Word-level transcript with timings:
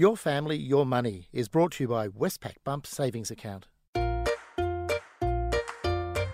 Your 0.00 0.16
Family, 0.16 0.56
Your 0.56 0.86
Money 0.86 1.28
is 1.30 1.50
brought 1.50 1.72
to 1.72 1.84
you 1.84 1.88
by 1.88 2.08
Westpac 2.08 2.54
Bump 2.64 2.86
Savings 2.86 3.30
Account. 3.30 3.66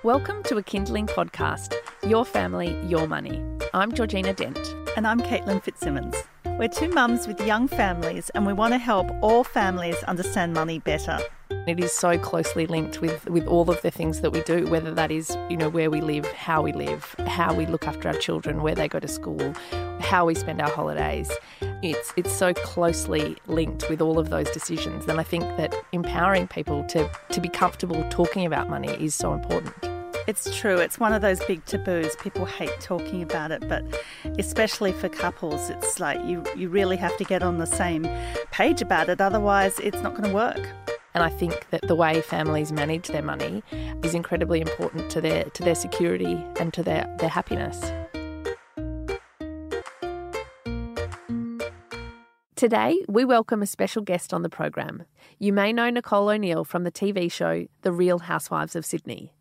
Welcome 0.05 0.45
to 0.45 0.59
a 0.59 0.63
Kinderling 0.63 1.09
podcast, 1.09 1.75
Your 2.09 2.25
Family, 2.25 2.81
Your 2.87 3.09
Money. 3.09 3.43
I'm 3.75 3.91
Georgina 3.91 4.35
Dent. 4.35 4.57
And 4.97 5.05
I'm 5.05 5.19
Caitlin 5.21 5.61
Fitzsimmons. 5.61 6.15
We're 6.45 6.69
two 6.69 6.91
mums 6.91 7.27
with 7.27 7.45
young 7.45 7.67
families, 7.67 8.31
and 8.37 8.47
we 8.47 8.53
want 8.53 8.73
to 8.73 8.79
help 8.79 9.11
all 9.21 9.43
families 9.43 10.01
understand 10.05 10.53
money 10.53 10.79
better. 10.79 11.19
It 11.67 11.81
is 11.81 11.91
so 11.93 12.17
closely 12.19 12.69
linked 12.69 13.01
with, 13.01 13.29
with 13.29 13.49
all 13.49 13.69
of 13.69 13.83
the 13.83 13.91
things 13.91 14.21
that 14.21 14.31
we 14.31 14.43
do, 14.43 14.69
whether 14.69 14.95
that 14.95 15.11
is, 15.11 15.37
you 15.51 15.57
know, 15.57 15.69
where 15.69 15.91
we 15.91 16.01
live, 16.01 16.25
how 16.27 16.63
we 16.63 16.73
live, 16.73 17.17
how 17.27 17.53
we 17.53 17.67
look 17.67 17.89
after 17.89 18.07
our 18.07 18.15
children, 18.15 18.63
where 18.63 18.77
they 18.77 18.87
go 18.87 19.01
to 19.01 19.09
school, 19.09 19.55
how 19.99 20.25
we 20.25 20.37
spend 20.37 20.63
our 20.63 20.71
holidays. 20.71 21.33
It's 21.93 22.13
it's 22.17 22.33
so 22.33 22.53
closely 22.55 23.37
linked 23.47 23.89
with 23.89 24.01
all 24.01 24.19
of 24.19 24.31
those 24.31 24.51
decisions. 24.51 25.07
And 25.07 25.21
I 25.21 25.23
think 25.23 25.45
that 25.57 25.75
empowering 25.93 26.49
people 26.49 26.85
to, 26.85 27.11
to 27.31 27.41
be 27.41 27.49
comfortable 27.49 28.07
talking 28.11 28.47
about 28.47 28.69
money 28.69 28.89
is 28.89 29.15
so 29.15 29.33
important. 29.33 29.75
It's 30.27 30.57
true. 30.57 30.79
It's 30.79 30.99
one 30.99 31.13
of 31.13 31.23
those 31.23 31.39
big 31.45 31.65
taboos. 31.67 32.17
People 32.17 32.47
hate 32.47 32.81
talking 32.81 33.23
about 33.23 33.53
it, 33.53 33.69
but 33.69 33.85
especially 34.39 34.93
for 34.93 35.09
couples, 35.09 35.71
it's 35.71 36.01
like 36.01 36.19
you, 36.25 36.43
you 36.57 36.69
really 36.69 36.97
have 36.97 37.17
to 37.19 37.25
get 37.25 37.45
on 37.45 37.59
the 37.59 37.67
same 37.67 38.09
page 38.51 38.83
about 38.83 39.09
it. 39.09 39.21
Otherwise, 39.21 39.79
it's 39.79 40.03
not 40.03 40.17
going 40.17 40.29
to 40.29 40.35
work. 40.35 40.69
And 41.15 41.23
I 41.23 41.29
think 41.29 41.71
that 41.71 41.83
the 41.87 41.95
way 41.95 42.21
families 42.21 42.73
manage 42.73 43.07
their 43.07 43.23
money 43.23 43.63
is 44.03 44.15
incredibly 44.15 44.61
important 44.61 45.11
to 45.13 45.21
their 45.21 45.45
to 45.45 45.63
their 45.63 45.77
security 45.77 46.45
and 46.61 46.75
to 46.75 46.83
their, 46.83 47.07
their 47.19 47.31
happiness. 47.31 47.81
Today, 52.57 53.05
we 53.07 53.25
welcome 53.25 53.63
a 53.63 53.67
special 53.67 54.03
guest 54.03 54.33
on 54.35 54.43
the 54.43 54.49
program. 54.49 55.05
You 55.39 55.53
may 55.53 55.73
know 55.73 55.91
Nicole 55.91 56.31
O'Neil 56.31 56.65
from 56.65 56.85
the 56.85 56.91
TV 56.91 57.31
show 57.31 57.67
The 57.83 57.93
Real 57.93 58.19
Housewives 58.21 58.75
of 58.75 58.85
Sydney 58.85 59.33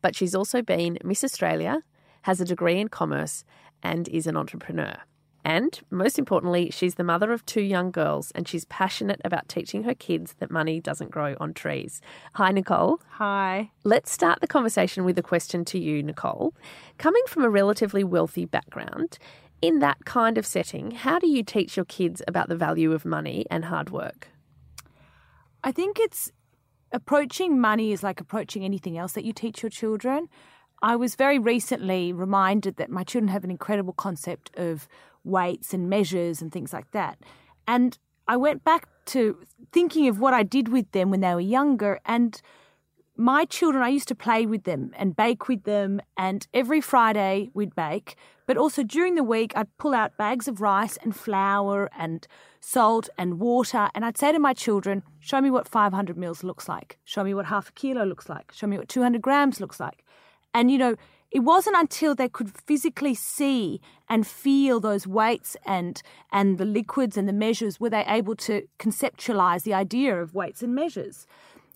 but 0.00 0.16
she's 0.16 0.34
also 0.34 0.62
been 0.62 0.98
Miss 1.04 1.24
Australia, 1.24 1.82
has 2.22 2.40
a 2.40 2.44
degree 2.44 2.78
in 2.78 2.88
commerce, 2.88 3.44
and 3.82 4.08
is 4.08 4.26
an 4.26 4.36
entrepreneur. 4.36 4.96
And 5.44 5.80
most 5.90 6.18
importantly, 6.18 6.70
she's 6.70 6.96
the 6.96 7.04
mother 7.04 7.32
of 7.32 7.46
two 7.46 7.62
young 7.62 7.90
girls 7.90 8.32
and 8.32 8.46
she's 8.46 8.66
passionate 8.66 9.20
about 9.24 9.48
teaching 9.48 9.84
her 9.84 9.94
kids 9.94 10.34
that 10.40 10.50
money 10.50 10.78
doesn't 10.78 11.10
grow 11.10 11.36
on 11.40 11.54
trees. 11.54 12.02
Hi, 12.34 12.50
Nicole. 12.50 13.00
Hi. 13.12 13.70
Let's 13.82 14.10
start 14.10 14.40
the 14.40 14.46
conversation 14.46 15.04
with 15.04 15.16
a 15.16 15.22
question 15.22 15.64
to 15.66 15.78
you, 15.78 16.02
Nicole. 16.02 16.54
Coming 16.98 17.22
from 17.28 17.44
a 17.44 17.48
relatively 17.48 18.04
wealthy 18.04 18.44
background, 18.44 19.18
in 19.60 19.80
that 19.80 20.04
kind 20.04 20.38
of 20.38 20.46
setting, 20.46 20.92
how 20.92 21.18
do 21.18 21.28
you 21.28 21.42
teach 21.42 21.76
your 21.76 21.84
kids 21.84 22.22
about 22.28 22.48
the 22.48 22.56
value 22.56 22.92
of 22.92 23.04
money 23.04 23.44
and 23.50 23.66
hard 23.66 23.90
work? 23.90 24.28
I 25.64 25.72
think 25.72 25.98
it's 25.98 26.30
approaching 26.92 27.60
money 27.60 27.92
is 27.92 28.02
like 28.02 28.20
approaching 28.20 28.64
anything 28.64 28.96
else 28.96 29.12
that 29.12 29.24
you 29.24 29.32
teach 29.32 29.62
your 29.62 29.70
children. 29.70 30.28
I 30.80 30.96
was 30.96 31.16
very 31.16 31.38
recently 31.38 32.12
reminded 32.12 32.76
that 32.76 32.90
my 32.90 33.02
children 33.02 33.28
have 33.28 33.44
an 33.44 33.50
incredible 33.50 33.92
concept 33.92 34.50
of 34.56 34.86
weights 35.24 35.74
and 35.74 35.90
measures 35.90 36.40
and 36.40 36.52
things 36.52 36.72
like 36.72 36.92
that. 36.92 37.18
And 37.66 37.98
I 38.28 38.36
went 38.36 38.64
back 38.64 38.88
to 39.06 39.38
thinking 39.72 40.06
of 40.08 40.20
what 40.20 40.34
I 40.34 40.42
did 40.42 40.68
with 40.68 40.90
them 40.92 41.10
when 41.10 41.20
they 41.20 41.34
were 41.34 41.40
younger. 41.40 41.98
And 42.04 42.40
my 43.18 43.44
children, 43.44 43.82
I 43.82 43.88
used 43.88 44.08
to 44.08 44.14
play 44.14 44.46
with 44.46 44.62
them 44.62 44.92
and 44.96 45.16
bake 45.16 45.48
with 45.48 45.64
them. 45.64 46.00
And 46.16 46.46
every 46.54 46.80
Friday 46.80 47.50
we'd 47.52 47.74
bake. 47.74 48.16
But 48.46 48.56
also 48.56 48.84
during 48.84 49.16
the 49.16 49.24
week, 49.24 49.52
I'd 49.56 49.76
pull 49.76 49.92
out 49.92 50.16
bags 50.16 50.46
of 50.46 50.60
rice 50.60 50.96
and 51.02 51.14
flour 51.14 51.90
and 51.98 52.26
salt 52.60 53.08
and 53.18 53.40
water. 53.40 53.90
And 53.94 54.04
I'd 54.04 54.16
say 54.16 54.30
to 54.30 54.38
my 54.38 54.54
children, 54.54 55.02
show 55.18 55.40
me 55.40 55.50
what 55.50 55.68
500 55.68 56.16
mils 56.16 56.44
looks 56.44 56.68
like. 56.68 56.98
Show 57.04 57.24
me 57.24 57.34
what 57.34 57.46
half 57.46 57.70
a 57.70 57.72
kilo 57.72 58.04
looks 58.04 58.28
like. 58.28 58.52
Show 58.52 58.68
me 58.68 58.78
what 58.78 58.88
200 58.88 59.20
grams 59.20 59.60
looks 59.60 59.80
like. 59.80 60.04
And, 60.54 60.70
you 60.70 60.78
know, 60.78 60.94
it 61.30 61.40
wasn't 61.40 61.76
until 61.76 62.14
they 62.14 62.28
could 62.28 62.56
physically 62.56 63.14
see 63.14 63.80
and 64.08 64.26
feel 64.26 64.80
those 64.80 65.06
weights 65.06 65.56
and 65.66 66.00
and 66.32 66.56
the 66.56 66.64
liquids 66.64 67.18
and 67.18 67.28
the 67.28 67.34
measures 67.34 67.78
were 67.78 67.90
they 67.90 68.04
able 68.06 68.34
to 68.36 68.66
conceptualize 68.78 69.64
the 69.64 69.74
idea 69.74 70.22
of 70.22 70.34
weights 70.34 70.62
and 70.62 70.74
measures. 70.74 71.26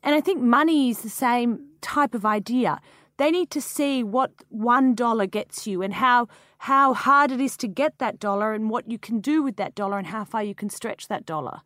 And 0.03 0.15
I 0.15 0.21
think 0.21 0.41
money 0.43 0.91
is 0.91 1.03
the 1.03 1.09
same 1.09 1.67
type 1.81 2.15
of 2.15 2.25
idea. 2.25 2.81
They 3.19 3.31
need 3.31 3.51
to 3.51 3.61
see 3.61 4.03
what 4.03 4.33
one 4.49 4.95
dollar 4.95 5.27
gets 5.27 5.67
you 5.67 5.83
and 5.83 5.95
how 5.95 6.29
how 6.59 6.95
hard 6.95 7.31
it 7.31 7.41
is 7.41 7.57
to 7.59 7.69
get 7.69 7.99
that 7.99 8.19
dollar 8.19 8.55
and 8.55 8.71
what 8.71 8.91
you 8.91 8.99
can 8.99 9.21
do 9.21 9.43
with 9.43 9.57
that 9.57 9.75
dollar 9.75 9.99
and 9.99 10.07
how 10.07 10.25
far 10.25 10.43
you 10.43 10.55
can 10.55 10.71
stretch 10.71 11.09
that 11.09 11.27
dollar. 11.27 11.61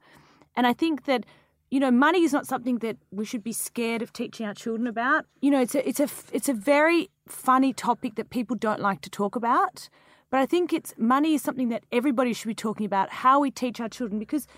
And 0.54 0.66
I 0.66 0.72
think 0.72 1.04
that 1.04 1.24
you 1.70 1.80
know 1.80 1.91
money 1.91 2.24
is 2.24 2.32
not 2.32 2.47
something 2.47 2.78
that 2.78 2.97
we 3.10 3.24
should 3.24 3.44
be 3.44 3.52
scared 3.52 4.02
of 4.02 4.12
teaching 4.12 4.47
our 4.47 4.54
children 4.54 4.86
about. 4.86 5.26
You 5.41 5.50
know, 5.50 5.60
it's 5.60 5.74
a 5.74 5.88
it's 5.88 6.00
a 6.00 6.08
it's 6.32 6.48
a 6.48 6.54
very 6.54 7.08
funny 7.28 7.72
topic 7.72 8.16
that 8.16 8.30
people 8.30 8.56
don't 8.56 8.80
like 8.80 9.00
to 9.03 9.10
talk 9.10 9.36
about. 9.36 9.88
But 10.28 10.41
I 10.41 10.47
think 10.47 10.72
it's 10.72 10.92
money 10.98 11.34
is 11.34 11.42
something 11.42 11.68
that 11.68 11.84
everybody 11.92 12.32
should 12.32 12.48
be 12.48 12.54
talking 12.54 12.84
about 12.84 13.10
how 13.10 13.38
we 13.38 13.50
teach 13.50 13.80
our 13.80 13.88
children 13.88 14.18
because 14.18 14.48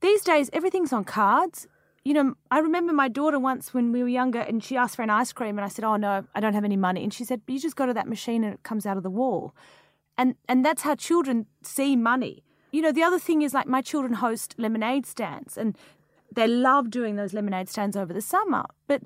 these 0.00 0.24
days 0.24 0.50
everything's 0.52 0.92
on 0.92 1.04
cards 1.04 1.68
you 2.04 2.12
know, 2.12 2.34
I 2.50 2.58
remember 2.58 2.92
my 2.92 3.08
daughter 3.08 3.38
once 3.38 3.72
when 3.72 3.90
we 3.90 4.02
were 4.02 4.08
younger 4.08 4.40
and 4.40 4.62
she 4.62 4.76
asked 4.76 4.96
for 4.96 5.02
an 5.02 5.10
ice 5.10 5.32
cream 5.32 5.56
and 5.56 5.64
I 5.64 5.68
said, 5.68 5.84
Oh 5.84 5.96
no, 5.96 6.24
I 6.34 6.40
don't 6.40 6.52
have 6.52 6.64
any 6.64 6.76
money. 6.76 7.02
And 7.02 7.12
she 7.12 7.24
said, 7.24 7.40
You 7.46 7.58
just 7.58 7.76
go 7.76 7.86
to 7.86 7.94
that 7.94 8.06
machine 8.06 8.44
and 8.44 8.54
it 8.54 8.62
comes 8.62 8.84
out 8.84 8.96
of 8.96 9.02
the 9.02 9.10
wall. 9.10 9.54
And 10.18 10.34
and 10.48 10.64
that's 10.64 10.82
how 10.82 10.94
children 10.94 11.46
see 11.62 11.96
money. 11.96 12.44
You 12.72 12.82
know, 12.82 12.92
the 12.92 13.02
other 13.02 13.18
thing 13.18 13.42
is 13.42 13.54
like 13.54 13.66
my 13.66 13.80
children 13.80 14.14
host 14.14 14.54
lemonade 14.58 15.06
stands 15.06 15.56
and 15.56 15.78
they 16.34 16.46
love 16.46 16.90
doing 16.90 17.16
those 17.16 17.32
lemonade 17.32 17.68
stands 17.68 17.96
over 17.96 18.12
the 18.12 18.20
summer. 18.20 18.64
But 18.86 19.02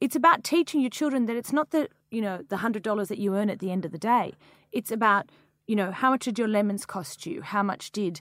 it's 0.00 0.16
about 0.16 0.42
teaching 0.42 0.80
your 0.80 0.90
children 0.90 1.26
that 1.26 1.36
it's 1.36 1.52
not 1.52 1.70
the 1.70 1.88
you 2.10 2.20
know, 2.20 2.42
the 2.48 2.58
hundred 2.58 2.82
dollars 2.82 3.08
that 3.08 3.18
you 3.18 3.36
earn 3.36 3.50
at 3.50 3.60
the 3.60 3.70
end 3.70 3.84
of 3.84 3.92
the 3.92 3.98
day. 3.98 4.34
It's 4.72 4.90
about, 4.90 5.30
you 5.66 5.76
know, 5.76 5.92
how 5.92 6.10
much 6.10 6.24
did 6.24 6.38
your 6.38 6.48
lemons 6.48 6.86
cost 6.86 7.24
you? 7.24 7.42
How 7.42 7.62
much 7.62 7.92
did 7.92 8.20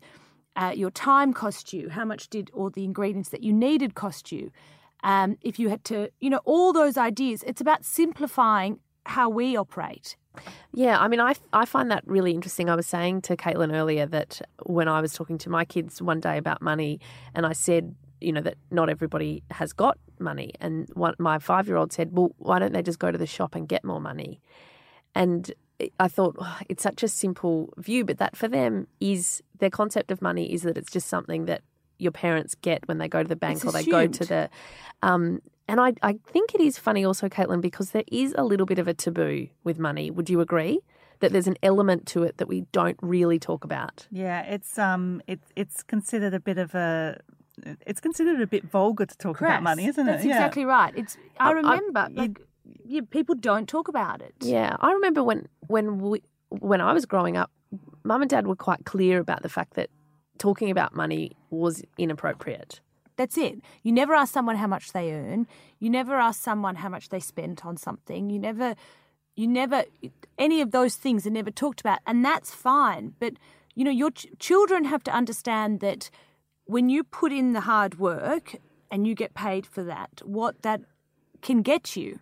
uh, 0.56 0.74
your 0.76 0.92
time 0.92 1.34
cost 1.34 1.74
you? 1.74 1.90
How 1.90 2.06
much 2.06 2.30
did 2.30 2.50
all 2.54 2.70
the 2.70 2.84
ingredients 2.84 3.30
that 3.30 3.44
you 3.44 3.54
needed 3.54 3.96
cost 3.96 4.32
you? 4.32 4.52
Um, 5.04 5.38
if 5.42 5.60
you 5.60 5.70
had 5.70 5.84
to, 5.86 6.10
you 6.20 6.30
know, 6.30 6.42
all 6.46 6.74
those 6.74 6.98
ideas. 6.98 7.44
It's 7.46 7.62
about 7.62 7.86
simplifying 7.86 8.80
how 9.06 9.30
we 9.30 9.56
operate. 9.56 10.16
Yeah, 10.74 11.00
I 11.00 11.08
mean, 11.08 11.20
I, 11.20 11.36
I 11.54 11.66
find 11.66 11.90
that 11.92 12.04
really 12.06 12.34
interesting. 12.34 12.70
I 12.70 12.76
was 12.76 12.88
saying 12.88 13.22
to 13.24 13.38
Caitlin 13.38 13.74
earlier 13.74 14.06
that 14.08 14.42
when 14.66 14.88
I 14.88 15.00
was 15.02 15.14
talking 15.14 15.38
to 15.40 15.50
my 15.50 15.64
kids 15.64 16.02
one 16.02 16.20
day 16.20 16.38
about 16.38 16.62
money, 16.62 17.00
and 17.34 17.46
I 17.46 17.54
said, 17.54 17.96
you 18.20 18.34
know, 18.34 18.42
that 18.42 18.56
not 18.72 18.90
everybody 18.90 19.44
has 19.52 19.74
got 19.74 19.98
money. 20.20 20.54
And 20.60 20.90
one, 20.94 21.16
my 21.20 21.40
five 21.40 21.68
year 21.68 21.78
old 21.78 21.94
said, 21.94 22.10
well, 22.12 22.32
why 22.38 22.60
don't 22.60 22.74
they 22.74 22.82
just 22.82 23.00
go 23.00 23.12
to 23.12 23.18
the 23.18 23.28
shop 23.28 23.56
and 23.56 23.68
get 23.68 23.84
more 23.84 24.02
money? 24.02 24.42
And 25.14 25.54
I 26.00 26.08
thought 26.08 26.36
oh, 26.40 26.58
it's 26.70 26.84
such 26.84 27.04
a 27.04 27.08
simple 27.08 27.74
view, 27.78 28.06
but 28.06 28.18
that 28.18 28.36
for 28.36 28.48
them 28.48 28.88
is 29.00 29.44
their 29.60 29.70
concept 29.70 30.12
of 30.12 30.22
money 30.22 30.52
is 30.54 30.64
that 30.64 30.78
it's 30.78 30.92
just 30.92 31.08
something 31.08 31.46
that 31.46 31.62
your 31.98 32.12
parents 32.12 32.56
get 32.56 32.88
when 32.88 32.98
they 32.98 33.08
go 33.08 33.24
to 33.24 33.30
the 33.30 33.36
bank 33.36 33.58
it's 33.58 33.66
or 33.66 33.72
they 33.72 33.80
assumed. 33.80 33.92
go 33.92 34.08
to 34.08 34.26
the. 34.26 34.50
Um, 35.02 35.42
and 35.68 35.80
I, 35.80 35.94
I 36.04 36.20
think 36.28 36.54
it 36.54 36.62
is 36.62 36.78
funny 36.78 37.04
also, 37.04 37.28
Caitlin, 37.28 37.62
because 37.62 37.92
there 37.92 38.04
is 38.12 38.36
a 38.38 38.44
little 38.44 38.66
bit 38.66 38.80
of 38.80 38.88
a 38.88 38.94
taboo 38.94 39.48
with 39.64 39.80
money. 39.80 40.12
Would 40.12 40.30
you 40.30 40.40
agree? 40.42 40.80
That 41.22 41.32
there's 41.32 41.48
an 41.48 41.56
element 41.64 42.06
to 42.08 42.24
it 42.24 42.38
that 42.38 42.48
we 42.48 42.66
don't 42.74 42.98
really 43.02 43.40
talk 43.40 43.64
about. 43.64 44.06
Yeah, 44.12 44.42
it's 44.42 44.78
um, 44.78 45.22
it, 45.28 45.40
it's 45.56 45.82
considered 45.82 46.34
a 46.34 46.42
bit 46.42 46.58
of 46.58 46.76
a 46.76 47.20
it's 47.88 48.02
considered 48.02 48.42
a 48.42 48.48
bit 48.48 48.66
vulgar 48.66 49.06
to 49.06 49.18
talk 49.18 49.40
about 49.40 49.64
money, 49.64 49.86
isn't 49.88 50.06
That's 50.06 50.24
it? 50.24 50.28
Yeah. 50.28 50.36
exactly 50.36 50.66
right. 50.66 50.94
It's. 50.96 51.18
I 51.40 51.46
I- 51.46 51.50
I- 51.50 51.54
remember. 51.54 52.10
like, 52.12 52.42
yeah, 52.84 53.02
people 53.10 53.36
don't 53.36 53.68
talk 53.68 53.88
about 53.88 54.22
it. 54.22 54.36
Yeah, 54.42 54.76
I 54.80 54.92
remember 54.92 55.24
when 55.24 55.48
when 55.68 56.00
we 56.00 56.22
when 56.50 56.82
I 56.82 56.94
was 56.94 57.06
growing 57.06 57.38
up, 57.38 57.52
mum 58.04 58.22
and 58.22 58.30
dad 58.30 58.48
were 58.48 58.56
quite 58.56 58.86
clear 58.86 59.20
about 59.20 59.42
the 59.42 59.50
fact 59.50 59.74
that 59.76 59.90
talking 60.38 60.70
about 60.70 60.96
money 60.96 61.32
was 61.50 61.84
inappropriate. 61.98 62.82
That's 63.18 63.38
it. 63.38 63.62
You 63.84 63.92
never 63.92 64.14
ask 64.14 64.34
someone 64.34 64.58
how 64.58 64.68
much 64.68 64.92
they 64.92 65.14
earn. 65.14 65.48
You 65.80 65.90
never 65.90 66.16
ask 66.16 66.42
someone 66.42 66.76
how 66.76 66.90
much 66.90 67.10
they 67.10 67.22
spent 67.22 67.66
on 67.66 67.78
something. 67.78 68.30
You 68.30 68.40
never, 68.40 68.76
you 69.36 69.48
never, 69.48 69.86
any 70.38 70.60
of 70.60 70.72
those 70.72 70.96
things 70.96 71.26
are 71.26 71.30
never 71.30 71.52
talked 71.52 71.80
about, 71.80 72.00
and 72.06 72.26
that's 72.26 72.54
fine. 72.54 73.14
But 73.20 73.34
you 73.74 73.84
know, 73.84 73.92
your 73.92 74.12
ch- 74.12 74.28
children 74.40 74.86
have 74.86 75.04
to 75.04 75.12
understand 75.12 75.80
that 75.82 76.10
when 76.66 76.90
you 76.90 77.04
put 77.04 77.32
in 77.32 77.54
the 77.54 77.62
hard 77.62 78.00
work 78.00 78.56
and 78.90 79.06
you 79.08 79.16
get 79.16 79.34
paid 79.34 79.66
for 79.66 79.84
that, 79.84 80.22
what 80.24 80.62
that 80.64 80.82
can 81.42 81.62
get 81.62 81.96
you. 81.96 82.20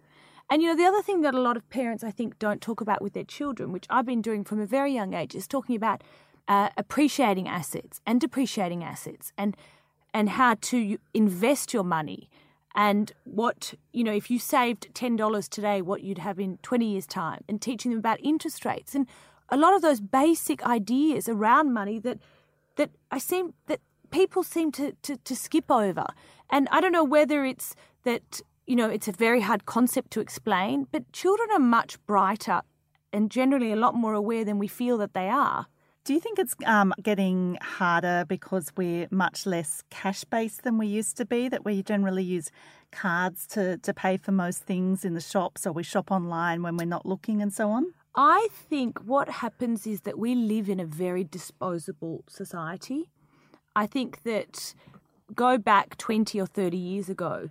And 0.49 0.61
you 0.61 0.67
know, 0.67 0.75
the 0.75 0.85
other 0.85 1.01
thing 1.01 1.21
that 1.21 1.33
a 1.33 1.41
lot 1.41 1.57
of 1.57 1.67
parents 1.69 2.03
I 2.03 2.11
think 2.11 2.37
don't 2.37 2.61
talk 2.61 2.81
about 2.81 3.01
with 3.01 3.13
their 3.13 3.23
children, 3.23 3.71
which 3.71 3.85
I've 3.89 4.05
been 4.05 4.21
doing 4.21 4.43
from 4.43 4.59
a 4.59 4.65
very 4.65 4.93
young 4.93 5.13
age, 5.13 5.35
is 5.35 5.47
talking 5.47 5.75
about 5.75 6.03
uh, 6.47 6.69
appreciating 6.77 7.47
assets 7.47 8.01
and 8.05 8.19
depreciating 8.19 8.83
assets 8.83 9.31
and 9.37 9.55
and 10.13 10.29
how 10.29 10.55
to 10.61 10.97
invest 11.13 11.73
your 11.73 11.83
money 11.83 12.29
and 12.75 13.13
what 13.23 13.73
you 13.93 14.03
know 14.03 14.11
if 14.11 14.29
you 14.29 14.37
saved 14.37 14.93
$10 14.93 15.49
today 15.49 15.81
what 15.81 16.03
you'd 16.03 16.17
have 16.17 16.39
in 16.39 16.57
20 16.57 16.85
years 16.85 17.07
time 17.07 17.43
and 17.47 17.61
teaching 17.61 17.91
them 17.91 17.99
about 17.99 18.19
interest 18.21 18.65
rates 18.65 18.93
and 18.93 19.07
a 19.49 19.57
lot 19.57 19.73
of 19.73 19.81
those 19.81 20.01
basic 20.01 20.65
ideas 20.65 21.29
around 21.29 21.71
money 21.73 21.97
that 21.97 22.19
that 22.75 22.89
I 23.09 23.19
seem 23.19 23.53
that 23.67 23.79
people 24.13 24.43
seem 24.43 24.71
to, 24.71 24.93
to, 25.01 25.17
to 25.17 25.35
skip 25.35 25.69
over. 25.69 26.05
And 26.49 26.69
I 26.71 26.79
don't 26.79 26.91
know 26.91 27.03
whether 27.03 27.43
it's 27.43 27.75
that, 28.03 28.41
you 28.65 28.75
know, 28.75 28.89
it's 28.89 29.07
a 29.07 29.11
very 29.11 29.41
hard 29.41 29.65
concept 29.65 30.11
to 30.11 30.19
explain, 30.19 30.87
but 30.91 31.11
children 31.11 31.49
are 31.51 31.59
much 31.59 32.03
brighter 32.05 32.61
and 33.11 33.29
generally 33.29 33.71
a 33.71 33.75
lot 33.75 33.95
more 33.95 34.13
aware 34.13 34.45
than 34.45 34.57
we 34.57 34.67
feel 34.67 34.97
that 34.97 35.13
they 35.13 35.29
are. 35.29 35.67
Do 36.05 36.13
you 36.13 36.19
think 36.19 36.37
it's 36.37 36.53
um, 36.65 36.93
getting 37.01 37.57
harder 37.61 38.25
because 38.27 38.73
we're 38.75 39.07
much 39.09 39.45
less 39.45 39.83
cash 39.89 40.25
based 40.25 40.63
than 40.63 40.77
we 40.77 40.87
used 40.87 41.15
to 41.17 41.25
be? 41.25 41.47
That 41.47 41.63
we 41.63 41.81
generally 41.81 42.23
use 42.23 42.51
cards 42.91 43.47
to, 43.47 43.77
to 43.77 43.93
pay 43.93 44.17
for 44.17 44.33
most 44.33 44.63
things 44.63 45.05
in 45.05 45.13
the 45.13 45.21
shops 45.21 45.65
or 45.65 45.71
we 45.71 45.83
shop 45.83 46.11
online 46.11 46.61
when 46.61 46.75
we're 46.75 46.85
not 46.85 47.05
looking 47.05 47.41
and 47.41 47.53
so 47.53 47.69
on? 47.69 47.93
I 48.15 48.49
think 48.51 48.99
what 48.99 49.29
happens 49.29 49.87
is 49.87 50.01
that 50.01 50.19
we 50.19 50.35
live 50.35 50.67
in 50.69 50.79
a 50.79 50.85
very 50.85 51.23
disposable 51.23 52.23
society. 52.27 53.09
I 53.75 53.87
think 53.87 54.23
that 54.23 54.73
go 55.33 55.57
back 55.57 55.97
20 55.97 56.39
or 56.39 56.45
30 56.45 56.77
years 56.77 57.09
ago, 57.09 57.49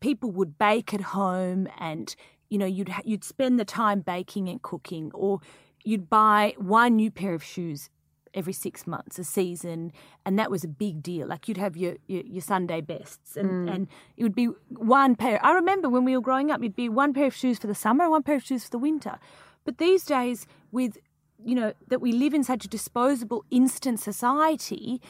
people 0.00 0.30
would 0.30 0.58
bake 0.58 0.92
at 0.94 1.00
home 1.00 1.68
and 1.78 2.14
you 2.48 2.58
know 2.58 2.66
you'd 2.66 2.92
you'd 3.04 3.24
spend 3.24 3.58
the 3.58 3.64
time 3.64 4.00
baking 4.00 4.48
and 4.48 4.62
cooking 4.62 5.10
or 5.14 5.40
you'd 5.84 6.08
buy 6.08 6.54
one 6.58 6.96
new 6.96 7.10
pair 7.10 7.34
of 7.34 7.42
shoes 7.44 7.90
every 8.34 8.52
six 8.52 8.86
months, 8.86 9.18
a 9.18 9.24
season, 9.24 9.90
and 10.26 10.38
that 10.38 10.50
was 10.50 10.62
a 10.62 10.68
big 10.68 11.02
deal. 11.02 11.26
Like 11.26 11.48
you'd 11.48 11.56
have 11.56 11.74
your 11.76 11.94
your, 12.06 12.22
your 12.24 12.42
Sunday 12.42 12.80
bests, 12.82 13.36
and 13.36 13.50
Mm. 13.50 13.74
and 13.74 13.88
it 14.16 14.22
would 14.22 14.34
be 14.34 14.46
one 14.68 15.16
pair. 15.16 15.38
I 15.44 15.52
remember 15.52 15.88
when 15.88 16.04
we 16.04 16.14
were 16.14 16.22
growing 16.22 16.50
up, 16.50 16.60
it'd 16.60 16.76
be 16.76 16.88
one 16.88 17.14
pair 17.14 17.26
of 17.26 17.34
shoes 17.34 17.58
for 17.58 17.66
the 17.66 17.74
summer, 17.74 18.10
one 18.10 18.22
pair 18.22 18.36
of 18.36 18.44
shoes 18.44 18.64
for 18.64 18.70
the 18.70 18.78
winter. 18.78 19.18
But 19.64 19.78
these 19.78 20.04
days, 20.04 20.46
with 20.70 20.98
you 21.44 21.54
know 21.54 21.72
that 21.88 22.00
we 22.00 22.12
live 22.12 22.34
in 22.34 22.44
such 22.44 22.64
a 22.64 22.68
disposable, 22.68 23.44
instant 23.50 24.00
society, 24.00 25.00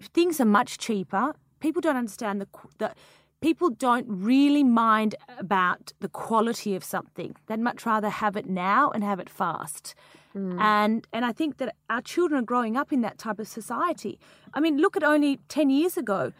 things 0.00 0.40
are 0.40 0.44
much 0.44 0.78
cheaper. 0.78 1.34
People 1.60 1.80
don't 1.80 1.96
understand 1.96 2.40
the 2.40 2.48
the 2.78 2.94
people 3.46 3.70
don't 3.70 4.06
really 4.08 4.64
mind 4.64 5.14
about 5.38 5.92
the 6.00 6.08
quality 6.08 6.74
of 6.74 6.82
something. 6.82 7.36
They'd 7.46 7.60
much 7.60 7.86
rather 7.86 8.10
have 8.10 8.34
it 8.36 8.48
now 8.48 8.90
and 8.90 9.04
have 9.04 9.20
it 9.20 9.30
fast. 9.30 9.94
Mm. 10.34 10.60
And 10.60 11.06
and 11.12 11.24
I 11.24 11.32
think 11.32 11.58
that 11.58 11.76
our 11.88 12.02
children 12.02 12.42
are 12.42 12.48
growing 12.52 12.76
up 12.76 12.92
in 12.92 13.02
that 13.02 13.18
type 13.18 13.38
of 13.38 13.46
society. 13.46 14.18
I 14.52 14.58
mean, 14.58 14.78
look 14.78 14.96
at 14.96 15.04
only 15.04 15.38
10 15.48 15.70
years 15.70 15.96
ago. 15.96 16.32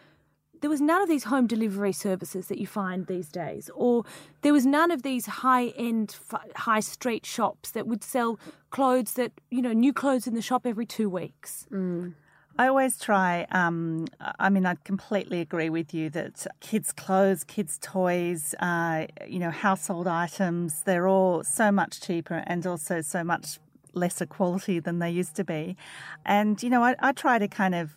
There 0.62 0.70
was 0.70 0.80
none 0.80 1.00
of 1.00 1.08
these 1.08 1.24
home 1.24 1.46
delivery 1.46 1.92
services 1.92 2.48
that 2.48 2.58
you 2.58 2.66
find 2.66 3.06
these 3.06 3.28
days, 3.28 3.70
or 3.84 4.02
there 4.42 4.54
was 4.58 4.66
none 4.66 4.90
of 4.90 5.02
these 5.02 5.26
high-end, 5.26 6.16
high 6.56 6.80
street 6.80 7.24
shops 7.24 7.70
that 7.70 7.86
would 7.86 8.02
sell 8.02 8.40
clothes 8.70 9.12
that 9.12 9.32
you 9.50 9.62
know, 9.62 9.74
new 9.74 9.92
clothes 9.92 10.26
in 10.26 10.34
the 10.34 10.42
shop 10.42 10.66
every 10.66 10.86
two 10.86 11.08
weeks. 11.08 11.66
Mm. 11.70 12.14
I 12.58 12.68
always 12.68 12.98
try. 12.98 13.46
Um, 13.50 14.06
I 14.38 14.48
mean, 14.48 14.64
I 14.64 14.76
completely 14.84 15.40
agree 15.40 15.68
with 15.68 15.92
you 15.92 16.08
that 16.10 16.46
kids' 16.60 16.90
clothes, 16.92 17.44
kids' 17.44 17.78
toys, 17.82 18.54
uh, 18.60 19.06
you 19.26 19.38
know, 19.38 19.50
household 19.50 20.06
items, 20.06 20.82
they're 20.84 21.06
all 21.06 21.44
so 21.44 21.70
much 21.70 22.00
cheaper 22.00 22.42
and 22.46 22.66
also 22.66 23.02
so 23.02 23.22
much 23.22 23.58
lesser 23.92 24.26
quality 24.26 24.78
than 24.78 24.98
they 25.00 25.10
used 25.10 25.34
to 25.36 25.44
be. 25.44 25.76
And, 26.24 26.62
you 26.62 26.70
know, 26.70 26.82
I, 26.82 26.96
I 27.00 27.12
try 27.12 27.38
to 27.38 27.48
kind 27.48 27.74
of 27.74 27.94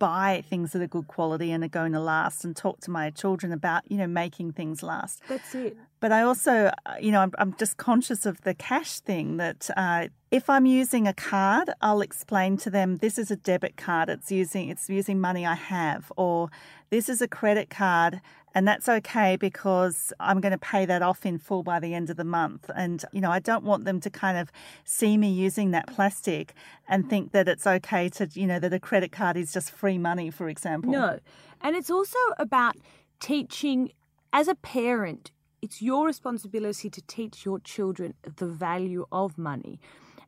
buy 0.00 0.42
things 0.48 0.72
that 0.72 0.82
are 0.82 0.88
good 0.88 1.06
quality 1.06 1.52
and 1.52 1.62
are 1.62 1.68
going 1.68 1.92
to 1.92 2.00
last 2.00 2.44
and 2.44 2.56
talk 2.56 2.80
to 2.80 2.90
my 2.90 3.10
children 3.10 3.52
about, 3.52 3.82
you 3.88 3.96
know, 3.96 4.08
making 4.08 4.50
things 4.50 4.82
last. 4.82 5.22
That's 5.28 5.54
it. 5.54 5.76
But 6.00 6.10
I 6.10 6.22
also, 6.22 6.72
uh, 6.86 6.94
you 7.00 7.12
know, 7.12 7.20
I'm, 7.20 7.32
I'm 7.38 7.54
just 7.58 7.76
conscious 7.76 8.24
of 8.24 8.40
the 8.40 8.54
cash 8.54 9.00
thing 9.00 9.36
that 9.36 9.68
uh, 9.76 10.08
if 10.30 10.48
I'm 10.48 10.64
using 10.64 11.06
a 11.06 11.12
card, 11.12 11.70
I'll 11.82 12.00
explain 12.00 12.56
to 12.58 12.70
them 12.70 12.96
this 12.96 13.18
is 13.18 13.30
a 13.30 13.36
debit 13.36 13.76
card. 13.76 14.08
It's 14.08 14.32
using 14.32 14.70
it's 14.70 14.88
using 14.88 15.20
money 15.20 15.44
I 15.44 15.54
have, 15.54 16.10
or 16.16 16.48
this 16.88 17.08
is 17.08 17.20
a 17.20 17.28
credit 17.28 17.68
card, 17.68 18.22
and 18.54 18.66
that's 18.66 18.88
okay 18.88 19.36
because 19.36 20.12
I'm 20.18 20.40
going 20.40 20.52
to 20.52 20.58
pay 20.58 20.84
that 20.86 21.02
off 21.02 21.24
in 21.24 21.38
full 21.38 21.62
by 21.62 21.78
the 21.80 21.94
end 21.94 22.10
of 22.10 22.16
the 22.16 22.24
month. 22.24 22.70
And 22.74 23.04
you 23.12 23.20
know, 23.20 23.30
I 23.30 23.38
don't 23.38 23.64
want 23.64 23.84
them 23.84 24.00
to 24.00 24.10
kind 24.10 24.36
of 24.38 24.50
see 24.84 25.16
me 25.16 25.30
using 25.30 25.70
that 25.70 25.86
plastic 25.86 26.54
and 26.88 27.08
think 27.08 27.32
that 27.32 27.48
it's 27.48 27.66
okay 27.66 28.08
to, 28.10 28.28
you 28.32 28.46
know, 28.46 28.58
that 28.58 28.72
a 28.72 28.80
credit 28.80 29.12
card 29.12 29.36
is 29.36 29.52
just 29.52 29.70
free 29.70 29.98
money, 29.98 30.30
for 30.30 30.48
example. 30.48 30.90
No. 30.90 31.20
And 31.60 31.76
it's 31.76 31.90
also 31.90 32.18
about 32.38 32.76
teaching, 33.20 33.92
as 34.32 34.48
a 34.48 34.54
parent, 34.54 35.30
it's 35.62 35.82
your 35.82 36.06
responsibility 36.06 36.88
to 36.90 37.02
teach 37.02 37.44
your 37.44 37.58
children 37.60 38.14
the 38.36 38.46
value 38.46 39.06
of 39.12 39.36
money. 39.36 39.78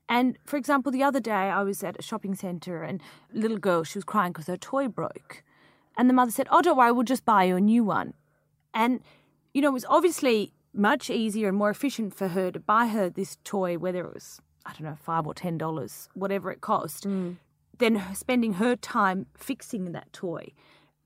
And 0.09 0.37
for 0.45 0.57
example, 0.57 0.93
the 0.93 1.03
other 1.03 1.21
day 1.21 1.33
I 1.33 1.63
was 1.63 1.83
at 1.83 1.99
a 1.99 2.03
shopping 2.03 2.35
centre 2.35 2.83
and 2.83 3.01
a 3.35 3.39
little 3.39 3.57
girl, 3.57 3.83
she 3.83 3.99
was 3.99 4.05
crying 4.05 4.33
because 4.33 4.47
her 4.47 4.59
toy 4.59 4.89
broke. 4.89 5.43
And 5.97 6.09
the 6.09 6.15
mother 6.15 6.31
said, 6.31 6.49
Oh, 6.51 6.63
don't 6.63 6.77
worry, 6.77 6.93
we'll 6.93 7.05
just 7.05 7.25
buy 7.25 7.45
you 7.45 7.57
a 7.57 7.61
new 7.61 7.85
one. 7.85 8.15
And, 8.75 9.01
you 9.53 9.61
know, 9.63 9.69
it 9.69 9.73
was 9.73 9.85
obviously 9.89 10.55
much 10.73 11.11
easier 11.11 11.49
and 11.49 11.57
more 11.57 11.71
efficient 11.71 12.15
for 12.15 12.29
her 12.29 12.51
to 12.51 12.59
buy 12.59 12.87
her 12.87 13.11
this 13.11 13.37
toy, 13.45 13.77
whether 13.77 14.07
it 14.07 14.15
was, 14.15 14.41
I 14.65 14.73
don't 14.73 14.85
know, 14.85 14.97
five 15.01 15.27
or 15.27 15.35
ten 15.35 15.59
dollars, 15.59 16.09
whatever 16.15 16.51
it 16.51 16.61
cost, 16.61 17.07
mm. 17.07 17.37
than 17.79 18.03
spending 18.15 18.55
her 18.55 18.77
time 18.77 19.27
fixing 19.37 19.93
that 19.93 20.13
toy. 20.13 20.53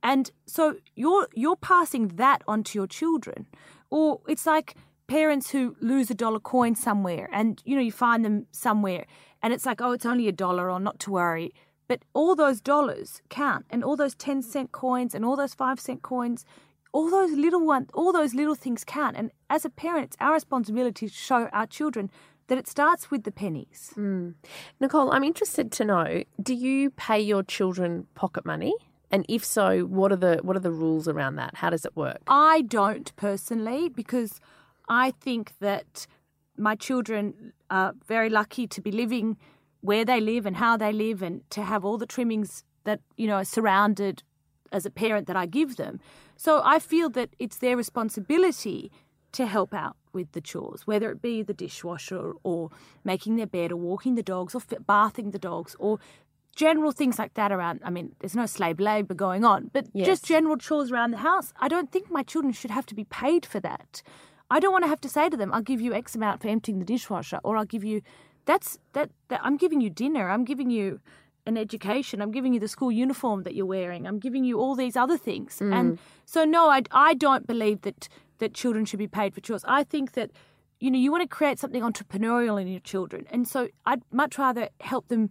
And 0.03 0.31
so 0.47 0.77
you're 0.95 1.29
you're 1.35 1.57
passing 1.57 2.09
that 2.17 2.43
on 2.47 2.63
to 2.65 2.79
your 2.79 2.87
children. 2.87 3.47
Or 3.91 4.21
it's 4.29 4.47
like 4.47 4.77
parents 5.07 5.51
who 5.51 5.77
lose 5.81 6.11
a 6.11 6.15
dollar 6.15 6.41
coin 6.41 6.75
somewhere 6.75 7.29
and 7.33 7.63
you 7.65 7.77
know 7.77 7.83
you 7.83 7.93
find 7.93 8.25
them 8.25 8.47
somewhere 8.51 9.07
and 9.43 9.53
it's 9.53 9.65
like 9.65 9.81
oh 9.81 9.93
it's 9.93 10.05
only 10.05 10.27
a 10.27 10.33
dollar 10.33 10.71
or 10.71 10.81
not 10.81 10.99
to 10.99 11.13
worry 11.13 11.55
but 11.89 12.05
all 12.15 12.35
those 12.35 12.61
dollars 12.61 13.23
count 13.29 13.67
and 13.71 13.85
all 13.85 13.97
those 13.97 14.15
10 14.15 14.43
cent 14.43 14.73
coins 14.73 15.15
and 15.15 15.25
all 15.25 15.37
those 15.37 15.55
5 15.55 15.81
cent 15.81 16.03
coins 16.03 16.45
all 16.93 17.11
those 17.11 17.33
little 17.33 17.65
ones 17.65 17.89
all 17.95 18.13
those 18.13 18.35
little 18.35 18.55
things 18.55 18.85
count 18.85 19.17
and 19.17 19.31
as 19.51 19.65
a 19.65 19.71
parent 19.71 20.05
it's 20.05 20.17
our 20.21 20.35
responsibility 20.35 21.09
to 21.09 21.15
show 21.15 21.47
our 21.53 21.67
children 21.67 22.11
that 22.49 22.59
it 22.59 22.69
starts 22.69 23.11
with 23.11 23.25
the 23.25 23.33
pennies 23.33 23.93
mm. 23.97 24.35
Nicole, 24.81 25.13
I'm 25.13 25.25
interested 25.25 25.73
to 25.73 25.85
know: 25.85 26.23
Do 26.41 26.55
you 26.55 26.91
pay 26.91 27.21
your 27.21 27.43
children 27.43 28.07
pocket 28.15 28.45
money? 28.45 28.75
And 29.11 29.25
if 29.29 29.45
so, 29.45 29.81
what 29.81 30.13
are 30.13 30.17
the 30.17 30.41
what 30.43 30.57
are 30.57 30.61
the 30.61 30.71
rules 30.71 31.09
around 31.09 31.37
that? 31.37 31.57
How 31.57 31.71
does 31.71 31.85
it 31.85 31.97
work? 31.97 32.21
I 32.27 32.63
don't 32.63 33.15
personally 33.17 33.89
because 33.89 34.41
I 34.89 35.13
think 35.13 35.53
that 35.61 36.07
my 36.57 36.75
children 36.75 37.53
are 37.71 37.95
very 38.07 38.29
lucky 38.29 38.67
to 38.67 38.81
be 38.81 38.91
living 38.91 39.37
where 39.87 40.05
they 40.05 40.21
live 40.21 40.45
and 40.49 40.57
how 40.57 40.77
they 40.77 40.93
live 40.93 41.23
and 41.23 41.49
to 41.51 41.63
have 41.63 41.85
all 41.85 41.99
the 41.99 42.07
trimmings 42.17 42.65
that 42.85 43.01
you 43.17 43.27
know 43.29 43.37
are 43.37 43.45
surrounded 43.45 44.23
as 44.73 44.85
a 44.85 44.91
parent 44.91 45.27
that 45.29 45.37
I 45.37 45.47
give 45.47 45.77
them. 45.77 45.95
So 46.37 46.61
I 46.75 46.79
feel 46.79 47.09
that 47.11 47.31
it's 47.39 47.59
their 47.59 47.77
responsibility 47.77 48.91
to 49.33 49.47
help 49.47 49.73
out 49.75 49.97
with 50.13 50.33
the 50.33 50.41
chores, 50.41 50.87
whether 50.87 51.11
it 51.11 51.21
be 51.23 51.43
the 51.43 51.55
dishwasher 51.55 52.33
or 52.43 52.71
making 53.05 53.37
their 53.37 53.47
bed 53.47 53.71
or 53.73 53.77
walking 53.77 54.15
the 54.17 54.23
dogs 54.23 54.55
or 54.55 54.63
bathing 54.87 55.31
the 55.31 55.39
dogs 55.39 55.77
or 55.79 55.99
general 56.55 56.91
things 56.93 57.19
like 57.19 57.35
that 57.35 57.53
around. 57.53 57.81
I 57.85 57.91
mean, 57.91 58.15
there's 58.19 58.35
no 58.43 58.47
slave 58.47 58.81
labour 58.81 59.15
going 59.15 59.45
on, 59.45 59.71
but 59.75 59.85
Yes. 59.93 60.07
just 60.07 60.25
general 60.25 60.57
chores 60.57 60.91
around 60.91 61.11
the 61.11 61.19
house. 61.31 61.53
I 61.61 61.69
don't 61.69 61.93
think 61.93 62.11
my 62.11 62.23
children 62.23 62.53
should 62.53 62.71
have 62.71 62.87
to 62.87 62.95
be 62.95 63.05
paid 63.05 63.45
for 63.45 63.61
that. 63.61 64.03
I 64.51 64.59
don't 64.61 64.73
want 64.73 64.85
to 64.85 64.89
have 64.89 65.01
to 65.03 65.09
say 65.09 65.29
to 65.29 65.37
them, 65.37 65.53
"I'll 65.53 65.61
give 65.73 65.81
you 65.83 65.93
X 65.93 66.15
amount 66.15 66.41
for 66.41 66.49
emptying 66.49 66.79
the 66.79 66.85
dishwasher," 66.95 67.41
or 67.45 67.57
"I'll 67.59 67.73
give 67.77 67.85
you." 67.85 68.01
That's 68.47 68.79
that. 68.95 69.11
that 69.29 69.41
I'm 69.43 69.57
giving 69.57 69.81
you 69.81 69.91
dinner. 69.91 70.31
I'm 70.31 70.45
giving 70.45 70.71
you 70.71 71.01
an 71.47 71.57
education. 71.57 72.21
I'm 72.21 72.33
giving 72.33 72.53
you 72.55 72.61
the 72.61 72.69
school 72.69 72.91
uniform 72.91 73.45
that 73.45 73.55
you're 73.55 73.67
wearing. 73.67 74.07
I'm 74.07 74.19
giving 74.19 74.45
you 74.45 74.59
all 74.61 74.75
these 74.75 74.97
other 74.97 75.17
things. 75.17 75.61
And 75.61 75.99
so, 76.25 76.45
no, 76.45 76.69
I, 76.69 76.83
I 76.91 77.15
don't 77.15 77.47
believe 77.47 77.83
that 77.83 78.09
that 78.39 78.53
children 78.53 78.85
should 78.85 78.99
be 78.99 79.07
paid 79.07 79.35
for 79.35 79.41
chores. 79.41 79.65
I 79.67 79.85
think 79.85 80.13
that 80.13 80.31
you 80.81 80.91
know 80.91 80.99
you 80.99 81.11
want 81.11 81.23
to 81.23 81.29
create 81.29 81.59
something 81.59 81.83
entrepreneurial 81.83 82.61
in 82.61 82.69
your 82.69 82.81
children, 82.81 83.27
and 83.31 83.49
so 83.49 83.69
I'd 83.87 84.03
much 84.13 84.39
rather 84.39 84.69
help 84.81 85.09
them 85.09 85.31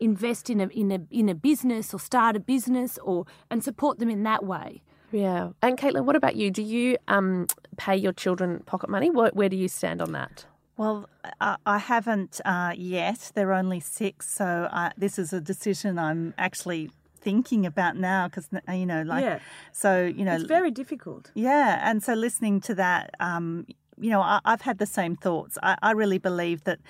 invest 0.00 0.50
in 0.50 0.60
a 0.60 0.66
in 0.68 0.90
a 0.90 1.00
in 1.10 1.28
a 1.28 1.34
business 1.34 1.94
or 1.94 2.00
start 2.00 2.36
a 2.36 2.40
business 2.40 2.98
or 2.98 3.24
and 3.50 3.62
support 3.64 3.98
them 3.98 4.10
in 4.10 4.22
that 4.24 4.44
way. 4.44 4.82
Yeah. 5.12 5.50
And 5.60 5.78
Caitlin, 5.78 6.04
what 6.04 6.16
about 6.16 6.36
you? 6.36 6.50
Do 6.50 6.62
you 6.62 6.96
um, 7.06 7.46
pay 7.76 7.96
your 7.96 8.12
children 8.12 8.60
pocket 8.64 8.88
money? 8.88 9.10
What, 9.10 9.36
where 9.36 9.50
do 9.50 9.56
you 9.56 9.68
stand 9.68 10.00
on 10.00 10.12
that? 10.12 10.46
Well, 10.82 11.08
I, 11.40 11.56
I 11.64 11.78
haven't 11.78 12.40
uh, 12.44 12.72
yet. 12.76 13.30
They're 13.34 13.52
only 13.52 13.78
six, 13.78 14.28
so 14.28 14.68
this 14.96 15.16
is 15.16 15.32
a 15.32 15.40
decision 15.40 15.96
I'm 15.96 16.34
actually 16.36 16.90
thinking 17.20 17.64
about 17.66 17.96
now 17.96 18.26
because 18.26 18.48
you 18.80 18.86
know, 18.92 19.02
like, 19.02 19.22
Yeah. 19.24 19.38
so 19.70 19.90
you 20.18 20.24
know, 20.24 20.34
It's 20.34 20.44
very 20.58 20.72
difficult. 20.72 21.30
yeah, 21.34 21.88
and 21.88 22.02
so 22.02 22.14
listening 22.14 22.60
to 22.62 22.74
that, 22.74 23.14
um, 23.20 23.66
you 23.96 24.10
know, 24.10 24.22
I, 24.22 24.40
I've 24.44 24.62
had 24.62 24.78
the 24.78 24.86
same 24.98 25.14
thoughts. 25.14 25.56
I, 25.62 25.76
I 25.82 25.92
really 25.92 26.18
believe 26.18 26.64
that 26.64 26.80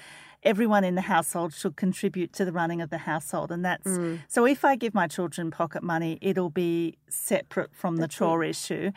everyone 0.42 0.84
in 0.84 0.94
the 0.94 1.02
household 1.02 1.54
should 1.54 1.76
contribute 1.76 2.32
to 2.34 2.44
the 2.44 2.52
running 2.52 2.80
of 2.80 2.90
the 2.90 2.98
household, 2.98 3.50
and 3.50 3.64
that's 3.64 3.98
so. 4.28 4.46
If 4.46 4.64
I 4.64 4.76
give 4.76 4.94
my 4.94 5.06
children 5.06 5.50
pocket 5.50 5.82
money, 5.82 6.18
it'll 6.20 6.50
be 6.50 6.96
separate 7.08 7.74
from 7.74 7.96
the 7.96 8.08
chore 8.08 8.44
issue. 8.44 8.92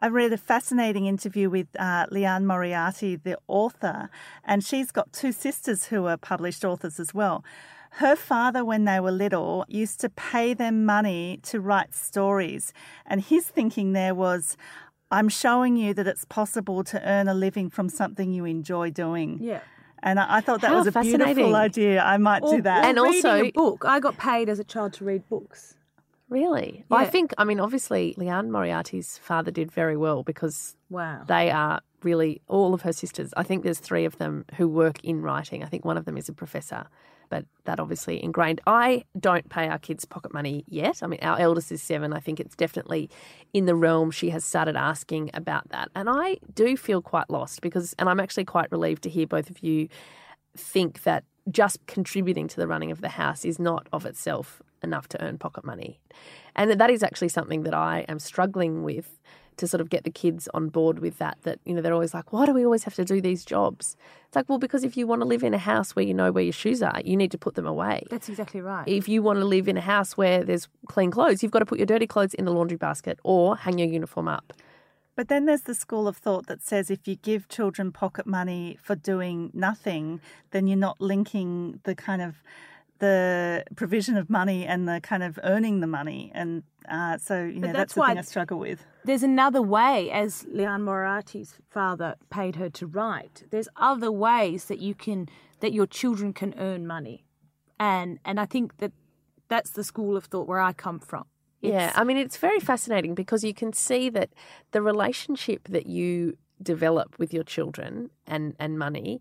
I 0.00 0.08
read 0.08 0.32
a 0.32 0.38
fascinating 0.38 1.06
interview 1.06 1.50
with 1.50 1.68
uh, 1.78 2.06
Liane 2.10 2.46
Moriarty, 2.46 3.16
the 3.16 3.38
author, 3.48 4.10
and 4.44 4.62
she's 4.62 4.92
got 4.92 5.12
two 5.12 5.32
sisters 5.32 5.86
who 5.86 6.06
are 6.06 6.16
published 6.16 6.64
authors 6.64 7.00
as 7.00 7.12
well 7.12 7.44
her 7.92 8.16
father, 8.16 8.64
when 8.64 8.84
they 8.84 9.00
were 9.00 9.10
little, 9.10 9.64
used 9.68 10.00
to 10.00 10.08
pay 10.08 10.54
them 10.54 10.84
money 10.84 11.40
to 11.42 11.60
write 11.60 11.94
stories. 11.94 12.72
And 13.06 13.20
his 13.20 13.48
thinking 13.48 13.92
there 13.92 14.14
was, 14.14 14.56
I'm 15.10 15.28
showing 15.28 15.76
you 15.76 15.94
that 15.94 16.06
it's 16.06 16.24
possible 16.24 16.84
to 16.84 17.08
earn 17.08 17.28
a 17.28 17.34
living 17.34 17.70
from 17.70 17.88
something 17.88 18.32
you 18.32 18.44
enjoy 18.44 18.90
doing. 18.90 19.38
Yeah. 19.40 19.60
And 20.02 20.18
I, 20.20 20.36
I 20.36 20.40
thought 20.40 20.60
that 20.60 20.68
How 20.70 20.78
was 20.78 20.86
a 20.86 21.00
beautiful 21.00 21.54
idea. 21.56 22.02
I 22.02 22.16
might 22.18 22.42
do 22.42 22.62
that. 22.62 22.84
and 22.84 22.98
also- 22.98 23.42
a 23.44 23.50
book. 23.50 23.84
I 23.86 24.00
got 24.00 24.16
paid 24.18 24.48
as 24.48 24.58
a 24.58 24.64
child 24.64 24.92
to 24.94 25.04
read 25.04 25.28
books. 25.28 25.74
Really? 26.28 26.84
I 26.90 27.06
think, 27.06 27.32
I 27.38 27.44
mean, 27.44 27.58
obviously, 27.58 28.14
Liane 28.18 28.50
Moriarty's 28.52 29.16
father 29.16 29.50
did 29.50 29.72
very 29.72 29.96
well 29.96 30.22
because 30.22 30.76
Wow. 30.90 31.22
they 31.26 31.50
are 31.50 31.80
really 32.02 32.42
all 32.48 32.74
of 32.74 32.82
her 32.82 32.92
sisters. 32.92 33.32
I 33.36 33.42
think 33.42 33.64
there's 33.64 33.78
three 33.78 34.04
of 34.04 34.18
them 34.18 34.44
who 34.56 34.68
work 34.68 35.02
in 35.02 35.22
writing. 35.22 35.64
I 35.64 35.66
think 35.66 35.86
one 35.86 35.96
of 35.96 36.04
them 36.04 36.18
is 36.18 36.28
a 36.28 36.34
professor, 36.34 36.86
but 37.28 37.44
that 37.64 37.80
obviously 37.80 38.22
ingrained. 38.22 38.60
I 38.66 39.04
don't 39.18 39.48
pay 39.48 39.68
our 39.68 39.78
kids 39.78 40.04
pocket 40.04 40.32
money 40.32 40.64
yet. 40.66 41.02
I 41.02 41.06
mean, 41.06 41.20
our 41.22 41.38
eldest 41.38 41.72
is 41.72 41.82
seven. 41.82 42.12
I 42.12 42.20
think 42.20 42.40
it's 42.40 42.56
definitely 42.56 43.10
in 43.52 43.66
the 43.66 43.74
realm. 43.74 44.10
She 44.10 44.30
has 44.30 44.44
started 44.44 44.76
asking 44.76 45.30
about 45.34 45.68
that. 45.70 45.90
And 45.94 46.08
I 46.08 46.38
do 46.54 46.76
feel 46.76 47.02
quite 47.02 47.30
lost 47.30 47.60
because, 47.60 47.94
and 47.98 48.08
I'm 48.08 48.20
actually 48.20 48.44
quite 48.44 48.70
relieved 48.72 49.02
to 49.04 49.10
hear 49.10 49.26
both 49.26 49.50
of 49.50 49.62
you 49.62 49.88
think 50.56 51.02
that 51.02 51.24
just 51.50 51.86
contributing 51.86 52.48
to 52.48 52.56
the 52.56 52.66
running 52.66 52.90
of 52.90 53.00
the 53.00 53.08
house 53.10 53.44
is 53.44 53.58
not 53.58 53.86
of 53.92 54.04
itself 54.04 54.62
enough 54.82 55.08
to 55.08 55.22
earn 55.22 55.38
pocket 55.38 55.64
money. 55.64 56.00
And 56.56 56.78
that 56.80 56.90
is 56.90 57.02
actually 57.02 57.28
something 57.28 57.62
that 57.62 57.74
I 57.74 58.04
am 58.08 58.18
struggling 58.18 58.82
with 58.82 59.20
to 59.58 59.68
sort 59.68 59.80
of 59.80 59.90
get 59.90 60.04
the 60.04 60.10
kids 60.10 60.48
on 60.54 60.68
board 60.68 60.98
with 60.98 61.18
that 61.18 61.38
that 61.42 61.58
you 61.64 61.74
know 61.74 61.82
they're 61.82 61.92
always 61.92 62.14
like 62.14 62.32
why 62.32 62.46
do 62.46 62.52
we 62.52 62.64
always 62.64 62.84
have 62.84 62.94
to 62.94 63.04
do 63.04 63.20
these 63.20 63.44
jobs? 63.44 63.96
It's 64.26 64.36
like 64.36 64.48
well 64.48 64.58
because 64.58 64.84
if 64.84 64.96
you 64.96 65.06
want 65.06 65.20
to 65.20 65.26
live 65.26 65.44
in 65.44 65.54
a 65.54 65.58
house 65.58 65.94
where 65.94 66.04
you 66.04 66.14
know 66.14 66.32
where 66.32 66.44
your 66.44 66.52
shoes 66.52 66.82
are 66.82 67.00
you 67.04 67.16
need 67.16 67.30
to 67.30 67.38
put 67.38 67.54
them 67.54 67.66
away. 67.66 68.04
That's 68.10 68.28
exactly 68.28 68.60
right. 68.60 68.86
if 68.88 69.08
you 69.08 69.22
want 69.22 69.38
to 69.38 69.44
live 69.44 69.68
in 69.68 69.76
a 69.76 69.82
house 69.82 70.16
where 70.16 70.42
there's 70.42 70.68
clean 70.86 71.10
clothes 71.10 71.42
you've 71.42 71.52
got 71.52 71.60
to 71.60 71.66
put 71.66 71.78
your 71.78 71.86
dirty 71.86 72.06
clothes 72.06 72.34
in 72.34 72.44
the 72.44 72.52
laundry 72.52 72.76
basket 72.78 73.18
or 73.22 73.56
hang 73.56 73.78
your 73.78 73.88
uniform 73.88 74.28
up. 74.28 74.52
But 75.18 75.26
then 75.26 75.46
there's 75.46 75.62
the 75.62 75.74
school 75.74 76.06
of 76.06 76.16
thought 76.16 76.46
that 76.46 76.62
says 76.62 76.92
if 76.92 77.08
you 77.08 77.16
give 77.16 77.48
children 77.48 77.90
pocket 77.90 78.24
money 78.24 78.78
for 78.80 78.94
doing 78.94 79.50
nothing, 79.52 80.20
then 80.52 80.68
you're 80.68 80.76
not 80.76 81.00
linking 81.00 81.80
the 81.82 81.96
kind 81.96 82.22
of 82.22 82.36
the 82.98 83.64
provision 83.76 84.16
of 84.16 84.28
money 84.28 84.66
and 84.66 84.88
the 84.88 85.00
kind 85.00 85.22
of 85.22 85.38
earning 85.42 85.80
the 85.80 85.86
money. 85.86 86.32
And 86.34 86.62
uh, 86.88 87.18
so, 87.18 87.44
you 87.44 87.60
know, 87.60 87.68
that's 87.68 87.78
that's, 87.78 87.94
the 87.94 88.00
why- 88.00 88.08
thing 88.10 88.18
I 88.18 88.22
struggle 88.22 88.58
with. 88.58 88.84
There's 89.04 89.22
another 89.22 89.62
way, 89.62 90.10
as 90.10 90.44
Liane 90.52 90.82
Moriarty's 90.82 91.54
father 91.70 92.16
paid 92.30 92.56
her 92.56 92.68
to 92.70 92.86
write. 92.86 93.44
There's 93.50 93.68
other 93.76 94.12
ways 94.12 94.66
that 94.66 94.80
you 94.80 94.94
can 94.94 95.28
that 95.60 95.72
your 95.72 95.86
children 95.86 96.32
can 96.32 96.54
earn 96.58 96.86
money, 96.86 97.24
and 97.80 98.18
and 98.24 98.38
I 98.38 98.44
think 98.44 98.76
that 98.78 98.92
that's 99.48 99.70
the 99.70 99.82
school 99.82 100.16
of 100.16 100.26
thought 100.26 100.46
where 100.46 100.60
I 100.60 100.72
come 100.74 101.00
from. 101.00 101.24
Yeah, 101.60 101.92
I 101.96 102.04
mean, 102.04 102.16
it's 102.16 102.36
very 102.36 102.60
fascinating 102.60 103.14
because 103.14 103.42
you 103.42 103.54
can 103.54 103.72
see 103.72 104.10
that 104.10 104.30
the 104.70 104.82
relationship 104.82 105.68
that 105.68 105.86
you 105.86 106.36
develop 106.62 107.18
with 107.18 107.32
your 107.32 107.42
children 107.42 108.10
and, 108.26 108.54
and 108.58 108.78
money 108.78 109.20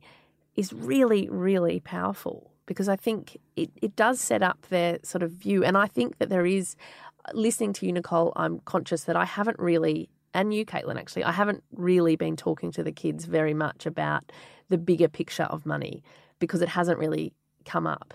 is 0.56 0.74
really, 0.74 1.28
really 1.30 1.80
powerful 1.80 2.52
because 2.68 2.88
I 2.88 2.96
think 2.96 3.38
it, 3.56 3.72
it 3.82 3.96
does 3.96 4.22
set 4.22 4.44
up 4.44 4.68
their 4.70 5.00
sort 5.02 5.24
of 5.24 5.32
view. 5.32 5.64
And 5.64 5.76
I 5.76 5.88
think 5.88 6.20
that 6.20 6.30
there 6.30 6.46
is, 6.46 6.76
listening 7.34 7.74
to 7.74 7.86
you, 7.88 7.92
Nicole, 7.92 8.34
I'm 8.36 8.60
conscious 8.60 9.06
that 9.06 9.16
I 9.16 9.26
haven't 9.26 9.58
really, 9.58 10.10
and 10.34 10.54
you, 10.54 10.66
Caitlin, 10.66 10.98
actually, 10.98 11.24
I 11.24 11.32
haven't 11.32 11.64
really 11.72 12.16
been 12.16 12.36
talking 12.36 12.72
to 12.74 12.84
the 12.84 12.92
kids 12.92 13.26
very 13.26 13.56
much 13.56 13.86
about 13.86 14.32
the 14.70 14.78
bigger 14.78 15.08
picture 15.08 15.44
of 15.44 15.66
money 15.66 16.04
because 16.40 16.62
it 16.62 16.70
hasn't 16.70 17.00
really 17.00 17.34
come 17.66 17.88
up. 17.88 18.14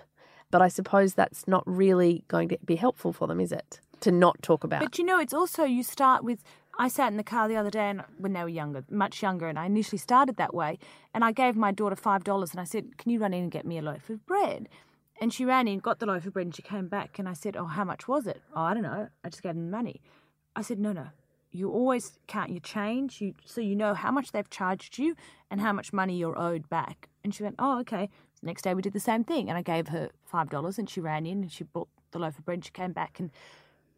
But 0.51 0.63
I 0.63 0.69
suppose 0.69 1.15
that's 1.15 1.49
not 1.49 1.65
really 1.67 2.25
going 2.29 2.49
to 2.51 2.59
be 2.65 2.77
helpful 2.77 3.13
for 3.13 3.27
them, 3.27 3.41
is 3.41 3.53
it? 3.53 3.81
To 4.01 4.13
not 4.13 4.41
talk 4.43 4.65
about. 4.65 4.81
But 4.81 4.99
you 4.99 5.05
know, 5.05 5.19
it's 5.19 5.35
also 5.35 5.65
you 5.65 5.83
start 5.83 6.23
with. 6.23 6.45
I 6.79 6.89
sat 6.89 7.11
in 7.11 7.17
the 7.17 7.25
car 7.25 7.49
the 7.49 7.57
other 7.57 7.71
day, 7.71 7.91
and 7.91 8.03
when 8.19 8.33
they 8.33 8.43
were 8.43 8.49
younger, 8.49 8.85
much 8.91 9.23
younger, 9.23 9.49
and 9.49 9.59
I 9.59 9.67
initially 9.67 9.99
started 9.99 10.37
that 10.37 10.55
way. 10.55 10.79
And 11.13 11.25
I 11.25 11.33
gave 11.33 11.55
my 11.57 11.71
daughter 11.71 11.97
five 11.97 12.25
dollars, 12.25 12.51
and 12.53 12.61
I 12.61 12.65
said, 12.65 12.97
"Can 12.99 13.11
you 13.11 13.21
run 13.21 13.35
in 13.35 13.45
and 13.45 13.53
get 13.53 13.67
me 13.67 13.79
a 13.79 13.83
loaf 13.83 14.09
of 14.11 14.25
bread?" 14.27 14.69
And 15.21 15.33
she 15.33 15.45
ran 15.45 15.69
in, 15.69 15.79
got 15.79 15.99
the 16.01 16.07
loaf 16.07 16.27
of 16.27 16.33
bread, 16.33 16.47
and 16.47 16.55
she 16.55 16.63
came 16.63 16.89
back, 16.89 17.19
and 17.19 17.29
I 17.29 17.35
said, 17.35 17.57
"Oh, 17.57 17.67
how 17.67 17.85
much 17.85 18.09
was 18.09 18.27
it?" 18.27 18.43
"Oh, 18.55 18.63
I 18.63 18.75
don't 18.75 18.83
know. 18.83 19.09
I 19.23 19.29
just 19.29 19.43
gave 19.43 19.55
them 19.55 19.67
the 19.67 19.77
money." 19.77 20.01
I 20.57 20.63
said, 20.63 20.79
"No, 20.79 20.93
no. 20.93 21.09
You 21.51 21.71
always 21.71 22.19
count 22.27 22.51
your 22.51 22.61
change, 22.61 23.21
you 23.21 23.35
so 23.45 23.61
you 23.61 23.77
know 23.77 23.93
how 23.93 24.11
much 24.11 24.33
they've 24.33 24.49
charged 24.49 24.99
you 24.99 25.15
and 25.51 25.61
how 25.61 25.75
much 25.75 25.93
money 25.93 26.17
you're 26.17 26.39
owed 26.39 26.69
back." 26.71 27.11
And 27.23 27.35
she 27.35 27.43
went, 27.43 27.57
"Oh, 27.59 27.79
okay." 27.81 28.09
Next 28.43 28.63
day 28.63 28.75
we 28.75 28.83
did 28.83 28.95
the 28.95 29.01
same 29.01 29.23
thing, 29.23 29.49
and 29.51 29.59
I 29.59 29.63
gave 29.63 29.89
her 29.89 30.11
five 30.25 30.49
dollars, 30.49 30.79
and 30.79 30.89
she 30.89 31.01
ran 31.01 31.27
in 31.27 31.43
and 31.43 31.53
she 31.53 31.65
bought 31.65 31.89
the 32.13 32.19
loaf 32.19 32.39
of 32.39 32.45
bread. 32.47 32.57
And 32.57 32.65
she 32.65 32.71
came 32.71 32.93
back 32.93 33.21
and 33.21 33.31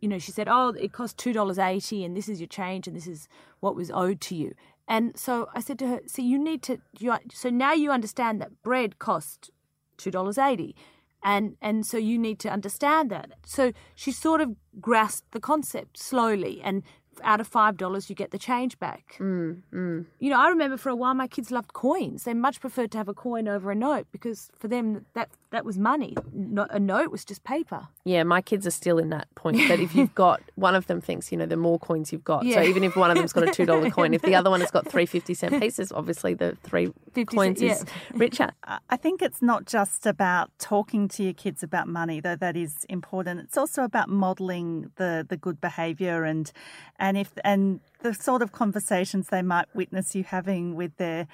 you 0.04 0.08
know, 0.08 0.18
she 0.18 0.32
said, 0.32 0.48
"Oh, 0.50 0.68
it 0.68 0.92
cost 0.92 1.16
two 1.16 1.32
dollars 1.32 1.58
eighty, 1.58 2.04
and 2.04 2.14
this 2.14 2.28
is 2.28 2.38
your 2.38 2.46
change, 2.46 2.86
and 2.86 2.94
this 2.94 3.06
is 3.06 3.26
what 3.60 3.74
was 3.74 3.90
owed 3.90 4.20
to 4.28 4.34
you." 4.34 4.54
And 4.86 5.16
so 5.16 5.48
I 5.54 5.60
said 5.60 5.78
to 5.78 5.86
her, 5.88 6.00
"So 6.06 6.20
you 6.20 6.38
need 6.38 6.60
to, 6.64 6.76
you, 6.98 7.16
so 7.32 7.48
now 7.48 7.72
you 7.72 7.90
understand 7.90 8.38
that 8.42 8.62
bread 8.62 8.98
cost 8.98 9.50
two 9.96 10.10
dollars 10.10 10.36
eighty, 10.36 10.76
and 11.22 11.56
and 11.62 11.86
so 11.86 11.96
you 11.96 12.18
need 12.18 12.38
to 12.40 12.50
understand 12.50 13.10
that." 13.12 13.30
So 13.46 13.72
she 13.94 14.12
sort 14.12 14.42
of 14.42 14.54
grasped 14.78 15.32
the 15.32 15.40
concept 15.40 15.98
slowly, 15.98 16.60
and 16.62 16.82
out 17.22 17.40
of 17.40 17.46
five 17.46 17.78
dollars, 17.78 18.10
you 18.10 18.14
get 18.14 18.30
the 18.30 18.38
change 18.38 18.78
back. 18.78 19.16
Mm, 19.18 19.62
mm. 19.72 20.04
You 20.18 20.28
know, 20.28 20.38
I 20.38 20.48
remember 20.48 20.76
for 20.76 20.90
a 20.90 20.96
while 20.96 21.14
my 21.14 21.28
kids 21.28 21.50
loved 21.50 21.72
coins. 21.72 22.24
They 22.24 22.34
much 22.34 22.60
preferred 22.60 22.90
to 22.92 22.98
have 22.98 23.08
a 23.08 23.14
coin 23.14 23.48
over 23.48 23.70
a 23.70 23.74
note 23.74 24.06
because 24.12 24.50
for 24.54 24.68
them 24.68 25.06
that 25.14 25.30
that 25.54 25.64
was 25.64 25.78
money. 25.78 26.14
No, 26.32 26.66
a 26.70 26.78
note 26.78 27.10
was 27.10 27.24
just 27.24 27.42
paper. 27.44 27.88
Yeah, 28.04 28.22
my 28.22 28.40
kids 28.42 28.66
are 28.66 28.70
still 28.70 28.98
in 28.98 29.08
that 29.10 29.32
point 29.34 29.56
that 29.68 29.80
if 29.80 29.94
you've 29.94 30.14
got 30.14 30.42
one 30.56 30.74
of 30.74 30.86
them 30.86 31.00
thinks, 31.00 31.32
you 31.32 31.38
know, 31.38 31.46
the 31.46 31.56
more 31.56 31.78
coins 31.78 32.12
you've 32.12 32.24
got. 32.24 32.44
Yeah. 32.44 32.56
So 32.56 32.62
even 32.62 32.84
if 32.84 32.96
one 32.96 33.10
of 33.10 33.16
them's 33.16 33.32
got 33.32 33.48
a 33.48 33.52
two 33.52 33.64
dollar 33.64 33.90
coin, 33.90 34.14
if 34.14 34.22
the 34.22 34.34
other 34.34 34.50
one 34.50 34.60
has 34.60 34.70
got 34.70 34.86
three 34.86 35.06
fifty 35.06 35.34
cent 35.34 35.60
pieces, 35.62 35.90
obviously 35.92 36.34
the 36.34 36.56
three 36.62 36.86
50 37.14 37.24
coins 37.24 37.58
cent- 37.58 37.72
is 37.72 37.84
richer. 38.14 38.50
I- 38.64 38.78
I 38.90 38.96
think 38.96 39.22
it's 39.22 39.42
not 39.42 39.64
just 39.66 40.06
about 40.06 40.50
talking 40.58 41.08
to 41.08 41.22
your 41.22 41.32
kids 41.34 41.62
about 41.62 41.88
money, 41.88 42.20
though 42.20 42.36
that 42.36 42.56
is 42.56 42.84
important. 42.88 43.40
It's 43.40 43.56
also 43.56 43.82
about 43.82 44.08
modelling 44.08 44.90
the, 44.96 45.24
the 45.28 45.36
good 45.36 45.60
behaviour 45.60 46.24
and 46.24 46.50
and 46.98 47.16
if 47.16 47.32
and 47.44 47.80
the 48.02 48.12
sort 48.14 48.42
of 48.42 48.52
conversations 48.52 49.28
they 49.28 49.42
might 49.42 49.66
witness 49.74 50.14
you 50.14 50.24
having 50.24 50.74
with 50.74 50.96
their 50.96 51.26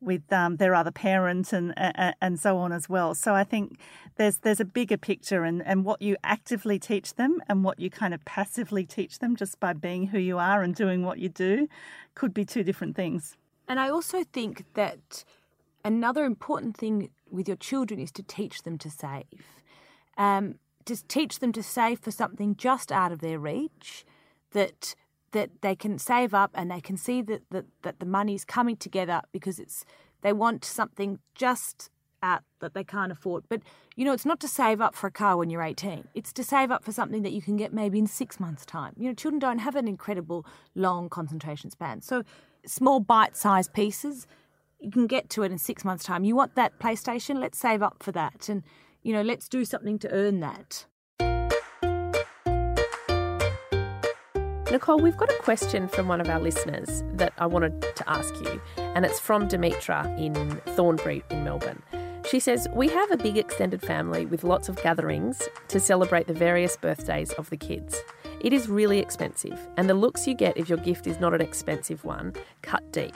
with 0.00 0.32
um, 0.32 0.56
their 0.56 0.74
other 0.74 0.90
parent 0.90 1.52
and, 1.52 1.72
and 1.76 2.14
and 2.20 2.38
so 2.38 2.58
on 2.58 2.72
as 2.72 2.88
well. 2.88 3.14
So 3.14 3.34
I 3.34 3.44
think 3.44 3.78
there's 4.16 4.38
there's 4.38 4.60
a 4.60 4.64
bigger 4.64 4.96
picture 4.96 5.44
and, 5.44 5.66
and 5.66 5.84
what 5.84 6.02
you 6.02 6.16
actively 6.22 6.78
teach 6.78 7.14
them 7.14 7.42
and 7.48 7.64
what 7.64 7.78
you 7.78 7.90
kind 7.90 8.14
of 8.14 8.24
passively 8.24 8.84
teach 8.84 9.18
them 9.18 9.36
just 9.36 9.58
by 9.60 9.72
being 9.72 10.08
who 10.08 10.18
you 10.18 10.38
are 10.38 10.62
and 10.62 10.74
doing 10.74 11.02
what 11.02 11.18
you 11.18 11.28
do 11.28 11.68
could 12.14 12.34
be 12.34 12.44
two 12.44 12.62
different 12.62 12.96
things. 12.96 13.36
And 13.68 13.80
I 13.80 13.88
also 13.88 14.22
think 14.22 14.64
that 14.74 15.24
another 15.84 16.24
important 16.24 16.76
thing 16.76 17.10
with 17.30 17.48
your 17.48 17.56
children 17.56 17.98
is 18.00 18.12
to 18.12 18.22
teach 18.22 18.62
them 18.62 18.78
to 18.78 18.90
save. 18.90 19.24
Um, 20.16 20.58
to 20.84 20.96
teach 21.08 21.40
them 21.40 21.52
to 21.52 21.62
save 21.62 21.98
for 21.98 22.12
something 22.12 22.54
just 22.56 22.92
out 22.92 23.10
of 23.12 23.18
their 23.18 23.38
reach, 23.38 24.04
that 24.52 24.94
that 25.36 25.50
they 25.60 25.76
can 25.76 25.98
save 25.98 26.32
up 26.32 26.50
and 26.54 26.70
they 26.70 26.80
can 26.80 26.96
see 26.96 27.20
that 27.22 27.42
that, 27.50 27.66
that 27.82 28.00
the 28.00 28.06
money's 28.06 28.44
coming 28.44 28.76
together 28.76 29.20
because 29.32 29.58
it's 29.58 29.84
they 30.22 30.32
want 30.32 30.64
something 30.64 31.18
just 31.34 31.90
out 32.22 32.42
that 32.60 32.72
they 32.72 32.82
can't 32.82 33.12
afford. 33.12 33.44
But 33.48 33.60
you 33.96 34.04
know, 34.04 34.12
it's 34.12 34.24
not 34.24 34.40
to 34.40 34.48
save 34.48 34.80
up 34.80 34.94
for 34.94 35.06
a 35.06 35.10
car 35.10 35.36
when 35.36 35.50
you're 35.50 35.62
18. 35.62 36.08
It's 36.14 36.32
to 36.32 36.42
save 36.42 36.70
up 36.70 36.82
for 36.84 36.92
something 36.92 37.22
that 37.22 37.32
you 37.32 37.42
can 37.42 37.56
get 37.56 37.72
maybe 37.72 37.98
in 37.98 38.06
six 38.06 38.40
months' 38.40 38.64
time. 38.64 38.94
You 38.96 39.08
know, 39.08 39.14
children 39.14 39.38
don't 39.38 39.58
have 39.58 39.76
an 39.76 39.86
incredible 39.86 40.46
long 40.74 41.08
concentration 41.08 41.70
span. 41.70 42.00
So 42.00 42.22
small 42.66 43.00
bite-sized 43.00 43.72
pieces, 43.74 44.26
you 44.80 44.90
can 44.90 45.06
get 45.06 45.28
to 45.30 45.42
it 45.42 45.52
in 45.52 45.58
six 45.58 45.84
months' 45.84 46.04
time. 46.04 46.24
You 46.24 46.34
want 46.34 46.54
that 46.54 46.78
PlayStation? 46.78 47.38
Let's 47.38 47.58
save 47.58 47.82
up 47.82 48.02
for 48.02 48.12
that, 48.12 48.48
and 48.48 48.62
you 49.02 49.12
know, 49.12 49.22
let's 49.22 49.48
do 49.48 49.64
something 49.64 49.98
to 50.00 50.10
earn 50.10 50.40
that. 50.40 50.86
Nicole, 54.70 54.98
we've 54.98 55.16
got 55.16 55.30
a 55.30 55.38
question 55.42 55.86
from 55.86 56.08
one 56.08 56.20
of 56.20 56.28
our 56.28 56.40
listeners 56.40 57.04
that 57.14 57.32
I 57.38 57.46
wanted 57.46 57.80
to 57.82 58.10
ask 58.10 58.34
you, 58.40 58.60
and 58.76 59.06
it's 59.06 59.20
from 59.20 59.46
Demetra 59.46 60.18
in 60.18 60.34
Thornbury 60.74 61.22
in 61.30 61.44
Melbourne. 61.44 61.80
She 62.28 62.40
says, 62.40 62.66
We 62.74 62.88
have 62.88 63.12
a 63.12 63.16
big 63.16 63.38
extended 63.38 63.80
family 63.80 64.26
with 64.26 64.42
lots 64.42 64.68
of 64.68 64.82
gatherings 64.82 65.40
to 65.68 65.78
celebrate 65.78 66.26
the 66.26 66.34
various 66.34 66.76
birthdays 66.76 67.30
of 67.34 67.48
the 67.48 67.56
kids. 67.56 68.02
It 68.40 68.52
is 68.52 68.68
really 68.68 68.98
expensive, 68.98 69.68
and 69.76 69.88
the 69.88 69.94
looks 69.94 70.26
you 70.26 70.34
get 70.34 70.56
if 70.56 70.68
your 70.68 70.78
gift 70.78 71.06
is 71.06 71.20
not 71.20 71.32
an 71.32 71.40
expensive 71.40 72.04
one 72.04 72.34
cut 72.62 72.90
deep. 72.90 73.14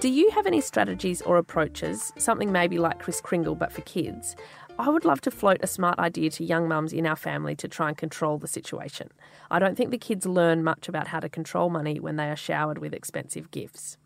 Do 0.00 0.08
you 0.08 0.30
have 0.30 0.46
any 0.46 0.60
strategies 0.60 1.20
or 1.22 1.36
approaches, 1.36 2.12
something 2.16 2.50
maybe 2.50 2.78
like 2.78 3.00
Kris 3.00 3.20
Kringle 3.20 3.54
but 3.54 3.70
for 3.70 3.82
kids? 3.82 4.34
I 4.80 4.88
would 4.88 5.04
love 5.04 5.20
to 5.22 5.30
float 5.30 5.58
a 5.62 5.66
smart 5.66 5.98
idea 5.98 6.30
to 6.30 6.44
young 6.44 6.66
mums 6.66 6.94
in 6.94 7.06
our 7.06 7.14
family 7.14 7.54
to 7.56 7.68
try 7.68 7.88
and 7.88 7.98
control 7.98 8.38
the 8.38 8.48
situation. 8.48 9.10
I 9.50 9.58
don't 9.58 9.76
think 9.76 9.90
the 9.90 9.98
kids 9.98 10.24
learn 10.24 10.64
much 10.64 10.88
about 10.88 11.08
how 11.08 11.20
to 11.20 11.28
control 11.28 11.68
money 11.68 12.00
when 12.00 12.16
they 12.16 12.30
are 12.30 12.36
showered 12.36 12.78
with 12.78 12.94
expensive 12.94 13.50
gifts. 13.50 13.98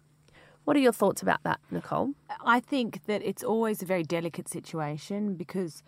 What 0.64 0.76
are 0.76 0.81
your 0.81 0.93
thoughts 0.93 1.23
about 1.23 1.45
that, 1.45 1.61
Nicole? 1.71 2.14
I 2.45 2.59
think 2.59 3.07
that 3.07 3.23
it's 3.23 3.45
always 3.45 3.83
a 3.83 3.87
very 3.87 4.02
delicate 4.02 4.49
situation 4.49 5.35
because 5.37 5.85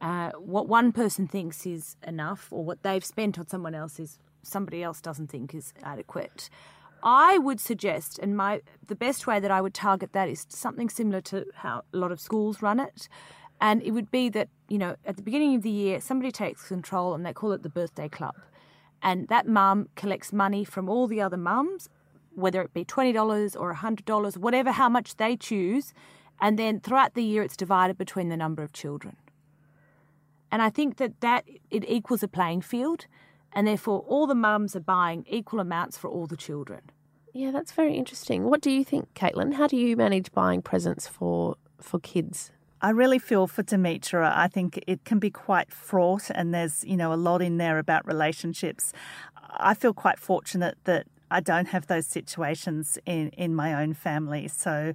uh, 0.00 0.30
what 0.38 0.68
one 0.68 0.92
person 0.92 1.26
thinks 1.26 1.66
is 1.66 1.96
enough 2.06 2.46
or 2.52 2.64
what 2.64 2.84
they've 2.84 3.04
spent 3.04 3.36
on 3.36 3.48
someone 3.48 3.74
else 3.74 3.98
is 3.98 4.20
somebody 4.44 4.80
else 4.80 5.00
doesn't 5.00 5.28
think 5.28 5.56
is 5.56 5.72
adequate. 5.82 6.48
I 7.02 7.38
would 7.38 7.58
suggest, 7.58 8.18
and 8.18 8.36
my 8.36 8.60
the 8.86 8.94
best 8.94 9.26
way 9.26 9.40
that 9.40 9.50
I 9.50 9.60
would 9.60 9.74
target 9.74 10.12
that 10.12 10.28
is 10.28 10.46
something 10.50 10.88
similar 10.88 11.20
to 11.22 11.46
how 11.54 11.82
a 11.92 11.96
lot 11.96 12.12
of 12.12 12.20
schools 12.20 12.62
run 12.62 12.78
it. 12.78 13.08
And 13.60 13.82
it 13.82 13.90
would 13.90 14.10
be 14.10 14.28
that, 14.30 14.48
you 14.68 14.78
know, 14.78 14.96
at 15.04 15.16
the 15.16 15.22
beginning 15.22 15.54
of 15.54 15.62
the 15.62 15.70
year, 15.70 16.00
somebody 16.00 16.32
takes 16.32 16.66
control 16.66 17.14
and 17.14 17.24
they 17.26 17.32
call 17.32 17.52
it 17.52 17.62
the 17.62 17.68
birthday 17.68 18.08
club. 18.08 18.34
And 19.02 19.28
that 19.28 19.46
mum 19.46 19.88
collects 19.96 20.32
money 20.32 20.64
from 20.64 20.88
all 20.88 21.06
the 21.06 21.20
other 21.20 21.36
mums, 21.36 21.88
whether 22.34 22.62
it 22.62 22.72
be 22.72 22.84
$20 22.84 23.58
or 23.58 23.74
$100, 23.74 24.36
whatever, 24.36 24.72
how 24.72 24.88
much 24.88 25.16
they 25.16 25.36
choose. 25.36 25.92
And 26.40 26.58
then 26.58 26.80
throughout 26.80 27.14
the 27.14 27.22
year, 27.22 27.42
it's 27.42 27.56
divided 27.56 27.98
between 27.98 28.28
the 28.28 28.36
number 28.36 28.62
of 28.62 28.72
children. 28.72 29.16
And 30.50 30.62
I 30.62 30.70
think 30.70 30.96
that 30.96 31.20
that 31.20 31.44
it 31.70 31.84
equals 31.88 32.22
a 32.22 32.28
playing 32.28 32.62
field. 32.62 33.06
And 33.52 33.66
therefore, 33.66 34.04
all 34.06 34.26
the 34.26 34.34
mums 34.34 34.76
are 34.76 34.80
buying 34.80 35.24
equal 35.28 35.60
amounts 35.60 35.98
for 35.98 36.08
all 36.08 36.26
the 36.26 36.36
children. 36.36 36.82
Yeah, 37.32 37.50
that's 37.50 37.72
very 37.72 37.94
interesting. 37.94 38.44
What 38.44 38.60
do 38.60 38.70
you 38.70 38.84
think, 38.84 39.12
Caitlin? 39.14 39.54
How 39.54 39.66
do 39.66 39.76
you 39.76 39.96
manage 39.96 40.32
buying 40.32 40.62
presents 40.62 41.06
for 41.06 41.56
for 41.80 41.98
kids? 42.00 42.52
I 42.82 42.90
really 42.90 43.18
feel 43.18 43.46
for 43.46 43.62
Demetra. 43.62 44.32
I 44.34 44.48
think 44.48 44.82
it 44.86 45.04
can 45.04 45.18
be 45.18 45.30
quite 45.30 45.72
fraught, 45.72 46.30
and 46.34 46.54
there's 46.54 46.84
you 46.84 46.96
know 46.96 47.12
a 47.12 47.14
lot 47.16 47.42
in 47.42 47.58
there 47.58 47.78
about 47.78 48.06
relationships. 48.06 48.92
I 49.58 49.74
feel 49.74 49.92
quite 49.92 50.18
fortunate 50.18 50.78
that 50.84 51.06
I 51.30 51.40
don't 51.40 51.66
have 51.66 51.86
those 51.86 52.06
situations 52.06 52.98
in 53.06 53.30
in 53.30 53.54
my 53.54 53.74
own 53.74 53.94
family. 53.94 54.48
So. 54.48 54.94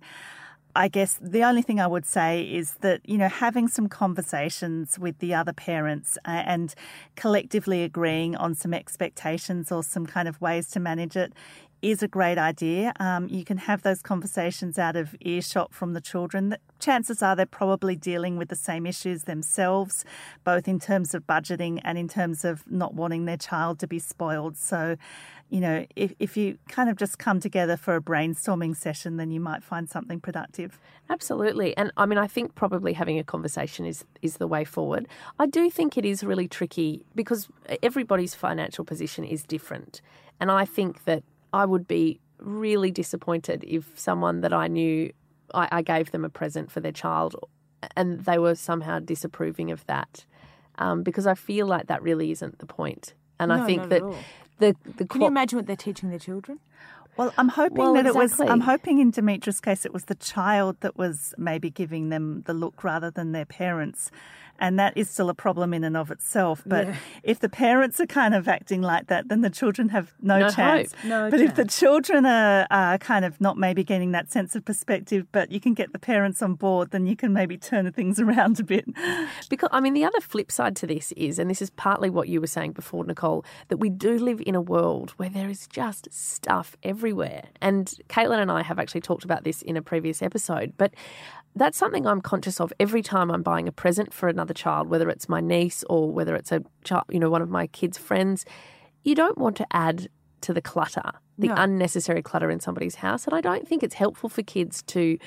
I 0.78 0.90
guess 0.90 1.18
the 1.22 1.42
only 1.42 1.62
thing 1.62 1.80
I 1.80 1.88
would 1.88 2.06
say 2.06 2.44
is 2.44 2.74
that, 2.82 3.00
you 3.06 3.18
know, 3.18 3.30
having 3.30 3.70
some 3.70 3.88
conversations 3.88 5.00
with 5.00 5.20
the 5.20 5.34
other 5.34 5.54
parents 5.54 6.18
uh, 6.26 6.44
and 6.46 6.76
collectively 7.16 7.84
agreeing 7.84 8.36
on 8.36 8.56
some 8.56 8.74
expectations 8.74 9.72
or 9.72 9.84
some 9.84 10.06
kind 10.06 10.28
of 10.28 10.42
ways 10.42 10.68
to 10.72 10.82
manage 10.82 11.16
it 11.16 11.32
is 11.92 12.02
a 12.02 12.08
great 12.08 12.40
idea. 12.40 12.92
Um, 13.00 13.28
you 13.30 13.46
can 13.46 13.58
have 13.58 13.84
those 13.84 14.02
conversations 14.02 14.80
out 14.80 14.96
of 14.96 15.16
earshot 15.22 15.72
from 15.72 15.94
the 15.94 16.02
children. 16.02 16.58
Chances 16.80 17.22
are 17.22 17.36
they're 17.36 17.46
probably 17.46 17.96
dealing 17.96 18.38
with 18.38 18.50
the 18.50 18.56
same 18.56 18.88
issues 18.88 19.26
themselves, 19.26 20.04
both 20.44 20.68
in 20.68 20.80
terms 20.80 21.14
of 21.14 21.28
budgeting 21.28 21.80
and 21.84 22.00
in 22.00 22.08
terms 22.08 22.44
of 22.44 22.64
not 22.70 22.96
wanting 22.96 23.26
their 23.26 23.38
child 23.38 23.78
to 23.80 23.88
be 23.88 24.00
spoiled. 24.00 24.58
So, 24.58 24.98
you 25.52 25.60
know, 25.60 25.86
if, 25.96 26.12
if 26.18 26.36
you 26.36 26.58
kind 26.70 26.90
of 26.90 26.98
just 26.98 27.20
come 27.20 27.40
together 27.40 27.78
for 27.78 27.96
a 27.96 28.02
brainstorming 28.02 28.76
session, 28.76 29.18
then 29.18 29.30
you 29.30 29.40
might 29.40 29.64
find 29.64 29.88
something 29.88 30.20
productive. 30.20 30.80
Absolutely. 31.12 31.78
And 31.78 31.92
I 31.98 32.08
mean, 32.08 32.18
I 32.18 32.26
think 32.26 32.56
probably 32.56 32.94
having 32.94 33.20
a 33.20 33.24
conversation 33.24 33.86
is, 33.86 34.04
is 34.24 34.38
the 34.38 34.48
way 34.48 34.64
forward. 34.64 35.08
I 35.38 35.46
do 35.46 35.70
think 35.70 36.00
it 36.00 36.06
is 36.06 36.24
really 36.24 36.48
tricky 36.48 37.06
because 37.14 37.48
everybody's 37.84 38.34
financial 38.34 38.84
position 38.84 39.24
is 39.24 39.44
different. 39.44 40.02
And 40.40 40.50
I 40.52 40.66
think 40.66 41.06
that 41.06 41.24
I 41.56 41.66
would 41.66 41.88
be 41.88 42.20
really 42.40 42.92
disappointed 42.92 43.64
if 43.66 43.98
someone 43.98 44.42
that 44.42 44.52
I 44.52 44.68
knew, 44.68 45.14
I, 45.54 45.70
I 45.72 45.82
gave 45.82 46.12
them 46.12 46.26
a 46.26 46.30
present 46.30 46.70
for 46.70 46.82
their 46.82 46.92
child 46.92 47.34
and 47.96 48.26
they 48.26 48.38
were 48.38 48.56
somehow 48.56 49.00
disapproving 49.00 49.72
of 49.72 49.86
that. 49.86 50.26
Um, 50.78 51.02
because 51.02 51.26
I 51.26 51.36
feel 51.36 51.66
like 51.66 51.88
that 51.88 52.02
really 52.04 52.32
isn't 52.32 52.60
the 52.60 52.66
point. 52.66 53.14
And 53.40 53.48
no, 53.48 53.56
I 53.56 53.66
think 53.66 53.88
that 53.88 54.02
the, 54.60 54.76
the 54.98 55.06
Can 55.06 55.22
you 55.22 55.28
imagine 55.28 55.58
what 55.58 55.68
they're 55.68 55.78
teaching 55.78 56.10
their 56.10 56.20
children? 56.20 56.60
Well, 57.16 57.34
I'm 57.38 57.48
hoping 57.48 57.78
well, 57.78 57.94
that 57.94 58.06
exactly. 58.06 58.22
it 58.22 58.50
was. 58.50 58.50
I'm 58.52 58.60
hoping 58.60 59.00
in 59.00 59.12
Demetra's 59.12 59.62
case, 59.62 59.86
it 59.86 59.94
was 59.94 60.06
the 60.06 60.16
child 60.16 60.76
that 60.82 60.98
was 60.98 61.34
maybe 61.38 61.70
giving 61.70 62.10
them 62.10 62.44
the 62.46 62.54
look 62.54 62.84
rather 62.84 63.10
than 63.10 63.32
their 63.32 63.46
parents 63.46 64.12
and 64.60 64.80
that 64.80 64.98
is 64.98 65.10
still 65.10 65.30
a 65.30 65.34
problem 65.34 65.74
in 65.74 65.84
and 65.84 65.98
of 65.98 66.12
itself. 66.12 66.64
But 66.66 66.88
yeah. 66.88 66.96
if 67.24 67.40
the 67.40 67.50
parents 67.50 68.00
are 68.00 68.06
kind 68.06 68.34
of 68.34 68.48
acting 68.48 68.82
like 68.82 69.08
that, 69.08 69.28
then 69.28 69.42
the 69.42 69.50
children 69.50 69.90
have 69.90 70.14
no, 70.22 70.40
no 70.40 70.50
chance. 70.50 70.94
Hope. 70.94 71.04
No 71.06 71.30
but 71.30 71.38
chance. 71.38 71.50
if 71.50 71.56
the 71.56 71.66
children 71.66 72.26
are, 72.26 72.68
are 72.70 72.98
kind 72.98 73.26
of 73.26 73.40
not 73.42 73.58
maybe 73.58 73.84
getting 73.84 74.12
that 74.12 74.32
sense 74.32 74.56
of 74.56 74.66
perspective, 74.66 75.28
but 75.32 75.52
you 75.52 75.60
can 75.60 75.74
get 75.74 75.94
the 75.94 76.00
parents 76.00 76.42
on 76.42 76.56
board, 76.56 76.92
then 76.92 77.06
you 77.06 77.16
can 77.16 77.34
maybe 77.34 77.58
turn 77.58 77.92
things 77.92 78.20
around 78.26 78.60
a 78.60 78.64
bit. 78.64 78.86
Because 79.50 79.70
I 79.72 79.80
mean, 79.80 79.94
the 79.94 80.06
other 80.06 80.22
flip 80.22 80.52
side 80.52 80.76
to 80.78 80.88
this 80.88 81.12
is, 81.14 81.40
and 81.40 81.50
this 81.50 81.62
is 81.62 81.70
partly 81.72 82.10
what 82.10 82.28
you 82.28 82.42
were 82.42 82.48
saying 82.48 82.74
before, 82.74 83.06
Nicole, 83.06 83.46
that 83.68 83.78
we 83.78 83.90
do 83.90 84.18
live 84.18 84.42
in 84.46 84.56
a 84.56 84.62
world 84.62 85.12
where 85.18 85.30
there 85.30 85.50
is 85.50 85.68
just 85.68 86.08
stuff 86.12 86.76
everywhere. 86.84 87.46
And 87.62 87.94
Caitlin 88.10 88.40
and 88.40 88.52
I 88.52 88.64
have 88.64 88.80
actually 88.80 89.02
talked 89.02 89.24
about 89.24 89.44
this 89.44 89.62
in 89.62 89.78
a 89.78 89.82
previous 89.82 90.22
episode, 90.22 90.74
but 90.78 90.94
that's 91.56 91.78
something 91.78 92.06
I'm 92.06 92.22
conscious 92.22 92.60
of 92.60 92.74
every 92.80 93.02
time 93.02 93.32
I'm 93.32 93.42
buying 93.42 93.68
a 93.68 93.72
present 93.72 94.14
for 94.14 94.28
another 94.28 94.45
child, 94.54 94.90
whether 94.90 95.10
it's 95.10 95.28
my 95.30 95.42
niece 95.42 95.84
or 95.90 96.12
whether 96.12 96.36
it's 96.36 96.52
a 96.52 96.62
child, 96.84 97.04
you 97.10 97.20
know, 97.20 97.30
one 97.30 97.42
of 97.42 97.50
my 97.50 97.68
kids' 97.68 97.98
friends. 97.98 98.46
You 99.04 99.16
don't 99.16 99.38
want 99.38 99.56
to 99.58 99.68
add 99.72 100.08
to 100.42 100.54
the 100.54 100.62
clutter, 100.62 101.12
the 101.38 101.48
No. 101.50 101.56
unnecessary 101.58 102.22
clutter 102.22 102.50
in 102.52 102.60
somebody's 102.60 102.96
house, 102.96 103.26
and 103.26 103.34
I 103.36 103.42
don't 103.42 103.68
think 103.68 103.84
it's 103.84 103.96
helpful 103.96 104.30
for 104.30 104.44
kids 104.44 104.82
to 104.84 105.18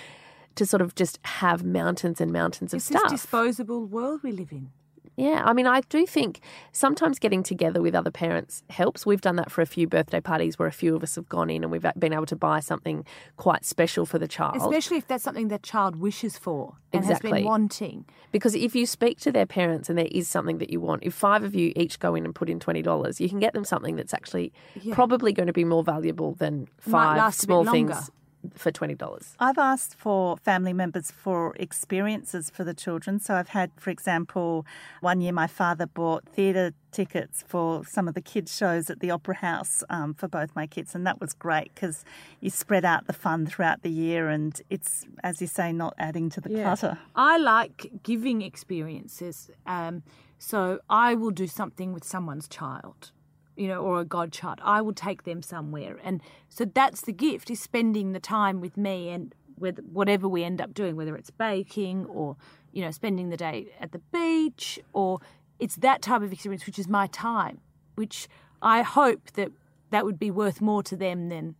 to 0.56 0.66
sort 0.66 0.80
of 0.80 0.96
just 0.96 1.20
have 1.22 1.62
mountains 1.62 2.20
and 2.20 2.32
mountains 2.32 2.72
of 2.74 2.78
It's 2.78 2.86
stuff. 2.86 3.02
this 3.04 3.12
disposable 3.22 3.84
world 3.86 4.24
we 4.24 4.32
live 4.32 4.50
in. 4.50 4.70
Yeah, 5.18 5.42
I 5.44 5.52
mean, 5.52 5.66
I 5.66 5.80
do 5.82 6.06
think 6.06 6.40
sometimes 6.72 7.18
getting 7.18 7.42
together 7.42 7.82
with 7.82 7.94
other 7.94 8.10
parents 8.10 8.62
helps. 8.70 9.04
We've 9.04 9.20
done 9.20 9.36
that 9.36 9.50
for 9.50 9.62
a 9.62 9.66
few 9.66 9.86
birthday 9.88 10.20
parties 10.20 10.58
where 10.58 10.68
a 10.68 10.72
few 10.72 10.94
of 10.94 11.02
us 11.02 11.16
have 11.16 11.28
gone 11.28 11.50
in 11.50 11.64
and 11.64 11.72
we've 11.72 11.84
uh, 11.84 11.92
been 11.98 12.12
able 12.12 12.26
to 12.26 12.36
buy 12.36 12.60
something 12.60 13.04
quite 13.36 13.64
special 13.64 14.06
for 14.06 14.18
the 14.18 14.28
child. 14.28 14.56
Especially 14.56 14.96
if 14.96 15.08
that's 15.08 15.24
something 15.24 15.48
that 15.48 15.62
child 15.64 15.96
wishes 15.96 16.38
for 16.38 16.74
and 16.92 17.04
has 17.04 17.18
Exactly. 17.18 17.40
been 17.40 17.44
wanting. 17.44 18.04
Because 18.30 18.54
if 18.54 18.76
you 18.76 18.86
speak 18.86 19.18
to 19.20 19.32
their 19.32 19.46
parents 19.46 19.88
and 19.88 19.98
there 19.98 20.08
is 20.12 20.28
something 20.28 20.58
that 20.58 20.70
you 20.70 20.80
want, 20.80 21.02
if 21.02 21.14
five 21.14 21.42
of 21.42 21.54
you 21.54 21.72
each 21.74 21.98
go 21.98 22.14
in 22.14 22.24
and 22.24 22.34
put 22.34 22.48
in 22.48 22.60
$20, 22.60 23.20
you 23.20 23.28
can 23.28 23.40
get 23.40 23.54
them 23.54 23.64
something 23.64 23.96
that's 23.96 24.14
actually 24.14 24.52
Yeah. 24.80 24.94
probably 24.94 25.32
going 25.32 25.48
to 25.48 25.52
be 25.52 25.64
more 25.64 25.82
valuable 25.82 26.34
than 26.34 26.68
five 26.78 27.16
last 27.18 27.42
a 27.42 27.46
bit 27.46 27.52
small 27.52 27.64
things 27.64 28.10
for 28.54 28.70
$20. 28.70 29.34
I've 29.38 29.58
asked 29.58 29.94
for 29.98 30.36
family 30.36 30.72
members 30.72 31.10
for 31.10 31.54
experiences 31.56 32.50
for 32.50 32.64
the 32.64 32.74
children. 32.74 33.20
So 33.20 33.34
I've 33.34 33.48
had, 33.48 33.70
for 33.76 33.90
example, 33.90 34.66
one 35.00 35.20
year 35.20 35.32
my 35.32 35.46
father 35.46 35.86
bought 35.86 36.24
theatre 36.26 36.72
tickets 36.90 37.44
for 37.46 37.84
some 37.84 38.08
of 38.08 38.14
the 38.14 38.20
kids' 38.20 38.56
shows 38.56 38.90
at 38.90 39.00
the 39.00 39.10
Opera 39.10 39.36
House 39.36 39.84
um, 39.90 40.14
for 40.14 40.28
both 40.28 40.54
my 40.56 40.66
kids, 40.66 40.94
and 40.94 41.06
that 41.06 41.20
was 41.20 41.32
great 41.34 41.74
because 41.74 42.04
you 42.40 42.50
spread 42.50 42.84
out 42.84 43.06
the 43.06 43.12
fun 43.12 43.46
throughout 43.46 43.82
the 43.82 43.90
year, 43.90 44.28
and 44.28 44.60
it's, 44.70 45.04
as 45.22 45.40
you 45.40 45.46
say, 45.46 45.72
not 45.72 45.94
adding 45.98 46.30
to 46.30 46.40
the 46.40 46.48
clutter. 46.62 46.98
I 47.14 47.38
like 47.38 47.90
giving 48.02 48.42
experiences. 48.42 49.50
Um, 49.66 50.02
so 50.38 50.80
I 50.88 51.14
will 51.14 51.30
do 51.32 51.46
something 51.46 51.92
with 51.92 52.04
someone's 52.04 52.48
child, 52.48 53.10
you 53.58 53.68
know, 53.68 53.80
or 53.82 54.00
a 54.00 54.04
godchild. 54.04 54.60
I 54.62 54.80
will 54.80 54.94
take 54.94 55.24
them 55.24 55.42
somewhere. 55.42 55.98
And 56.04 56.22
so 56.48 56.64
that's 56.64 57.00
the 57.02 57.12
gift 57.12 57.50
is 57.50 57.60
spending 57.60 58.12
the 58.12 58.20
time 58.20 58.60
with 58.60 58.76
me 58.76 59.10
and 59.10 59.34
with 59.58 59.80
whatever 59.92 60.28
we 60.28 60.44
end 60.44 60.60
up 60.60 60.72
doing, 60.72 60.94
whether 60.96 61.16
it's 61.16 61.30
baking 61.30 62.06
or, 62.06 62.36
you 62.72 62.80
know, 62.82 62.92
spending 62.92 63.30
the 63.30 63.36
day 63.36 63.66
at 63.80 63.90
the 63.92 63.98
beach 64.12 64.78
or 64.92 65.18
it's 65.58 65.76
that 65.76 66.00
type 66.02 66.22
of 66.22 66.32
experience, 66.32 66.64
which 66.66 66.78
is 66.78 66.88
my 66.88 67.08
time, 67.08 67.60
which 67.96 68.28
I 68.62 68.82
hope 68.82 69.32
that 69.32 69.50
that 69.90 70.04
would 70.04 70.18
be 70.18 70.30
worth 70.30 70.60
more 70.60 70.82
to 70.84 70.96
them 70.96 71.28
than 71.28 71.56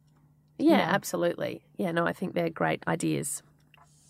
Yeah, 0.58 0.78
Yeah. 0.78 0.94
absolutely. 0.94 1.62
Yeah, 1.76 1.92
no, 1.92 2.06
I 2.06 2.12
think 2.12 2.34
they're 2.34 2.50
great 2.50 2.82
ideas. 2.86 3.42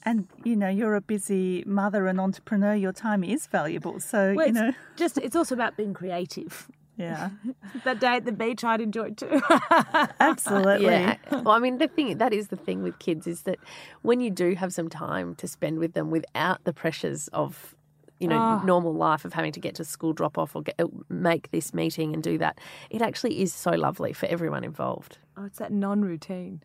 And 0.05 0.29
you 0.45 0.57
know, 0.57 0.69
you're 0.69 0.95
a 0.95 1.01
busy 1.01 1.65
mother 1.67 2.07
and 2.07 2.21
entrepreneur. 2.21 2.75
Your 2.75 2.93
time 2.93 3.25
is 3.25 3.47
valuable, 3.47 4.01
so 4.01 4.35
well, 4.35 4.47
you 4.47 4.53
it's 4.53 4.61
know, 4.61 4.73
just 4.97 5.19
it's 5.19 5.37
also 5.37 5.55
about 5.55 5.77
being 5.77 5.93
creative. 5.93 6.69
Yeah, 6.99 7.31
That 7.85 8.01
day 8.01 8.17
at 8.17 8.25
the 8.27 8.33
beach, 8.33 8.65
I'd 8.65 8.81
enjoy 8.83 9.07
it 9.07 9.17
too. 9.17 9.41
absolutely. 10.21 10.87
Yeah. 10.87 11.17
Well, 11.31 11.51
I 11.51 11.59
mean, 11.59 11.79
the 11.79 11.89
thing 11.89 12.19
that 12.19 12.33
is 12.33 12.49
the 12.49 12.57
thing 12.57 12.83
with 12.83 12.99
kids 12.99 13.27
is 13.27 13.43
that 13.43 13.59
when 14.03 14.21
you 14.21 14.31
do 14.31 14.55
have 14.55 14.73
some 14.75 14.89
time 14.89 15.35
to 15.37 15.49
spend 15.49 15.79
with 15.79 15.93
them 15.95 16.11
without 16.11 16.65
the 16.65 16.73
pressures 16.73 17.29
of 17.29 17.75
you 18.19 18.27
know 18.27 18.37
Ah. 18.37 18.63
normal 18.65 18.93
life 18.95 19.25
of 19.25 19.33
having 19.33 19.53
to 19.53 19.61
get 19.61 19.77
to 19.77 19.85
school 19.85 20.13
drop 20.13 20.39
off 20.39 20.57
or 20.57 20.63
get, 20.63 20.75
make 21.09 21.51
this 21.53 21.73
meeting 21.73 22.13
and 22.15 22.21
do 22.23 22.37
that 22.39 22.59
it 22.91 23.01
actually 23.01 23.41
is 23.41 23.53
so 23.55 23.71
lovely 23.71 24.13
for 24.13 24.27
everyone 24.27 24.65
involved 24.65 25.19
Oh, 25.37 25.45
it's 25.45 25.59
that 25.61 25.71
non-routine. 25.73 26.63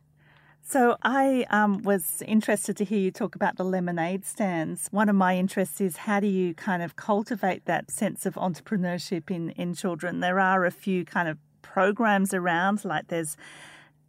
So 0.65 0.97
I 1.03 1.45
um, 1.49 1.83
was 1.83 2.23
interested 2.25 2.77
to 2.77 2.85
hear 2.85 2.97
you 2.97 3.11
talk 3.11 3.35
about 3.35 3.57
the 3.57 3.65
lemonade 3.65 4.25
stands. 4.25 4.87
One 4.91 5.09
of 5.09 5.15
my 5.15 5.37
interests 5.37 5.81
is 5.81 5.97
how 5.97 6.21
do 6.21 6.27
you 6.27 6.53
kind 6.53 6.81
of 6.81 6.95
cultivate 6.95 7.65
that 7.65 7.91
sense 7.91 8.25
of 8.25 8.35
entrepreneurship 8.35 9.29
in, 9.29 9.49
in 9.51 9.75
children? 9.75 10.21
There 10.21 10.39
are 10.39 10.65
a 10.65 10.71
few 10.71 11.03
kind 11.03 11.27
of 11.27 11.37
programs 11.61 12.33
around, 12.33 12.85
like 12.85 13.09
there's 13.09 13.35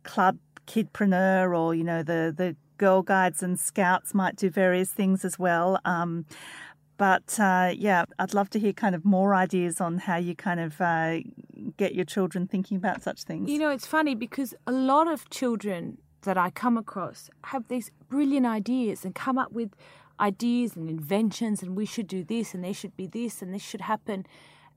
Club 0.05 0.39
Kidpreneur 0.67 1.59
or, 1.59 1.75
you 1.75 1.85
know, 1.85 2.03
the, 2.03 2.33
the 2.35 2.55
Girl 2.79 3.03
Guides 3.03 3.43
and 3.43 3.59
Scouts 3.59 4.15
might 4.15 4.37
do 4.37 4.49
various 4.49 4.91
things 4.91 5.25
as 5.25 5.39
well. 5.39 5.81
Um, 5.85 6.25
but 6.97 7.39
uh, 7.41 7.73
yeah, 7.77 8.05
I'd 8.21 8.33
love 8.33 8.49
to 8.51 8.61
hear 8.61 8.73
kind 8.73 8.95
of 8.95 9.05
more 9.05 9.35
ideas 9.35 9.81
on 9.81 9.99
how 9.99 10.17
you 10.17 10.37
kind 10.37 10.61
of 10.61 10.81
uh, 10.81 11.19
get 11.77 11.95
your 11.95 12.05
children 12.05 12.47
thinking 12.47 12.77
about 12.77 13.03
such 13.03 13.25
things. 13.25 13.51
You 13.51 13.59
know, 13.59 13.71
it's 13.71 13.87
funny 13.87 14.15
because 14.15 14.55
a 14.67 14.73
lot 14.73 15.09
of 15.09 15.29
children 15.29 15.99
that 16.25 16.37
I 16.37 16.51
come 16.51 16.77
across 16.77 17.31
have 17.45 17.69
these 17.69 17.91
brilliant 18.09 18.47
ideas 18.47 19.05
and 19.05 19.15
come 19.15 19.39
up 19.39 19.53
with 19.53 19.71
ideas 20.21 20.77
and 20.77 20.89
inventions, 20.89 21.63
and 21.63 21.77
we 21.77 21.87
should 21.87 22.07
do 22.07 22.23
this, 22.25 22.55
and 22.55 22.63
there 22.63 22.75
should 22.75 22.97
be 22.97 23.07
this, 23.07 23.43
and 23.43 23.53
this 23.53 23.63
should 23.63 23.83
happen. 23.83 24.27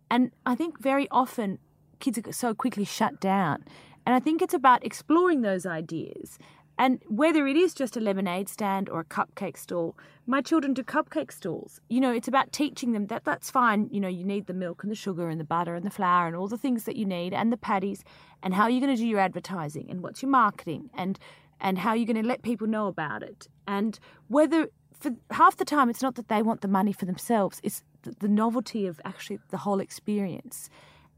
And 0.10 0.32
I 0.46 0.56
think 0.56 0.80
very 0.80 1.08
often 1.12 1.60
kids 2.00 2.18
are 2.18 2.32
so 2.32 2.54
quickly 2.54 2.86
shut 2.86 3.20
down. 3.20 3.64
And 4.06 4.16
I 4.16 4.20
think 4.20 4.42
it's 4.42 4.54
about 4.54 4.86
exploring 4.86 5.42
those 5.42 5.66
ideas. 5.66 6.40
And 6.78 7.02
whether 7.08 7.48
it 7.48 7.56
is 7.56 7.74
just 7.74 7.98
a 7.98 8.00
lemonade 8.00 8.50
stand 8.50 8.88
or 8.90 9.00
a 9.00 9.06
cupcake 9.06 9.58
stall, 9.58 9.98
my 10.28 10.42
children 10.42 10.74
do 10.74 10.84
cupcake 10.84 11.32
stalls. 11.32 11.80
You 11.90 12.00
know, 12.00 12.12
it's 12.12 12.28
about 12.28 12.52
teaching 12.52 12.92
them 12.92 13.08
that 13.08 13.24
that's 13.24 13.50
fine. 13.50 13.90
You 13.92 14.00
know, 14.00 14.08
you 14.08 14.24
need 14.24 14.46
the 14.46 14.54
milk 14.54 14.84
and 14.84 14.92
the 14.92 14.96
sugar 14.96 15.30
and 15.30 15.40
the 15.40 15.46
butter 15.46 15.74
and 15.76 15.86
the 15.86 15.90
flour 15.90 16.28
and 16.28 16.36
all 16.36 16.48
the 16.48 16.58
things 16.58 16.84
that 16.84 16.96
you 16.96 17.06
need 17.06 17.34
and 17.34 17.52
the 17.52 17.58
patties 17.58 18.04
and 18.44 18.54
how 18.54 18.68
you're 18.68 18.82
going 18.82 18.96
to 18.96 19.02
do 19.02 19.08
your 19.08 19.20
advertising 19.20 19.88
and 19.90 20.04
what's 20.04 20.22
your 20.22 20.32
marketing 20.32 20.90
and 20.96 21.18
and 21.60 21.80
how 21.80 21.94
you're 21.94 22.06
going 22.06 22.22
to 22.22 22.28
let 22.28 22.44
people 22.44 22.68
know 22.68 22.86
about 22.86 23.24
it. 23.24 23.48
And 23.68 23.98
whether 24.28 24.70
for 24.94 25.12
half 25.32 25.58
the 25.58 25.66
time 25.66 25.90
it's 25.90 26.04
not 26.04 26.14
that 26.16 26.28
they 26.28 26.44
want 26.44 26.62
the 26.62 26.68
money 26.68 26.92
for 26.92 27.06
themselves, 27.06 27.60
it's 27.64 27.84
the, 28.04 28.28
novelty 28.28 28.86
of 28.86 29.02
actually 29.06 29.40
the 29.50 29.58
whole 29.58 29.80
experience. 29.80 30.70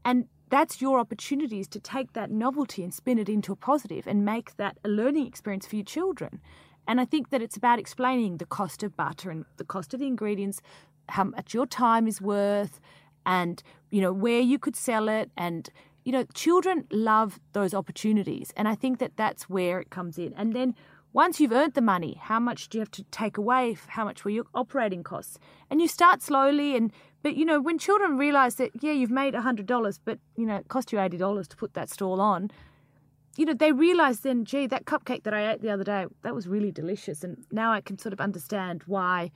And 0.04 0.26
that's 0.50 0.80
your 0.80 0.98
opportunities 0.98 1.68
to 1.68 1.80
take 1.80 2.12
that 2.12 2.30
novelty 2.30 2.82
and 2.82 2.92
spin 2.92 3.18
it 3.18 3.28
into 3.28 3.52
a 3.52 3.56
positive 3.56 4.06
and 4.06 4.24
make 4.24 4.56
that 4.56 4.78
a 4.84 4.88
learning 4.88 5.26
experience 5.26 5.66
for 5.66 5.76
your 5.76 5.84
children. 5.84 6.40
And 6.86 7.00
I 7.00 7.04
think 7.04 7.30
that 7.30 7.40
it's 7.40 7.56
about 7.56 7.78
explaining 7.78 8.36
the 8.36 8.46
cost 8.46 8.82
of 8.82 8.96
butter 8.96 9.30
and 9.30 9.44
the 9.56 9.64
cost 9.64 9.94
of 9.94 10.00
the 10.00 10.06
ingredients, 10.06 10.60
how 11.08 11.24
much 11.24 11.54
your 11.54 11.66
time 11.66 12.06
is 12.08 12.20
worth, 12.20 12.80
and 13.24 13.62
you 13.90 14.00
know 14.00 14.12
where 14.12 14.40
you 14.40 14.58
could 14.58 14.76
sell 14.76 15.08
it. 15.08 15.30
And 15.36 15.70
you 16.04 16.12
know 16.12 16.24
children 16.34 16.86
love 16.90 17.38
those 17.52 17.74
opportunities 17.74 18.52
and 18.56 18.66
i 18.66 18.74
think 18.74 18.98
that 18.98 19.16
that's 19.16 19.48
where 19.48 19.80
it 19.80 19.90
comes 19.90 20.18
in. 20.18 20.32
And 20.34 20.54
then 20.54 20.74
once 21.12 21.40
you've 21.40 21.52
earned 21.52 21.74
the 21.74 21.82
money 21.82 22.18
how 22.20 22.40
much 22.40 22.68
do 22.68 22.78
you 22.78 22.80
have 22.80 22.90
to 22.92 23.04
take 23.04 23.36
away? 23.36 23.76
How 23.88 24.04
much 24.04 24.24
were 24.24 24.30
your 24.30 24.46
operating 24.54 25.02
costs? 25.02 25.38
And 25.68 25.80
you 25.80 25.88
start 25.88 26.22
slowly 26.22 26.76
and 26.76 26.92
but 27.22 27.36
you 27.36 27.44
know, 27.44 27.60
when 27.60 27.78
children 27.78 28.16
realise 28.16 28.54
that 28.54 28.70
yeah, 28.80 28.92
you've 28.92 29.10
made 29.10 29.34
hundred 29.34 29.66
dollars, 29.66 30.00
but 30.04 30.18
you 30.36 30.46
know, 30.46 30.56
it 30.56 30.68
cost 30.68 30.92
you 30.92 31.00
eighty 31.00 31.16
dollars 31.16 31.48
to 31.48 31.56
put 31.56 31.74
that 31.74 31.90
stall 31.90 32.20
on, 32.20 32.50
you 33.36 33.44
know, 33.44 33.54
they 33.54 33.72
realise 33.72 34.20
then, 34.20 34.44
gee, 34.44 34.66
that 34.66 34.84
cupcake 34.84 35.22
that 35.22 35.34
I 35.34 35.52
ate 35.52 35.62
the 35.62 35.70
other 35.70 35.84
day, 35.84 36.06
that 36.22 36.34
was 36.34 36.46
really 36.46 36.72
delicious, 36.72 37.22
and 37.22 37.44
now 37.50 37.72
I 37.72 37.80
can 37.80 37.98
sort 37.98 38.12
of 38.12 38.20
understand 38.20 38.82
why, 38.86 39.30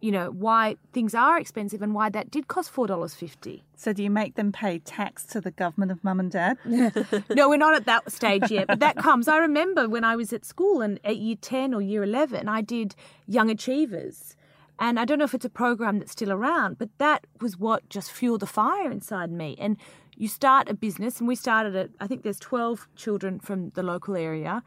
you 0.00 0.12
know, 0.12 0.30
why 0.30 0.76
things 0.92 1.14
are 1.14 1.38
expensive 1.38 1.82
and 1.82 1.94
why 1.94 2.10
that 2.10 2.30
did 2.30 2.48
cost 2.48 2.70
four 2.70 2.86
dollars 2.86 3.14
fifty. 3.14 3.64
So, 3.76 3.92
do 3.92 4.02
you 4.02 4.10
make 4.10 4.34
them 4.34 4.52
pay 4.52 4.78
tax 4.78 5.24
to 5.26 5.40
the 5.40 5.50
government 5.50 5.92
of 5.92 6.04
mum 6.04 6.20
and 6.20 6.30
dad? 6.30 6.58
no, 7.30 7.48
we're 7.48 7.56
not 7.56 7.74
at 7.74 7.86
that 7.86 8.12
stage 8.12 8.50
yet, 8.50 8.66
but 8.66 8.80
that 8.80 8.96
comes. 8.96 9.28
I 9.28 9.38
remember 9.38 9.88
when 9.88 10.04
I 10.04 10.16
was 10.16 10.32
at 10.32 10.44
school 10.44 10.80
and 10.80 11.00
at 11.04 11.16
year 11.16 11.36
ten 11.40 11.74
or 11.74 11.82
year 11.82 12.02
eleven, 12.02 12.48
I 12.48 12.60
did 12.60 12.94
Young 13.26 13.50
Achievers 13.50 14.36
and 14.80 14.98
I 14.98 15.04
don't 15.04 15.18
know 15.18 15.26
if 15.26 15.34
it's 15.34 15.44
a 15.44 15.50
program 15.50 15.98
that's 15.98 16.12
still 16.12 16.32
around, 16.32 16.78
but 16.78 16.88
that 16.96 17.26
was 17.40 17.58
what 17.58 17.86
just 17.90 18.10
fueled 18.10 18.40
the 18.40 18.46
fire 18.46 18.90
inside 18.90 19.30
me. 19.30 19.54
And 19.60 19.76
you 20.16 20.26
start 20.26 20.70
a 20.70 20.74
business, 20.74 21.18
and 21.18 21.28
we 21.28 21.36
started 21.36 21.74
it, 21.74 21.90
I 22.00 22.06
think 22.06 22.22
there's 22.22 22.40
12 22.40 22.88
children 22.96 23.40
from 23.40 23.70
the 23.70 23.82
local 23.82 24.16
area. 24.16 24.62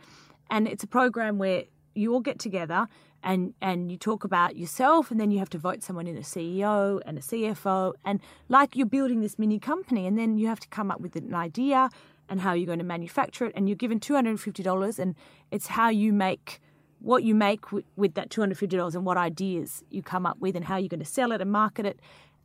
And 0.51 0.67
it's 0.67 0.83
a 0.83 0.87
program 0.87 1.39
where 1.39 1.63
you 1.95 2.13
all 2.13 2.19
get 2.19 2.37
together 2.37 2.87
and, 3.23 3.55
and 3.59 3.91
you 3.91 3.97
talk 3.97 4.23
about 4.23 4.55
yourself, 4.55 5.09
and 5.09 5.19
then 5.19 5.31
you 5.31 5.39
have 5.39 5.49
to 5.49 5.57
vote 5.57 5.81
someone 5.81 6.05
in 6.05 6.15
a 6.15 6.21
CEO 6.21 7.01
and 7.07 7.17
a 7.17 7.21
CFO. 7.21 7.93
And 8.05 8.19
like 8.49 8.75
you're 8.75 8.85
building 8.85 9.21
this 9.21 9.39
mini 9.39 9.57
company, 9.57 10.05
and 10.05 10.15
then 10.15 10.37
you 10.37 10.47
have 10.47 10.59
to 10.59 10.67
come 10.67 10.91
up 10.91 11.01
with 11.01 11.15
an 11.15 11.33
idea 11.33 11.89
and 12.29 12.41
how 12.41 12.53
you're 12.53 12.67
going 12.67 12.79
to 12.79 12.85
manufacture 12.85 13.45
it. 13.45 13.53
And 13.55 13.67
you're 13.67 13.75
given 13.75 13.99
$250, 13.99 14.99
and 14.99 15.15
it's 15.49 15.67
how 15.67 15.89
you 15.89 16.13
make 16.13 16.59
what 17.03 17.23
you 17.23 17.35
make 17.35 17.71
with, 17.71 17.83
with 17.97 18.13
that 18.13 18.29
$250 18.29 18.95
and 18.95 19.05
what 19.05 19.17
ideas 19.17 19.83
you 19.89 20.01
come 20.01 20.25
up 20.25 20.39
with 20.39 20.55
and 20.55 20.65
how 20.65 20.77
you're 20.77 20.87
going 20.87 20.99
to 20.99 21.05
sell 21.05 21.33
it 21.33 21.41
and 21.41 21.51
market 21.51 21.85
it. 21.85 21.99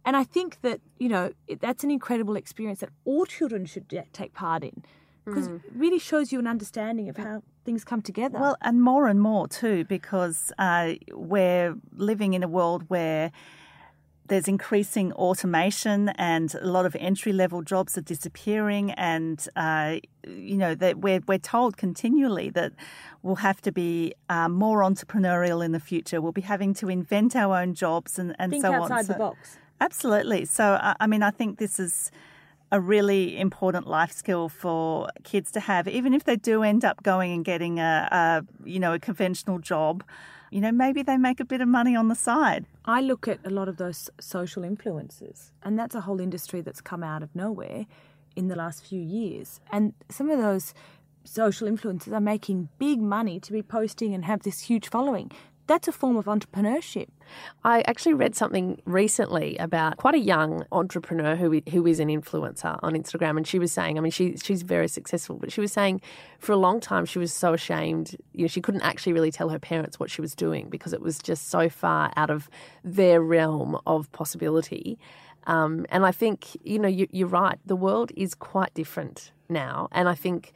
And 0.05 0.17
I 0.17 0.25
think 0.25 0.61
that, 0.63 0.81
you 0.99 1.09
know, 1.09 1.33
it, 1.47 1.61
that's 1.61 1.85
an 1.85 1.91
incredible 1.91 2.35
experience 2.35 2.81
that 2.81 2.91
all 3.05 3.25
children 3.25 3.67
should 3.67 3.89
take 4.13 4.35
part 4.35 4.65
in 4.65 4.83
because 5.25 5.49
mm. 5.49 5.57
it 5.57 5.73
really 5.75 5.99
shows 5.99 6.33
you 6.33 6.41
an 6.41 6.47
understanding 6.47 7.09
of 7.09 7.17
how 7.17 7.43
things 7.65 7.85
come 7.85 8.03
together. 8.03 8.39
Well, 8.39 8.57
and 8.61 8.83
more 8.83 9.07
and 9.07 9.21
more 9.21 9.47
too, 9.47 9.85
because 9.85 10.53
uh, 10.59 10.95
we're 11.13 11.77
living 11.95 12.35
in 12.35 12.43
a 12.43 12.49
world 12.49 12.85
where 12.89 13.31
there's 14.29 14.49
increasing 14.49 15.13
automation 15.15 16.11
and 16.11 16.55
a 16.55 16.67
lot 16.67 16.87
of 16.87 16.97
entry 17.01 17.33
level 17.33 17.63
jobs 17.63 17.99
are 17.99 18.03
disappearing 18.03 18.93
and 18.93 19.49
uh, 19.57 19.97
you 20.27 20.57
know 20.57 20.75
that 20.75 20.99
we're, 20.99 21.21
we're 21.27 21.39
told 21.39 21.77
continually 21.77 22.51
that 22.51 22.73
we'll 23.23 23.37
have 23.37 23.61
to 23.63 23.73
be 23.73 24.15
uh, 24.29 24.49
more 24.49 24.81
entrepreneurial 24.81 25.65
in 25.65 25.73
the 25.73 25.81
future. 25.81 26.21
We'll 26.21 26.33
be 26.33 26.43
having 26.43 26.75
to 26.75 26.89
invent 26.89 27.35
our 27.35 27.61
own 27.61 27.75
jobs 27.75 28.19
and, 28.19 28.35
and 28.39 28.53
Think 28.53 28.65
so 28.65 28.73
outside 28.73 29.01
on 29.01 29.07
the 29.07 29.15
box. 29.15 29.59
Absolutely. 29.81 30.45
So 30.45 30.79
i 30.81 31.07
mean 31.07 31.23
i 31.23 31.31
think 31.31 31.59
this 31.59 31.79
is 31.79 32.11
a 32.71 32.81
really 32.81 33.39
important 33.39 33.87
life 33.87 34.13
skill 34.13 34.49
for 34.49 35.09
kids 35.25 35.51
to 35.53 35.61
have. 35.61 35.89
Even 35.89 36.13
if 36.13 36.25
they 36.25 36.37
do 36.37 36.63
end 36.63 36.85
up 36.85 37.03
going 37.03 37.33
and 37.33 37.45
getting 37.45 37.79
a, 37.81 38.09
a 38.11 38.69
you 38.69 38.79
know 38.79 38.93
a 38.95 38.99
conventional 38.99 39.59
job 39.59 40.05
you 40.51 40.61
know, 40.61 40.73
maybe 40.73 41.03
they 41.03 41.17
make 41.17 41.41
a 41.41 41.45
bit 41.45 41.61
of 41.61 41.69
money 41.69 41.95
on 41.95 42.09
the 42.09 42.15
side. 42.15 42.67
I 42.85 43.01
look 43.01 43.29
at 43.29 43.39
a 43.45 43.51
lot 43.51 43.69
of 43.69 43.77
those 43.77 44.11
social 44.21 44.63
influencers, 44.63 45.51
and 45.63 45.79
that's 45.79 45.95
a 45.95 46.01
whole 46.01 46.21
industry 46.21 46.61
that's 46.61 46.81
come 46.81 47.03
out 47.03 47.23
of 47.23 47.35
nowhere 47.35 47.87
in 48.37 48.49
the 48.49 48.57
last 48.57 48.85
few 48.85 49.01
years. 49.01 49.61
And 49.73 49.93
some 50.09 50.31
of 50.31 50.39
those 50.39 50.75
social 51.25 51.69
influencers 51.69 52.13
are 52.13 52.21
making 52.21 52.69
big 52.79 53.01
money 53.01 53.39
to 53.41 53.53
be 53.53 53.63
posting 53.63 54.15
and 54.15 54.25
have 54.25 54.43
this 54.43 54.61
huge 54.61 54.89
following 54.89 55.31
that's 55.69 55.87
a 55.87 55.93
form 55.93 56.17
of 56.17 56.25
entrepreneurship. 56.25 57.09
I 57.63 57.83
actually 57.83 58.15
read 58.15 58.35
something 58.35 58.81
recently 58.85 59.57
about 59.59 59.99
quite 59.99 60.15
a 60.15 60.19
young 60.19 60.65
entrepreneur 60.73 61.37
who 61.37 61.63
who 61.71 61.87
is 61.87 62.01
an 62.01 62.09
influencer 62.09 62.79
on 62.83 62.95
Instagram, 62.95 63.37
and 63.37 63.47
she 63.47 63.59
was 63.59 63.71
saying, 63.71 63.97
I 63.97 64.01
mean, 64.01 64.11
she 64.11 64.37
she's 64.37 64.63
very 64.63 64.89
successful, 64.89 65.37
but 65.37 65.53
she 65.53 65.61
was 65.61 65.73
saying 65.73 66.01
for 66.39 66.53
a 66.53 66.57
long 66.57 66.81
time 66.81 67.05
she 67.05 67.19
was 67.19 67.33
so 67.33 67.53
ashamed, 67.53 68.17
you 68.33 68.43
know, 68.43 68.49
she 68.49 68.61
couldn't 68.61 68.83
actually 68.83 69.13
really 69.13 69.31
tell 69.31 69.51
her 69.51 69.59
parents 69.59 70.01
what 70.01 70.11
she 70.11 70.21
was 70.21 70.35
doing 70.35 70.69
because 70.69 70.93
it 70.93 71.01
was 71.01 71.19
just 71.19 71.49
so 71.49 71.69
far 71.69 72.13
out 72.17 72.31
of 72.31 72.49
their 72.83 73.21
realm 73.21 73.79
of 73.87 74.11
possibility. 74.13 74.99
Um, 75.47 75.87
and 75.91 76.05
I 76.05 76.13
think 76.13 76.57
you 76.65 76.79
know 76.79 76.89
you, 76.89 77.07
you're 77.13 77.29
right. 77.29 77.59
The 77.67 77.77
world 77.77 78.11
is 78.17 78.35
quite 78.35 78.75
different 78.75 79.33
now, 79.49 79.89
and 79.93 80.09
I 80.09 80.15
think 80.15 80.53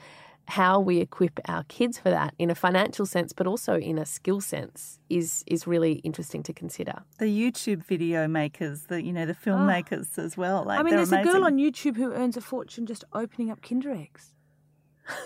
how 0.48 0.80
we 0.80 0.98
equip 0.98 1.40
our 1.46 1.64
kids 1.64 1.98
for 1.98 2.10
that 2.10 2.34
in 2.38 2.50
a 2.50 2.54
financial 2.54 3.06
sense, 3.06 3.32
but 3.32 3.46
also 3.46 3.78
in 3.78 3.98
a 3.98 4.06
skill 4.06 4.40
sense, 4.40 4.98
is 5.08 5.44
is 5.46 5.66
really 5.66 5.94
interesting 6.04 6.42
to 6.44 6.52
consider. 6.52 7.02
The 7.18 7.26
YouTube 7.26 7.84
video 7.84 8.28
makers, 8.28 8.84
the 8.84 9.02
you 9.02 9.12
know 9.12 9.26
the 9.26 9.36
ah. 9.40 9.44
filmmakers 9.44 10.10
oh. 10.18 10.24
as 10.24 10.36
well. 10.36 10.64
Like, 10.64 10.80
I 10.80 10.82
mean, 10.82 10.96
there's 10.96 11.12
amazing. 11.12 11.28
a 11.28 11.32
girl 11.32 11.44
on 11.44 11.56
YouTube 11.56 11.96
who 11.96 12.12
earns 12.12 12.36
a 12.36 12.40
fortune 12.40 12.86
just 12.86 13.04
opening 13.12 13.50
up 13.50 13.62
Kinder 13.62 13.92
eggs. 13.92 14.34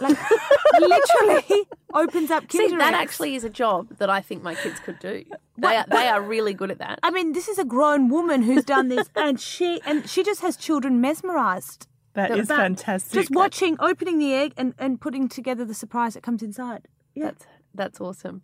Like 0.01 0.17
literally 0.81 1.67
opens 1.93 2.31
up 2.31 2.49
Kinder 2.49 2.69
See, 2.69 2.77
that 2.77 2.95
actually 2.95 3.35
is 3.35 3.45
a 3.45 3.51
job 3.51 3.97
that 3.99 4.09
I 4.09 4.21
think 4.21 4.43
my 4.43 4.55
kids 4.55 4.81
could 4.81 4.99
do. 4.99 5.25
They 5.59 5.77
are, 5.77 5.85
they 5.89 6.09
are 6.09 6.23
really 6.23 6.55
good 6.55 6.71
at 6.71 6.79
that. 6.79 6.99
I 7.03 7.11
mean, 7.11 7.33
this 7.33 7.47
is 7.47 7.59
a 7.59 7.65
grown 7.65 8.09
woman 8.09 8.43
who's 8.43 8.65
done 8.65 8.89
this, 8.89 9.09
and 9.15 9.41
she 9.41 9.81
and 9.85 10.09
she 10.09 10.23
just 10.23 10.41
has 10.41 10.57
children 10.57 11.01
mesmerized 11.01 11.89
that 12.17 12.33
is 12.33 12.49
fantastic. 12.49 13.13
Just 13.13 13.31
watching, 13.31 13.77
opening 13.79 14.19
the 14.19 14.35
egg 14.35 14.53
and, 14.57 14.75
and 14.79 15.01
putting 15.01 15.29
together 15.29 15.65
the 15.65 15.75
surprise 15.75 16.15
that 16.15 16.23
comes 16.23 16.43
inside. 16.43 16.89
Yeah. 17.15 17.27
That's, 17.27 17.47
that's 17.75 18.01
awesome. 18.01 18.43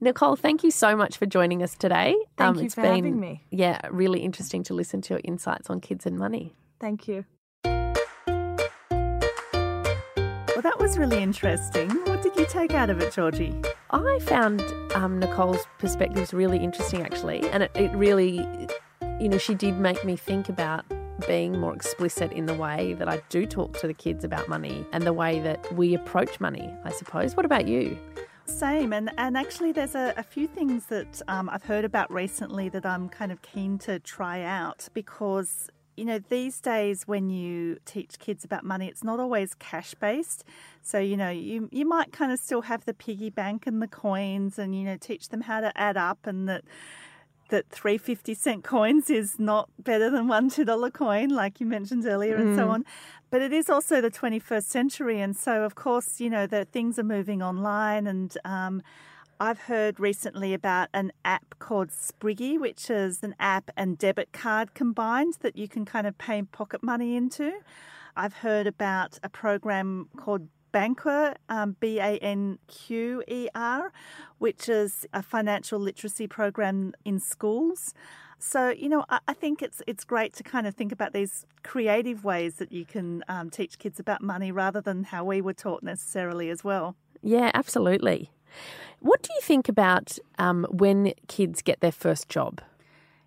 Nicole, 0.00 0.36
thank 0.36 0.64
you 0.64 0.70
so 0.72 0.96
much 0.96 1.16
for 1.16 1.26
joining 1.26 1.62
us 1.62 1.76
today. 1.76 2.16
Thank 2.36 2.56
um, 2.56 2.62
you 2.62 2.68
for 2.70 2.82
been, 2.82 2.96
having 2.96 3.20
me. 3.20 3.44
Yeah, 3.50 3.80
really 3.90 4.20
interesting 4.20 4.64
to 4.64 4.74
listen 4.74 5.00
to 5.02 5.14
your 5.14 5.20
insights 5.22 5.70
on 5.70 5.80
kids 5.80 6.06
and 6.06 6.18
money. 6.18 6.54
Thank 6.80 7.06
you. 7.06 7.24
Well, 10.62 10.62
that 10.62 10.80
was 10.80 10.98
really 10.98 11.22
interesting. 11.22 11.88
What 12.06 12.22
did 12.22 12.36
you 12.36 12.46
take 12.46 12.74
out 12.74 12.90
of 12.90 13.00
it, 13.00 13.12
Georgie? 13.12 13.54
I 13.90 14.18
found 14.20 14.60
um, 14.94 15.20
Nicole's 15.20 15.64
perspectives 15.78 16.34
really 16.34 16.58
interesting, 16.58 17.02
actually, 17.02 17.48
and 17.50 17.62
it, 17.62 17.70
it 17.76 17.92
really, 17.92 18.44
you 19.20 19.28
know, 19.28 19.38
she 19.38 19.54
did 19.54 19.78
make 19.78 20.04
me 20.04 20.16
think 20.16 20.48
about 20.48 20.84
being 21.26 21.58
more 21.58 21.74
explicit 21.74 22.32
in 22.32 22.46
the 22.46 22.54
way 22.54 22.94
that 22.94 23.08
I 23.08 23.22
do 23.28 23.46
talk 23.46 23.78
to 23.80 23.86
the 23.86 23.94
kids 23.94 24.24
about 24.24 24.48
money 24.48 24.84
and 24.92 25.04
the 25.04 25.12
way 25.12 25.40
that 25.40 25.72
we 25.74 25.94
approach 25.94 26.40
money, 26.40 26.72
I 26.84 26.92
suppose. 26.92 27.36
What 27.36 27.46
about 27.46 27.66
you? 27.68 27.98
Same, 28.46 28.92
and 28.92 29.10
and 29.18 29.36
actually, 29.36 29.72
there's 29.72 29.94
a, 29.94 30.12
a 30.16 30.22
few 30.22 30.46
things 30.48 30.86
that 30.86 31.22
um, 31.28 31.48
I've 31.48 31.62
heard 31.62 31.84
about 31.84 32.12
recently 32.12 32.68
that 32.70 32.84
I'm 32.84 33.08
kind 33.08 33.30
of 33.30 33.40
keen 33.42 33.78
to 33.80 33.98
try 34.00 34.42
out 34.42 34.88
because 34.94 35.70
you 35.96 36.06
know, 36.06 36.18
these 36.30 36.60
days 36.60 37.06
when 37.06 37.28
you 37.28 37.78
teach 37.84 38.18
kids 38.18 38.44
about 38.44 38.64
money, 38.64 38.88
it's 38.88 39.04
not 39.04 39.20
always 39.20 39.54
cash 39.54 39.94
based. 39.94 40.44
So, 40.80 40.98
you 40.98 41.16
know, 41.16 41.28
you 41.28 41.68
you 41.70 41.86
might 41.86 42.12
kind 42.12 42.32
of 42.32 42.38
still 42.38 42.62
have 42.62 42.84
the 42.86 42.94
piggy 42.94 43.30
bank 43.30 43.66
and 43.66 43.82
the 43.82 43.88
coins 43.88 44.58
and, 44.58 44.74
you 44.74 44.84
know, 44.84 44.96
teach 44.96 45.28
them 45.28 45.42
how 45.42 45.60
to 45.60 45.76
add 45.78 45.96
up 45.96 46.26
and 46.26 46.48
that 46.48 46.64
that 47.52 47.68
three 47.68 47.98
fifty 47.98 48.34
cent 48.34 48.64
coins 48.64 49.10
is 49.10 49.38
not 49.38 49.68
better 49.78 50.10
than 50.10 50.26
one 50.26 50.50
$2 50.50 50.92
coin, 50.92 51.28
like 51.28 51.60
you 51.60 51.66
mentioned 51.66 52.04
earlier, 52.06 52.34
and 52.34 52.56
so 52.56 52.66
mm. 52.66 52.70
on. 52.70 52.84
But 53.30 53.42
it 53.42 53.52
is 53.52 53.70
also 53.70 54.00
the 54.00 54.10
21st 54.10 54.64
century. 54.64 55.20
And 55.20 55.36
so, 55.36 55.62
of 55.62 55.74
course, 55.74 56.20
you 56.20 56.28
know, 56.28 56.46
that 56.48 56.72
things 56.72 56.98
are 56.98 57.04
moving 57.04 57.42
online. 57.42 58.06
And 58.06 58.36
um, 58.44 58.82
I've 59.38 59.60
heard 59.60 60.00
recently 60.00 60.54
about 60.54 60.88
an 60.94 61.12
app 61.24 61.58
called 61.58 61.88
Spriggy, 61.88 62.58
which 62.58 62.90
is 62.90 63.22
an 63.22 63.34
app 63.38 63.70
and 63.76 63.96
debit 63.96 64.32
card 64.32 64.74
combined 64.74 65.34
that 65.40 65.56
you 65.56 65.68
can 65.68 65.84
kind 65.84 66.06
of 66.06 66.18
pay 66.18 66.42
pocket 66.42 66.82
money 66.82 67.16
into. 67.16 67.52
I've 68.16 68.34
heard 68.34 68.66
about 68.66 69.18
a 69.22 69.28
program 69.28 70.08
called 70.16 70.48
Banqer, 70.72 71.36
um, 71.48 71.76
B 71.80 71.98
A 71.98 72.18
N 72.18 72.58
Q 72.68 73.22
E 73.28 73.48
R, 73.54 73.92
which 74.38 74.68
is 74.68 75.06
a 75.12 75.22
financial 75.22 75.78
literacy 75.78 76.26
program 76.26 76.92
in 77.04 77.18
schools. 77.18 77.94
So 78.38 78.70
you 78.70 78.88
know, 78.88 79.04
I, 79.08 79.20
I, 79.28 79.34
think 79.34 79.62
it's 79.62 79.82
it's 79.86 80.04
great 80.04 80.32
to 80.34 80.42
kind 80.42 80.66
of 80.66 80.74
think 80.74 80.90
about 80.90 81.12
these 81.12 81.46
creative 81.62 82.24
ways 82.24 82.56
that 82.56 82.72
you 82.72 82.84
can 82.84 83.22
um, 83.28 83.50
teach 83.50 83.78
kids 83.78 84.00
about 84.00 84.20
money 84.20 84.50
rather 84.50 84.80
than 84.80 85.04
how 85.04 85.24
we 85.24 85.40
were 85.40 85.52
taught 85.52 85.82
necessarily 85.82 86.50
as 86.50 86.64
well. 86.64 86.96
Yeah, 87.22 87.52
absolutely. 87.54 88.32
What 88.98 89.22
do 89.22 89.30
you 89.34 89.40
think 89.40 89.68
about 89.68 90.18
um, 90.38 90.66
when 90.70 91.12
kids 91.28 91.62
get 91.62 91.80
their 91.80 91.92
first 91.92 92.28
job? 92.28 92.60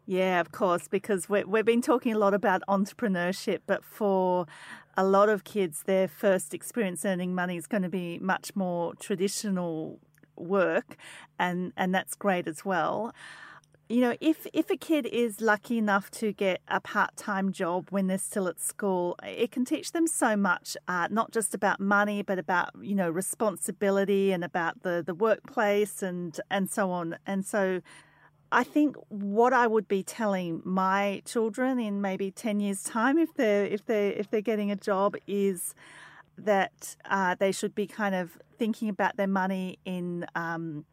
Yeah, 0.05 0.39
of 0.39 0.51
course, 0.51 0.87
because 0.87 1.27
we 1.27 1.43
we've 1.43 1.65
been 1.65 1.81
talking 1.81 2.13
a 2.13 2.17
lot 2.17 2.33
about 2.33 2.61
entrepreneurship, 2.67 3.59
but 3.65 3.83
for 3.83 4.45
a 4.97 5.03
lot 5.03 5.29
of 5.29 5.43
kids, 5.43 5.83
their 5.83 6.07
first 6.07 6.53
experience 6.53 7.05
earning 7.05 7.35
money 7.35 7.57
is 7.57 7.67
going 7.67 7.83
to 7.83 7.89
be 7.89 8.19
much 8.19 8.55
more 8.55 8.95
traditional 8.95 9.99
work, 10.35 10.97
and, 11.39 11.73
and 11.75 11.93
that's 11.93 12.15
great 12.15 12.47
as 12.47 12.65
well. 12.65 13.13
You 13.87 14.01
know, 14.01 14.15
if, 14.19 14.47
if 14.51 14.71
a 14.71 14.77
kid 14.77 15.05
is 15.05 15.41
lucky 15.41 15.77
enough 15.77 16.09
to 16.11 16.33
get 16.33 16.61
a 16.67 16.79
part 16.79 17.15
time 17.17 17.51
job 17.51 17.87
when 17.91 18.07
they're 18.07 18.17
still 18.17 18.47
at 18.47 18.59
school, 18.59 19.15
it 19.23 19.51
can 19.51 19.63
teach 19.63 19.91
them 19.91 20.07
so 20.07 20.35
much, 20.35 20.75
uh, 20.87 21.07
not 21.11 21.31
just 21.31 21.53
about 21.53 21.79
money, 21.79 22.23
but 22.23 22.39
about, 22.39 22.71
you 22.81 22.95
know, 22.95 23.09
responsibility 23.09 24.31
and 24.31 24.43
about 24.43 24.81
the, 24.81 25.03
the 25.05 25.13
workplace 25.13 26.01
and, 26.01 26.41
and 26.49 26.67
so 26.71 26.89
on. 26.89 27.17
And 27.27 27.45
so 27.45 27.81
I 28.55 28.63
think 28.63 28.95
what 29.09 29.51
I 29.51 29.67
would 29.67 29.89
be 29.89 30.01
telling 30.01 30.61
my 30.63 31.21
children 31.25 31.77
in 31.77 31.99
maybe 31.99 32.31
ten 32.31 32.61
years' 32.61 32.83
time, 32.83 33.17
if 33.17 33.33
they're 33.33 33.65
if 33.65 33.85
they 33.85 34.09
if 34.09 34.29
they're 34.29 34.39
getting 34.39 34.71
a 34.71 34.77
job, 34.77 35.17
is 35.27 35.75
that 36.37 36.95
uh, 37.03 37.35
they 37.37 37.51
should 37.51 37.75
be 37.75 37.85
kind 37.85 38.15
of 38.15 38.37
thinking 38.57 38.87
about 38.87 39.17
their 39.17 39.27
money 39.27 39.77
in. 39.83 40.25
Um, 40.35 40.85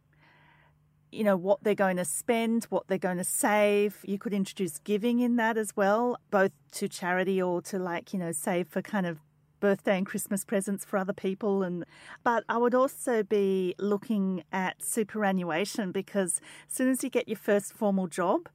you 1.12 1.22
know 1.22 1.36
what 1.36 1.62
they're 1.62 1.74
going 1.74 1.98
to 1.98 2.06
spend, 2.06 2.64
what 2.64 2.88
they're 2.88 2.98
going 2.98 3.18
to 3.18 3.24
save. 3.24 3.98
You 4.02 4.18
could 4.18 4.32
introduce 4.32 4.78
giving 4.78 5.20
in 5.20 5.36
that 5.36 5.56
as 5.56 5.76
well, 5.76 6.18
both 6.30 6.52
to 6.72 6.88
charity 6.88 7.40
or 7.40 7.62
to 7.62 7.78
like 7.78 8.12
you 8.12 8.18
know 8.18 8.32
save 8.32 8.66
for 8.66 8.82
kind 8.82 9.06
of 9.06 9.20
birthday 9.62 9.96
and 9.96 10.04
Christmas 10.04 10.44
presents 10.44 10.84
for 10.84 10.96
other 10.96 11.12
people 11.12 11.62
and 11.62 11.84
but 12.24 12.42
I 12.48 12.58
would 12.58 12.74
also 12.74 13.22
be 13.22 13.76
looking 13.78 14.42
at 14.52 14.82
superannuation 14.82 15.92
because 15.92 16.40
as 16.68 16.74
soon 16.74 16.88
as 16.90 17.04
you 17.04 17.08
get 17.08 17.28
your 17.28 17.38
first 17.38 17.72
formal 17.72 18.08
job 18.08 18.48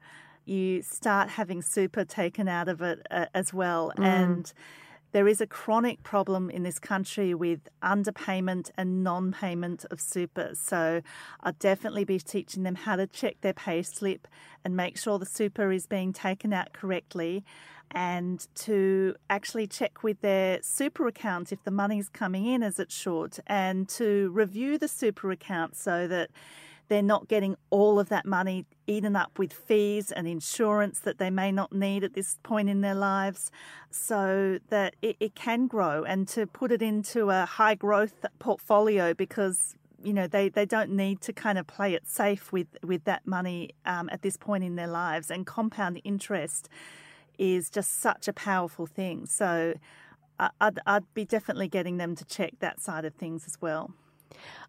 you 0.44 0.82
start 0.82 1.30
having 1.30 1.62
super 1.62 2.04
taken 2.04 2.50
out 2.50 2.68
of 2.68 2.82
it 2.82 3.08
uh, 3.10 3.28
as 3.34 3.54
well 3.54 3.94
mm. 3.98 4.04
and 4.04 4.54
there 5.14 5.28
is 5.28 5.40
a 5.40 5.48
chronic 5.48 6.04
problem 6.04 6.50
in 6.50 6.64
this 6.64 6.80
country 6.80 7.34
with 7.34 7.62
underpayment 7.82 8.72
and 8.78 9.04
non 9.04 9.32
payment 9.32 9.86
of 9.90 10.02
super. 10.02 10.52
So 10.54 11.02
I'll 11.42 11.56
definitely 11.60 12.04
be 12.04 12.20
teaching 12.20 12.64
them 12.64 12.76
how 12.76 12.98
to 12.98 13.08
check 13.08 13.38
their 13.42 13.54
pay 13.54 13.84
slip 13.84 14.28
and 14.66 14.76
make 14.76 14.98
sure 14.98 15.18
the 15.18 15.26
super 15.26 15.72
is 15.72 15.88
being 15.88 16.12
taken 16.12 16.52
out 16.52 16.74
correctly 16.74 17.46
and 17.92 18.48
to 18.56 19.16
actually 19.30 19.68
check 19.68 20.04
with 20.04 20.22
their 20.22 20.60
super 20.62 21.08
account 21.08 21.52
if 21.52 21.64
the 21.64 21.72
money's 21.72 22.10
coming 22.10 22.46
in 22.46 22.64
as 22.64 22.80
it 22.80 22.92
should, 22.92 23.38
and 23.48 23.88
to 23.90 24.30
review 24.34 24.78
the 24.78 24.88
super 24.88 25.32
account 25.32 25.76
so 25.76 26.08
that 26.08 26.30
they're 26.88 27.02
not 27.02 27.28
getting 27.28 27.56
all 27.70 28.00
of 28.00 28.10
that 28.10 28.26
money 28.26 28.66
eaten 28.86 29.16
up 29.16 29.38
with 29.38 29.52
fees 29.52 30.12
and 30.12 30.28
insurance 30.28 31.00
that 31.00 31.18
they 31.18 31.30
may 31.30 31.52
not 31.52 31.74
need 31.74 32.04
at 32.04 32.14
this 32.14 32.38
point 32.44 32.70
in 32.70 32.82
their 32.82 32.96
lives 32.96 33.52
so 33.92 34.60
that 34.70 34.96
it, 35.02 35.18
it 35.20 35.36
can 35.36 35.68
grow 35.68 36.04
and 36.04 36.28
to 36.30 36.48
put 36.48 36.72
it 36.72 36.82
into 36.82 37.30
a 37.30 37.46
high 37.46 37.76
growth 37.76 38.26
portfolio 38.40 39.14
because 39.14 39.76
you 40.04 40.14
know 40.14 40.28
they, 40.28 40.50
they 40.50 40.66
don't 40.66 40.92
need 40.92 41.22
to 41.22 41.34
kind 41.34 41.58
of 41.58 41.66
play 41.68 41.94
it 41.94 42.08
safe 42.08 42.52
with 42.52 42.68
with 42.84 43.04
that 43.06 43.26
money 43.26 43.72
um, 43.86 44.10
at 44.12 44.22
this 44.22 44.38
point 44.38 44.64
in 44.64 44.76
their 44.76 44.88
lives 44.88 45.32
and 45.32 45.46
compound 45.46 46.00
interest 46.04 46.70
is 47.38 47.70
just 47.70 48.02
such 48.02 48.28
a 48.28 48.34
powerful 48.34 48.86
thing. 48.86 49.26
So 49.26 49.74
I'd, 50.40 50.80
I'd 50.86 51.14
be 51.14 51.26
definitely 51.26 51.68
getting 51.68 51.98
them 51.98 52.16
to 52.16 52.26
check 52.26 52.54
that 52.60 52.80
side 52.80 53.06
of 53.06 53.14
things 53.16 53.46
as 53.46 53.60
well. 53.62 53.92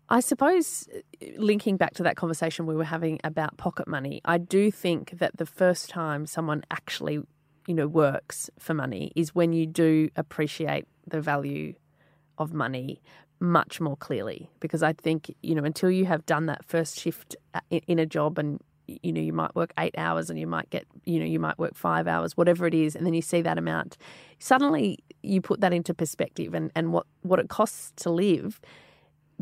I 0.09 0.21
suppose, 0.21 0.89
uh, 0.95 1.27
linking 1.37 1.77
back 1.77 1.95
to 1.95 2.03
that 2.05 2.17
conversation 2.17 2.67
we 2.67 2.75
were 2.75 2.85
having 2.85 3.21
about 3.25 3.57
pocket 3.59 3.87
money, 3.87 4.21
I 4.25 4.39
do 4.39 4.71
think 4.71 5.19
that 5.19 5.37
the 5.37 5.47
first 5.47 5.91
time 5.91 6.27
someone 6.27 6.65
actually, 6.71 7.21
you 7.67 7.75
know, 7.75 7.87
works 7.87 8.49
for 8.59 8.73
money 8.73 9.13
is 9.15 9.35
when 9.35 9.53
you 9.53 9.67
do 9.67 10.09
appreciate 10.17 10.87
the 11.07 11.21
value 11.21 11.75
of 12.39 12.55
money 12.55 13.03
much 13.41 13.81
more 13.81 13.97
clearly. 13.97 14.49
Because 14.61 14.83
I 14.83 14.95
think, 14.95 15.35
you 15.43 15.55
know, 15.55 15.65
until 15.65 15.91
you 15.91 16.07
have 16.07 16.25
done 16.25 16.47
that 16.47 16.65
first 16.65 16.99
shift 16.99 17.37
uh, 17.53 17.61
in 17.71 17.99
a 17.99 18.07
job 18.07 18.39
and 18.39 18.61
you 19.03 19.13
know 19.13 19.21
you 19.21 19.33
might 19.33 19.55
work 19.55 19.73
eight 19.79 19.95
hours 19.99 20.31
and 20.31 20.39
you 20.39 20.47
might 20.47 20.69
get 20.71 20.87
you 21.05 21.21
know 21.21 21.27
you 21.27 21.39
might 21.39 21.59
work 21.59 21.75
five 21.75 22.09
hours 22.09 22.37
whatever 22.37 22.67
it 22.67 22.75
is 22.75 22.97
and 22.97 23.05
then 23.05 23.15
you 23.15 23.23
see 23.23 23.43
that 23.43 23.59
amount 23.59 23.97
suddenly 24.39 24.99
you 25.23 25.41
put 25.41 25.61
that 25.61 25.73
into 25.73 25.93
perspective 25.93 26.55
and, 26.55 26.71
and 26.75 26.93
what, 26.93 27.07
what 27.23 27.39
it 27.39 27.49
costs 27.49 27.93
to 27.97 28.11
live 28.11 28.61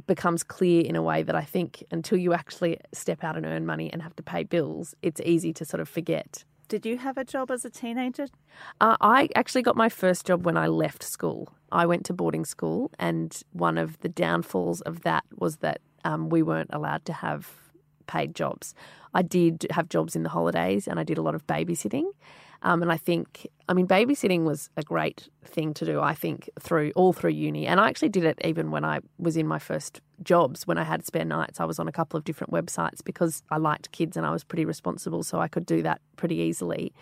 becomes 0.06 0.42
clear 0.42 0.82
in 0.82 0.94
a 0.94 1.02
way 1.02 1.22
that 1.22 1.34
I 1.34 1.42
think 1.42 1.82
until 1.90 2.18
you 2.18 2.34
actually 2.34 2.78
step 2.92 3.24
out 3.24 3.36
and 3.36 3.46
earn 3.46 3.64
money 3.64 3.90
and 3.92 4.02
have 4.02 4.14
to 4.16 4.22
pay 4.22 4.42
bills, 4.42 4.94
it's 5.02 5.20
easy 5.22 5.52
to 5.54 5.64
sort 5.64 5.80
of 5.80 5.88
forget. 5.88 6.44
Did 6.68 6.84
you 6.84 6.98
have 6.98 7.16
a 7.16 7.24
job 7.24 7.50
as 7.50 7.64
a 7.64 7.70
teenager? 7.70 8.26
Uh, 8.80 8.96
I 9.00 9.28
actually 9.34 9.62
got 9.62 9.76
my 9.76 9.88
first 9.88 10.26
job 10.26 10.44
when 10.44 10.56
I 10.56 10.66
left 10.66 11.02
school. 11.02 11.48
I 11.70 11.86
went 11.86 12.04
to 12.06 12.12
boarding 12.12 12.44
school, 12.44 12.90
and 12.98 13.40
one 13.52 13.78
of 13.78 13.98
the 14.00 14.08
downfalls 14.08 14.80
of 14.82 15.02
that 15.02 15.24
was 15.38 15.58
that 15.58 15.80
um, 16.04 16.28
we 16.28 16.42
weren't 16.42 16.70
allowed 16.72 17.04
to 17.06 17.12
have 17.12 17.50
paid 18.06 18.34
jobs. 18.34 18.74
I 19.16 19.22
did 19.22 19.66
have 19.70 19.88
jobs 19.88 20.14
in 20.14 20.24
the 20.24 20.28
holidays 20.28 20.86
and 20.86 21.00
I 21.00 21.02
did 21.02 21.16
a 21.16 21.22
lot 21.22 21.34
of 21.34 21.46
babysitting. 21.46 22.04
Um, 22.60 22.82
and 22.82 22.92
I 22.92 22.98
think, 22.98 23.46
I 23.66 23.72
mean, 23.72 23.86
babysitting 23.86 24.44
was 24.44 24.68
a 24.76 24.82
great 24.82 25.30
thing 25.42 25.72
to 25.74 25.86
do, 25.86 26.02
I 26.02 26.14
think, 26.14 26.50
through 26.60 26.92
all 26.94 27.14
through 27.14 27.30
uni. 27.30 27.66
And 27.66 27.80
I 27.80 27.88
actually 27.88 28.10
did 28.10 28.24
it 28.24 28.38
even 28.44 28.70
when 28.70 28.84
I 28.84 29.00
was 29.18 29.38
in 29.38 29.46
my 29.46 29.58
first 29.58 30.02
jobs, 30.22 30.66
when 30.66 30.76
I 30.76 30.84
had 30.84 31.06
spare 31.06 31.24
nights. 31.24 31.60
I 31.60 31.64
was 31.64 31.78
on 31.78 31.88
a 31.88 31.92
couple 31.92 32.18
of 32.18 32.24
different 32.24 32.52
websites 32.52 33.02
because 33.02 33.42
I 33.50 33.56
liked 33.56 33.90
kids 33.90 34.18
and 34.18 34.26
I 34.26 34.32
was 34.32 34.44
pretty 34.44 34.66
responsible, 34.66 35.22
so 35.22 35.40
I 35.40 35.48
could 35.48 35.64
do 35.64 35.80
that 35.82 36.02
pretty 36.16 36.36
easily. 36.36 36.92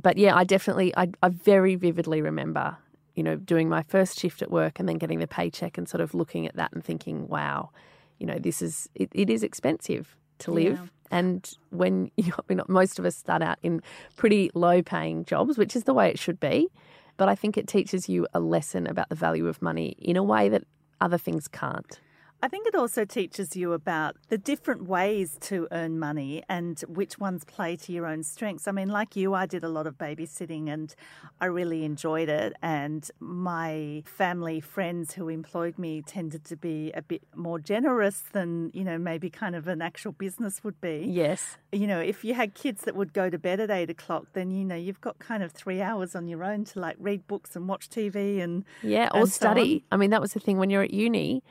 But 0.00 0.18
yeah, 0.18 0.34
I 0.34 0.42
definitely, 0.42 0.92
I, 0.96 1.10
I 1.22 1.28
very 1.28 1.76
vividly 1.76 2.20
remember, 2.20 2.78
you 3.14 3.22
know, 3.22 3.36
doing 3.36 3.68
my 3.68 3.84
first 3.84 4.18
shift 4.18 4.42
at 4.42 4.50
work 4.50 4.80
and 4.80 4.88
then 4.88 4.98
getting 4.98 5.20
the 5.20 5.28
paycheck 5.28 5.78
and 5.78 5.88
sort 5.88 6.00
of 6.00 6.14
looking 6.14 6.48
at 6.48 6.56
that 6.56 6.72
and 6.72 6.82
thinking, 6.82 7.28
wow, 7.28 7.70
you 8.18 8.26
know, 8.26 8.40
this 8.40 8.60
is, 8.60 8.88
it, 8.96 9.08
it 9.12 9.30
is 9.30 9.44
expensive 9.44 10.16
to 10.40 10.50
live. 10.52 10.78
Yeah. 10.78 10.86
And 11.10 11.50
when 11.70 12.10
you 12.16 12.32
know, 12.48 12.64
most 12.68 12.98
of 12.98 13.04
us 13.04 13.16
start 13.16 13.42
out 13.42 13.58
in 13.62 13.82
pretty 14.16 14.50
low 14.54 14.82
paying 14.82 15.24
jobs, 15.24 15.58
which 15.58 15.74
is 15.74 15.84
the 15.84 15.94
way 15.94 16.08
it 16.08 16.18
should 16.18 16.40
be, 16.40 16.68
but 17.16 17.28
I 17.28 17.34
think 17.34 17.56
it 17.58 17.68
teaches 17.68 18.08
you 18.08 18.26
a 18.32 18.40
lesson 18.40 18.86
about 18.86 19.08
the 19.08 19.14
value 19.14 19.46
of 19.46 19.60
money 19.60 19.96
in 19.98 20.16
a 20.16 20.22
way 20.22 20.48
that 20.48 20.64
other 21.00 21.18
things 21.18 21.48
can't. 21.48 22.00
I 22.42 22.48
think 22.48 22.66
it 22.66 22.74
also 22.74 23.04
teaches 23.04 23.54
you 23.54 23.74
about 23.74 24.16
the 24.30 24.38
different 24.38 24.84
ways 24.84 25.36
to 25.42 25.68
earn 25.72 25.98
money 25.98 26.42
and 26.48 26.80
which 26.88 27.18
ones 27.18 27.44
play 27.44 27.76
to 27.76 27.92
your 27.92 28.06
own 28.06 28.22
strengths. 28.22 28.66
I 28.66 28.72
mean, 28.72 28.88
like 28.88 29.14
you, 29.14 29.34
I 29.34 29.44
did 29.44 29.62
a 29.62 29.68
lot 29.68 29.86
of 29.86 29.98
babysitting 29.98 30.70
and 30.72 30.94
I 31.38 31.46
really 31.46 31.84
enjoyed 31.84 32.30
it. 32.30 32.54
And 32.62 33.08
my 33.20 34.02
family 34.06 34.60
friends 34.60 35.12
who 35.12 35.28
employed 35.28 35.78
me 35.78 36.00
tended 36.00 36.44
to 36.44 36.56
be 36.56 36.90
a 36.92 37.02
bit 37.02 37.22
more 37.36 37.58
generous 37.58 38.22
than, 38.32 38.70
you 38.72 38.84
know, 38.84 38.96
maybe 38.96 39.28
kind 39.28 39.54
of 39.54 39.68
an 39.68 39.82
actual 39.82 40.12
business 40.12 40.64
would 40.64 40.80
be. 40.80 41.04
Yes. 41.06 41.58
You 41.72 41.86
know, 41.86 42.00
if 42.00 42.24
you 42.24 42.32
had 42.32 42.54
kids 42.54 42.82
that 42.84 42.96
would 42.96 43.12
go 43.12 43.28
to 43.28 43.38
bed 43.38 43.60
at 43.60 43.70
eight 43.70 43.90
o'clock, 43.90 44.28
then, 44.32 44.50
you 44.50 44.64
know, 44.64 44.76
you've 44.76 45.02
got 45.02 45.18
kind 45.18 45.42
of 45.42 45.52
three 45.52 45.82
hours 45.82 46.16
on 46.16 46.26
your 46.26 46.42
own 46.42 46.64
to 46.64 46.80
like 46.80 46.96
read 46.98 47.26
books 47.26 47.54
and 47.54 47.68
watch 47.68 47.90
TV 47.90 48.40
and. 48.40 48.64
Yeah, 48.82 49.10
or 49.12 49.20
and 49.20 49.30
study. 49.30 49.80
So 49.80 49.84
I 49.92 49.96
mean, 49.98 50.08
that 50.08 50.22
was 50.22 50.32
the 50.32 50.40
thing 50.40 50.56
when 50.56 50.70
you're 50.70 50.82
at 50.82 50.94
uni 50.94 51.42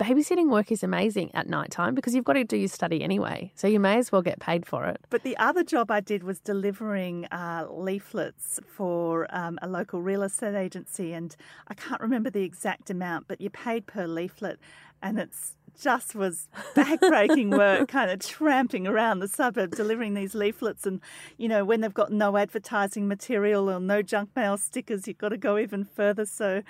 babysitting 0.00 0.48
work 0.48 0.72
is 0.72 0.82
amazing 0.82 1.30
at 1.34 1.46
night 1.46 1.70
time 1.70 1.94
because 1.94 2.14
you've 2.14 2.24
got 2.24 2.32
to 2.32 2.44
do 2.44 2.56
your 2.56 2.68
study 2.68 3.02
anyway. 3.02 3.52
So 3.54 3.68
you 3.68 3.78
may 3.78 3.98
as 3.98 4.10
well 4.10 4.22
get 4.22 4.40
paid 4.40 4.64
for 4.64 4.86
it. 4.86 4.98
But 5.10 5.24
the 5.24 5.36
other 5.36 5.62
job 5.62 5.90
I 5.90 6.00
did 6.00 6.24
was 6.24 6.40
delivering 6.40 7.26
uh, 7.26 7.66
leaflets 7.70 8.58
for 8.66 9.26
um, 9.28 9.58
a 9.60 9.68
local 9.68 10.00
real 10.00 10.22
estate 10.22 10.54
agency. 10.54 11.12
And 11.12 11.36
I 11.68 11.74
can't 11.74 12.00
remember 12.00 12.30
the 12.30 12.42
exact 12.42 12.88
amount, 12.88 13.28
but 13.28 13.42
you 13.42 13.50
paid 13.50 13.86
per 13.86 14.06
leaflet. 14.06 14.58
And 15.02 15.18
it's 15.18 15.56
just 15.78 16.14
was 16.14 16.48
backbreaking 16.74 17.56
work, 17.56 17.88
kind 17.88 18.10
of 18.10 18.20
tramping 18.20 18.86
around 18.86 19.20
the 19.20 19.28
suburb 19.28 19.76
delivering 19.76 20.14
these 20.14 20.34
leaflets. 20.34 20.86
And, 20.86 21.00
you 21.36 21.48
know, 21.48 21.62
when 21.64 21.82
they've 21.82 21.92
got 21.92 22.10
no 22.10 22.38
advertising 22.38 23.06
material 23.06 23.70
or 23.70 23.80
no 23.80 24.00
junk 24.00 24.30
mail 24.34 24.56
stickers, 24.56 25.06
you've 25.06 25.18
got 25.18 25.30
to 25.30 25.36
go 25.36 25.58
even 25.58 25.84
further. 25.84 26.24
So, 26.24 26.62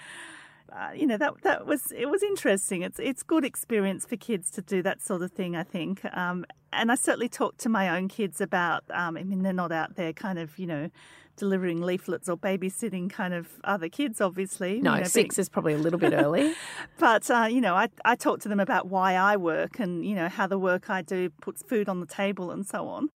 uh, 0.72 0.90
you 0.94 1.06
know 1.06 1.16
that 1.16 1.42
that 1.42 1.66
was 1.66 1.92
it 1.92 2.06
was 2.06 2.22
interesting. 2.22 2.82
It's 2.82 2.98
it's 2.98 3.22
good 3.22 3.44
experience 3.44 4.06
for 4.06 4.16
kids 4.16 4.50
to 4.52 4.62
do 4.62 4.82
that 4.82 5.02
sort 5.02 5.22
of 5.22 5.32
thing. 5.32 5.56
I 5.56 5.62
think, 5.62 6.04
um, 6.16 6.44
and 6.72 6.90
I 6.90 6.94
certainly 6.94 7.28
talk 7.28 7.56
to 7.58 7.68
my 7.68 7.88
own 7.96 8.08
kids 8.08 8.40
about. 8.40 8.84
Um, 8.90 9.16
I 9.16 9.24
mean, 9.24 9.42
they're 9.42 9.52
not 9.52 9.72
out 9.72 9.96
there 9.96 10.12
kind 10.12 10.38
of 10.38 10.58
you 10.58 10.66
know 10.66 10.90
delivering 11.36 11.80
leaflets 11.80 12.28
or 12.28 12.36
babysitting 12.36 13.08
kind 13.08 13.32
of 13.32 13.48
other 13.64 13.88
kids, 13.88 14.20
obviously. 14.20 14.80
No, 14.80 14.94
you 14.94 15.00
know, 15.00 15.04
six 15.04 15.36
being- 15.36 15.40
is 15.42 15.48
probably 15.48 15.74
a 15.74 15.78
little 15.78 15.98
bit 15.98 16.12
early. 16.12 16.54
but 16.98 17.30
uh, 17.30 17.48
you 17.50 17.60
know, 17.60 17.74
I 17.74 17.88
I 18.04 18.14
talk 18.14 18.40
to 18.40 18.48
them 18.48 18.60
about 18.60 18.88
why 18.88 19.14
I 19.14 19.36
work 19.36 19.78
and 19.80 20.04
you 20.04 20.14
know 20.14 20.28
how 20.28 20.46
the 20.46 20.58
work 20.58 20.90
I 20.90 21.02
do 21.02 21.30
puts 21.40 21.62
food 21.62 21.88
on 21.88 22.00
the 22.00 22.06
table 22.06 22.50
and 22.50 22.66
so 22.66 22.88
on. 22.88 23.10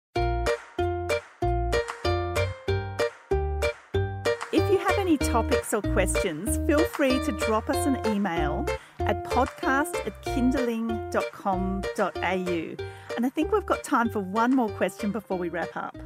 Topics 5.24 5.74
or 5.74 5.82
questions, 5.82 6.58
feel 6.66 6.84
free 6.84 7.18
to 7.24 7.32
drop 7.32 7.68
us 7.70 7.86
an 7.86 7.98
email 8.06 8.66
at 9.00 9.24
podcast 9.24 9.94
at 10.06 10.22
kinderling.com.au. 10.22 12.84
And 13.16 13.26
I 13.26 13.28
think 13.28 13.52
we've 13.52 13.66
got 13.66 13.82
time 13.82 14.10
for 14.10 14.20
one 14.20 14.54
more 14.54 14.68
question 14.70 15.10
before 15.12 15.38
we 15.38 15.48
wrap 15.48 15.76
up. 15.76 15.96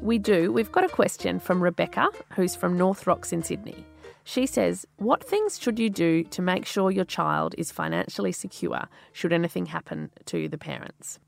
We 0.00 0.18
do. 0.18 0.52
We've 0.52 0.70
got 0.70 0.84
a 0.84 0.88
question 0.88 1.40
from 1.40 1.62
Rebecca, 1.62 2.08
who's 2.34 2.54
from 2.54 2.76
North 2.76 3.06
Rocks 3.06 3.32
in 3.32 3.42
Sydney. 3.42 3.86
She 4.24 4.46
says, 4.46 4.86
What 4.96 5.24
things 5.24 5.58
should 5.58 5.78
you 5.78 5.90
do 5.90 6.22
to 6.24 6.42
make 6.42 6.66
sure 6.66 6.90
your 6.90 7.04
child 7.04 7.54
is 7.58 7.72
financially 7.72 8.32
secure 8.32 8.88
should 9.12 9.32
anything 9.32 9.66
happen 9.66 10.10
to 10.26 10.48
the 10.48 10.58
parents? 10.58 11.18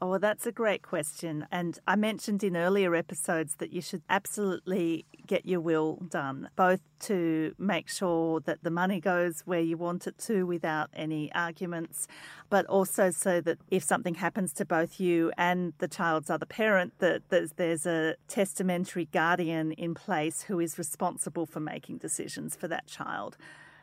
Oh, 0.00 0.10
well, 0.10 0.18
that's 0.20 0.46
a 0.46 0.52
great 0.52 0.82
question. 0.82 1.44
And 1.50 1.76
I 1.88 1.96
mentioned 1.96 2.44
in 2.44 2.56
earlier 2.56 2.94
episodes 2.94 3.56
that 3.56 3.72
you 3.72 3.80
should 3.80 4.02
absolutely 4.08 5.06
get 5.26 5.44
your 5.44 5.58
will 5.58 5.96
done, 6.08 6.50
both 6.54 6.78
to 7.00 7.52
make 7.58 7.88
sure 7.88 8.38
that 8.40 8.62
the 8.62 8.70
money 8.70 9.00
goes 9.00 9.42
where 9.44 9.60
you 9.60 9.76
want 9.76 10.06
it 10.06 10.16
to 10.18 10.46
without 10.46 10.88
any 10.94 11.32
arguments, 11.32 12.06
but 12.48 12.64
also 12.66 13.10
so 13.10 13.40
that 13.40 13.58
if 13.72 13.82
something 13.82 14.14
happens 14.14 14.52
to 14.52 14.64
both 14.64 15.00
you 15.00 15.32
and 15.36 15.72
the 15.78 15.88
child's 15.88 16.30
other 16.30 16.46
parent, 16.46 16.92
that 17.00 17.22
there's, 17.30 17.52
there's 17.54 17.84
a 17.84 18.14
testamentary 18.28 19.06
guardian 19.06 19.72
in 19.72 19.94
place 19.94 20.42
who 20.42 20.60
is 20.60 20.78
responsible 20.78 21.44
for 21.44 21.58
making 21.58 21.98
decisions 21.98 22.54
for 22.54 22.68
that 22.68 22.86
child. 22.86 23.36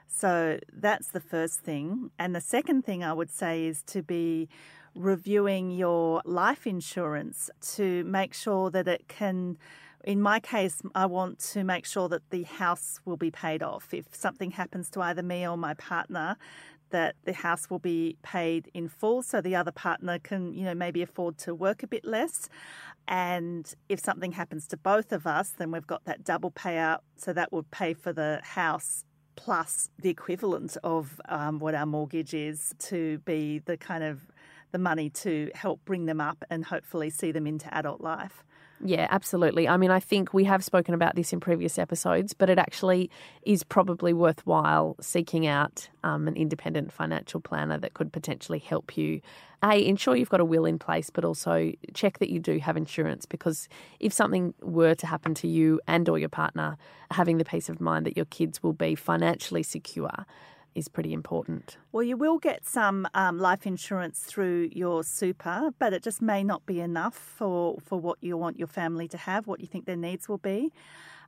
So 0.08 0.60
that's 0.72 1.10
the 1.10 1.20
first 1.20 1.60
thing. 1.60 2.12
And 2.18 2.34
the 2.34 2.40
second 2.40 2.86
thing 2.86 3.04
I 3.04 3.12
would 3.12 3.32
say 3.32 3.66
is 3.66 3.82
to 3.88 4.02
be 4.02 4.48
reviewing 4.96 5.72
your 5.72 6.22
life 6.26 6.66
insurance 6.66 7.50
to 7.76 8.04
make 8.06 8.34
sure 8.34 8.70
that 8.72 8.88
it 8.88 9.08
can. 9.08 9.58
In 10.04 10.22
my 10.22 10.40
case, 10.40 10.82
I 10.94 11.08
want 11.08 11.40
to 11.54 11.64
make 11.64 11.86
sure 11.86 12.08
that 12.10 12.30
the 12.30 12.44
house 12.44 13.00
will 13.06 13.18
be 13.18 13.32
paid 13.32 13.64
off. 13.64 13.92
If 13.92 14.14
something 14.14 14.52
happens 14.52 14.90
to 14.92 15.02
either 15.02 15.24
me 15.24 15.48
or 15.48 15.58
my 15.58 15.74
partner, 15.74 16.38
that 16.92 17.16
the 17.26 17.34
house 17.34 17.70
will 17.70 17.80
be 17.80 18.16
paid 18.22 18.70
in 18.74 18.88
full 18.88 19.24
so 19.24 19.42
the 19.42 19.56
other 19.56 19.72
partner 19.72 20.20
can, 20.20 20.54
you 20.54 20.64
know, 20.64 20.76
maybe 20.76 21.02
afford 21.02 21.38
to 21.40 21.56
work 21.56 21.84
a 21.84 21.88
bit 21.88 22.06
less. 22.06 22.48
And 23.08 23.74
if 23.90 24.00
something 24.00 24.32
happens 24.32 24.68
to 24.68 24.78
both 24.78 25.12
of 25.12 25.26
us, 25.28 25.50
then 25.58 25.72
we've 25.72 25.88
got 25.88 26.06
that 26.06 26.24
double 26.24 26.52
payout. 26.52 27.00
So 27.18 27.34
that 27.34 27.52
would 27.52 27.70
pay 27.72 27.94
for 27.94 28.14
the 28.14 28.40
house 28.44 29.04
plus 29.36 29.90
the 30.00 30.10
equivalent 30.10 30.78
of 30.84 31.20
um, 31.28 31.60
what 31.60 31.76
our 31.76 31.86
mortgage 31.86 32.34
is 32.34 32.74
to 32.80 33.20
be 33.20 33.60
the 33.60 33.78
kind 33.78 34.04
of 34.04 34.32
the 34.76 34.80
money 34.80 35.10
to 35.10 35.50
help 35.56 35.80
bring 35.86 36.06
them 36.06 36.20
up 36.20 36.44
and 36.50 36.66
hopefully 36.66 37.10
see 37.10 37.32
them 37.32 37.48
into 37.48 37.74
adult 37.74 38.02
life. 38.02 38.44
Yeah, 38.84 39.08
absolutely. 39.10 39.70
I 39.70 39.78
mean, 39.78 39.90
I 39.90 40.02
think 40.02 40.34
we 40.34 40.44
have 40.44 40.62
spoken 40.62 40.94
about 40.94 41.16
this 41.16 41.32
in 41.32 41.40
previous 41.40 41.80
episodes, 41.80 42.34
but 42.34 42.50
it 42.50 42.60
actually 42.60 43.10
is 43.44 43.64
probably 43.64 44.12
worthwhile 44.12 44.98
seeking 45.00 45.48
out 45.48 45.88
um, 46.04 46.28
an 46.28 46.36
independent 46.36 46.92
financial 46.92 47.40
planner 47.40 47.78
that 47.78 47.94
could 47.94 48.12
potentially 48.12 48.60
help 48.60 48.98
you. 48.98 49.22
A, 49.64 49.88
ensure 49.88 50.18
you've 50.18 50.30
got 50.30 50.42
a 50.42 50.46
will 50.46 50.66
in 50.66 50.78
place, 50.78 51.10
but 51.10 51.24
also 51.24 51.72
check 51.94 52.20
that 52.20 52.30
you 52.30 52.42
do 52.42 52.60
have 52.60 52.76
insurance 52.76 53.26
because 53.26 53.70
if 54.02 54.12
something 54.12 54.54
were 54.62 54.94
to 54.96 55.08
happen 55.08 55.34
to 55.36 55.48
you 55.48 55.80
and 55.88 56.10
or 56.10 56.20
your 56.20 56.28
partner, 56.28 56.76
having 57.12 57.38
the 57.38 57.46
peace 57.46 57.70
of 57.70 57.80
mind 57.80 58.06
that 58.06 58.18
your 58.18 58.26
kids 58.26 58.62
will 58.62 58.74
be 58.74 58.94
financially 58.94 59.64
secure 59.64 60.26
is 60.76 60.88
pretty 60.88 61.14
important. 61.14 61.78
Well, 61.92 62.04
you 62.04 62.18
will 62.18 62.38
get 62.38 62.68
some 62.68 63.08
um, 63.14 63.40
life 63.40 63.66
insurance 63.66 64.20
through 64.20 64.70
your 64.74 65.04
super, 65.04 65.72
but 65.80 65.94
it 65.94 66.04
just 66.04 66.22
may 66.22 66.44
not 66.44 66.66
be 66.66 66.82
enough 66.82 67.16
for, 67.16 67.78
for 67.84 68.00
what 68.00 68.18
you 68.22 68.38
want 68.38 68.60
your 68.60 68.68
family 68.68 69.08
to 69.08 69.18
have, 69.18 69.48
what 69.48 69.62
you 69.62 69.68
think 69.68 69.86
their 69.86 69.96
needs 69.96 70.28
will 70.28 70.38
be. 70.38 70.72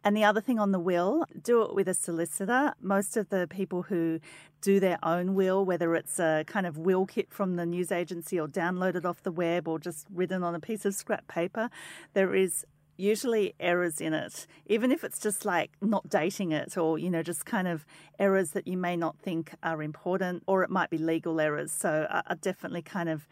And 0.04 0.16
the 0.16 0.24
other 0.24 0.42
thing 0.42 0.60
on 0.60 0.72
the 0.72 0.80
will, 0.80 1.26
do 1.42 1.64
it 1.64 1.74
with 1.74 1.88
a 1.88 1.94
solicitor. 1.94 2.74
Most 2.82 3.18
of 3.18 3.30
the 3.30 3.48
people 3.48 3.84
who 3.84 4.20
do 4.62 4.80
their 4.80 5.00
own 5.04 5.34
will, 5.34 5.66
whether 5.66 5.96
it's 5.96 6.20
a 6.20 6.44
kind 6.46 6.66
of 6.66 6.78
will 6.78 7.06
kit 7.06 7.32
from 7.32 7.56
the 7.56 7.66
news 7.66 7.92
agency 7.92 8.40
or 8.40 8.48
downloaded 8.48 9.06
off 9.06 9.24
the 9.24 9.32
web 9.32 9.68
or 9.68 9.80
just 9.80 10.08
written 10.14 10.44
on 10.44 10.54
a 10.56 10.60
piece 10.60 10.86
of 10.86 10.94
scrap 10.94 11.28
paper, 11.28 11.70
there 12.14 12.36
is 12.36 12.66
usually 12.98 13.54
errors 13.60 14.02
in 14.02 14.14
it, 14.14 14.48
even 14.66 14.92
if 14.92 15.04
it's 15.04 15.20
just 15.20 15.46
like 15.46 15.72
not 15.82 16.10
dating 16.10 16.52
it 16.52 16.78
or, 16.78 16.98
you 16.98 17.10
know, 17.10 17.24
just 17.24 17.46
kind 17.46 17.68
of 17.68 17.86
errors 18.20 18.52
that 18.52 18.68
you 18.68 18.78
may 18.78 18.98
not 18.98 19.18
think 19.20 19.54
are 19.64 19.82
important, 19.82 20.44
or 20.48 20.64
it 20.64 20.70
might 20.70 20.90
be 20.90 20.98
legal 20.98 21.40
errors. 21.40 21.72
So 21.72 22.08
I, 22.10 22.24
I 22.28 22.36
definitely 22.36 22.82
kind 22.82 23.10
of 23.10 23.28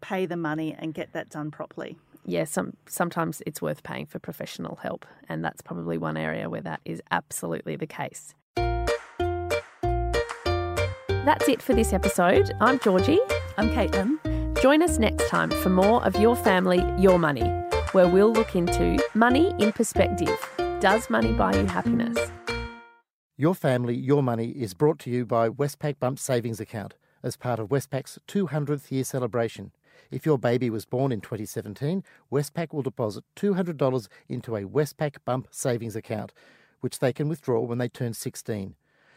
pay 0.00 0.26
the 0.26 0.36
money 0.36 0.74
and 0.78 0.92
get 0.94 1.12
that 1.12 1.30
done 1.30 1.50
properly. 1.50 1.96
Yeah, 2.24 2.44
some 2.44 2.76
sometimes 2.88 3.42
it's 3.46 3.62
worth 3.62 3.84
paying 3.84 4.06
for 4.06 4.18
professional 4.18 4.76
help, 4.82 5.06
and 5.28 5.44
that's 5.44 5.62
probably 5.62 5.96
one 5.96 6.16
area 6.16 6.50
where 6.50 6.62
that 6.62 6.80
is 6.84 7.00
absolutely 7.12 7.76
the 7.76 7.86
case. 7.86 8.34
That's 11.24 11.48
it 11.48 11.62
for 11.62 11.74
this 11.74 11.92
episode. 11.92 12.52
I'm 12.60 12.78
Georgie. 12.80 13.20
I'm 13.58 13.68
Caitlin. 13.70 14.60
Join 14.60 14.82
us 14.82 14.98
next 14.98 15.28
time 15.28 15.50
for 15.50 15.68
more 15.68 16.04
of 16.04 16.16
Your 16.16 16.34
Family, 16.34 16.82
Your 16.98 17.18
Money, 17.18 17.42
where 17.96 18.06
we'll 18.06 18.30
look 18.30 18.54
into 18.54 19.02
money 19.14 19.54
in 19.58 19.72
perspective. 19.72 20.38
Does 20.80 21.08
money 21.08 21.32
buy 21.32 21.54
you 21.54 21.64
happiness? 21.64 22.30
Your 23.38 23.54
Family, 23.54 23.94
Your 23.94 24.22
Money 24.22 24.50
is 24.50 24.74
brought 24.74 24.98
to 24.98 25.10
you 25.10 25.24
by 25.24 25.48
Westpac 25.48 25.98
Bump 25.98 26.18
Savings 26.18 26.60
Account 26.60 26.92
as 27.22 27.38
part 27.38 27.58
of 27.58 27.70
Westpac's 27.70 28.18
200th 28.28 28.90
year 28.90 29.02
celebration. 29.02 29.72
If 30.10 30.26
your 30.26 30.36
baby 30.36 30.68
was 30.68 30.84
born 30.84 31.10
in 31.10 31.22
2017, 31.22 32.04
Westpac 32.30 32.74
will 32.74 32.82
deposit 32.82 33.24
$200 33.34 34.08
into 34.28 34.56
a 34.56 34.64
Westpac 34.64 35.16
Bump 35.24 35.48
Savings 35.50 35.96
Account, 35.96 36.34
which 36.80 36.98
they 36.98 37.14
can 37.14 37.30
withdraw 37.30 37.60
when 37.60 37.78
they 37.78 37.88
turn 37.88 38.12
16. 38.12 38.74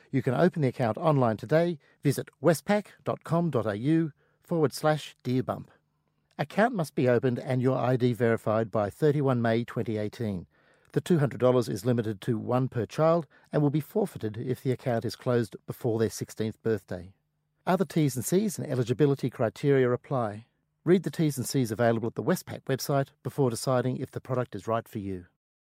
You 0.09 0.21
can 0.21 0.33
open 0.33 0.61
the 0.61 0.69
account 0.69 0.97
online 0.97 1.35
today. 1.35 1.79
Visit 2.01 2.29
westpac.com.au 2.41 4.11
forward 4.41 4.73
slash 4.73 5.17
Dear 5.23 5.43
Bump. 5.43 5.69
Account 6.39 6.73
must 6.73 6.95
be 6.95 7.09
opened 7.09 7.37
and 7.37 7.61
your 7.61 7.77
ID 7.77 8.13
verified 8.13 8.71
by 8.71 8.89
31 8.89 9.41
May 9.41 9.65
2018. 9.65 10.45
The 10.93 11.01
$200 11.01 11.69
is 11.69 11.85
limited 11.85 12.21
to 12.21 12.37
one 12.37 12.69
per 12.69 12.85
child 12.85 13.27
and 13.51 13.61
will 13.61 13.69
be 13.69 13.81
forfeited 13.81 14.37
if 14.37 14.63
the 14.63 14.71
account 14.71 15.03
is 15.03 15.17
closed 15.17 15.57
before 15.67 15.99
their 15.99 16.07
16th 16.07 16.53
birthday. 16.63 17.11
Other 17.67 17.83
T's 17.83 18.15
and 18.15 18.23
C's 18.23 18.57
and 18.57 18.65
eligibility 18.65 19.29
criteria 19.29 19.91
apply. 19.91 20.45
Read 20.85 21.03
the 21.03 21.11
T's 21.11 21.37
and 21.37 21.45
C's 21.45 21.71
available 21.71 22.07
at 22.07 22.15
the 22.15 22.23
Westpac 22.23 22.61
website 22.69 23.07
before 23.21 23.49
deciding 23.49 23.97
if 23.97 24.09
the 24.09 24.21
product 24.21 24.55
is 24.55 24.65
right 24.65 24.87
for 24.87 24.99
you. 24.99 25.25